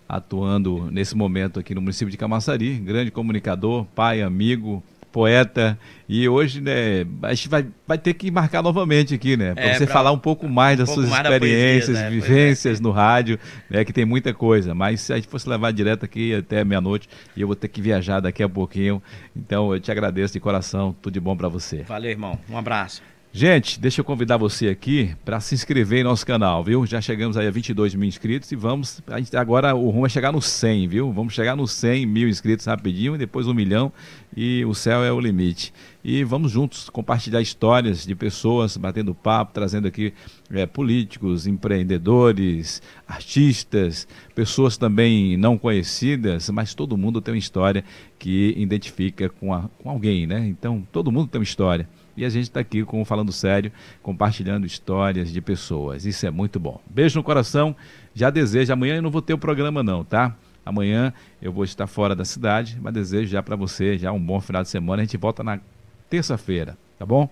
[0.07, 4.83] atuando nesse momento aqui no município de Camaçari, grande comunicador, pai, amigo,
[5.13, 5.79] poeta.
[6.09, 9.55] E hoje, né, a gente vai, vai ter que marcar novamente aqui, né?
[9.55, 12.11] Para é, você pra, falar um pouco mais das suas mais experiências, poesia, né?
[12.11, 12.83] vivências é.
[12.83, 13.39] no rádio,
[13.71, 13.85] né?
[13.85, 14.75] Que tem muita coisa.
[14.75, 17.81] Mas se a gente fosse levar direto aqui até meia-noite, e eu vou ter que
[17.81, 19.03] viajar daqui a pouquinho.
[19.37, 20.95] Então eu te agradeço de coração.
[21.01, 21.83] Tudo de bom para você.
[21.83, 22.39] Valeu, irmão.
[22.51, 23.03] Um abraço.
[23.35, 26.85] Gente, deixa eu convidar você aqui para se inscrever em nosso canal, viu?
[26.85, 29.01] Já chegamos aí a 22 mil inscritos e vamos.
[29.07, 31.11] A gente, agora o rumo é chegar no 100, viu?
[31.11, 33.91] Vamos chegar no 100 mil inscritos rapidinho, e depois um milhão
[34.37, 35.73] e o céu é o limite.
[36.05, 40.13] E vamos juntos compartilhar histórias de pessoas batendo papo, trazendo aqui
[40.51, 47.83] é, políticos, empreendedores, artistas, pessoas também não conhecidas, mas todo mundo tem uma história
[48.19, 50.47] que identifica com, a, com alguém, né?
[50.47, 51.89] Então todo mundo tem uma história.
[52.17, 53.73] E a gente está aqui com Falando Sério,
[54.03, 56.05] compartilhando histórias de pessoas.
[56.05, 56.81] Isso é muito bom.
[56.87, 57.75] Beijo no coração.
[58.15, 58.73] Já desejo.
[58.73, 60.35] Amanhã eu não vou ter o programa, não, tá?
[60.65, 64.41] Amanhã eu vou estar fora da cidade, mas desejo já para você já um bom
[64.41, 65.03] final de semana.
[65.03, 65.59] A gente volta na
[66.09, 67.29] terça-feira, tá bom?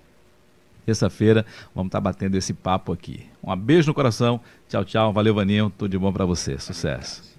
[0.85, 1.45] Terça-feira
[1.75, 3.27] vamos estar tá batendo esse papo aqui.
[3.43, 4.41] Um beijo no coração.
[4.69, 5.13] Tchau, tchau.
[5.13, 5.73] Valeu, Vaninho.
[5.77, 6.59] Tudo de bom para você.
[6.59, 7.31] Sucesso.